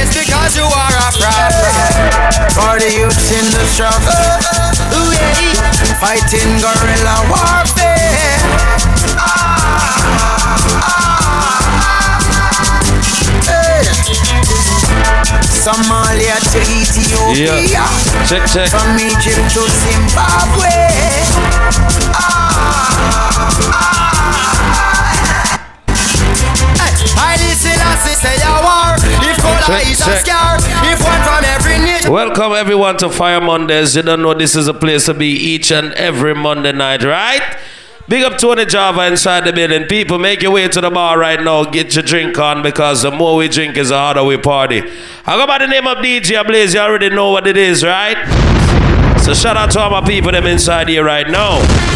Gates 0.05 0.25
Because 0.25 0.55
you 0.57 0.63
are 0.63 0.93
a 0.93 1.09
prophet 1.17 2.53
For 2.53 2.77
the 2.79 2.89
youths 2.93 3.31
in 3.31 3.45
the 3.51 3.63
struggle 3.65 4.13
Ooh, 4.93 5.11
yeah. 5.13 5.97
Fighting 5.99 6.59
guerrilla 6.61 7.15
warfare 7.29 7.95
Hey. 13.45 13.83
Somalia 15.63 16.37
to 16.51 16.59
Ethiopia 16.61 17.55
Yeah. 17.61 17.87
Check, 18.27 18.45
check. 18.51 18.69
From 18.69 18.97
Egypt 18.99 19.53
to 19.53 19.63
Zimbabwe 19.69 20.69
I 27.17 27.37
listen 27.39 27.79
they 28.05 28.13
say 28.13 28.35
a 28.43 28.64
Welcome 32.09 32.53
everyone 32.53 32.97
to 32.97 33.09
Fire 33.09 33.41
Mondays. 33.41 33.95
You 33.95 34.01
don't 34.03 34.21
know 34.21 34.33
this 34.33 34.55
is 34.55 34.67
a 34.67 34.73
place 34.73 35.05
to 35.05 35.13
be 35.13 35.27
each 35.27 35.71
and 35.71 35.93
every 35.93 36.35
Monday 36.35 36.71
night, 36.71 37.03
right? 37.03 37.57
Big 38.07 38.23
up 38.23 38.37
Tony 38.37 38.65
Java 38.65 39.07
inside 39.07 39.45
the 39.45 39.53
building. 39.53 39.87
People, 39.87 40.19
make 40.19 40.43
your 40.43 40.51
way 40.51 40.67
to 40.67 40.79
the 40.79 40.91
bar 40.91 41.17
right 41.17 41.41
now. 41.41 41.63
Get 41.63 41.95
your 41.95 42.03
drink 42.03 42.37
on 42.37 42.61
because 42.61 43.01
the 43.01 43.09
more 43.09 43.37
we 43.37 43.47
drink 43.47 43.77
is 43.77 43.89
the 43.89 43.97
harder 43.97 44.23
we 44.23 44.37
party. 44.37 44.83
I 45.25 45.35
go 45.35 45.47
by 45.47 45.57
the 45.57 45.67
name 45.67 45.87
of 45.87 45.97
DJ 45.97 46.45
Blaze. 46.45 46.75
You 46.75 46.81
already 46.81 47.09
know 47.09 47.31
what 47.31 47.47
it 47.47 47.57
is, 47.57 47.83
right? 47.83 48.17
So 49.21 49.33
shout 49.33 49.57
out 49.57 49.71
to 49.71 49.79
all 49.79 49.89
my 49.89 50.05
people 50.05 50.31
them 50.31 50.45
inside 50.45 50.87
here 50.87 51.03
right 51.03 51.27
now. 51.27 51.94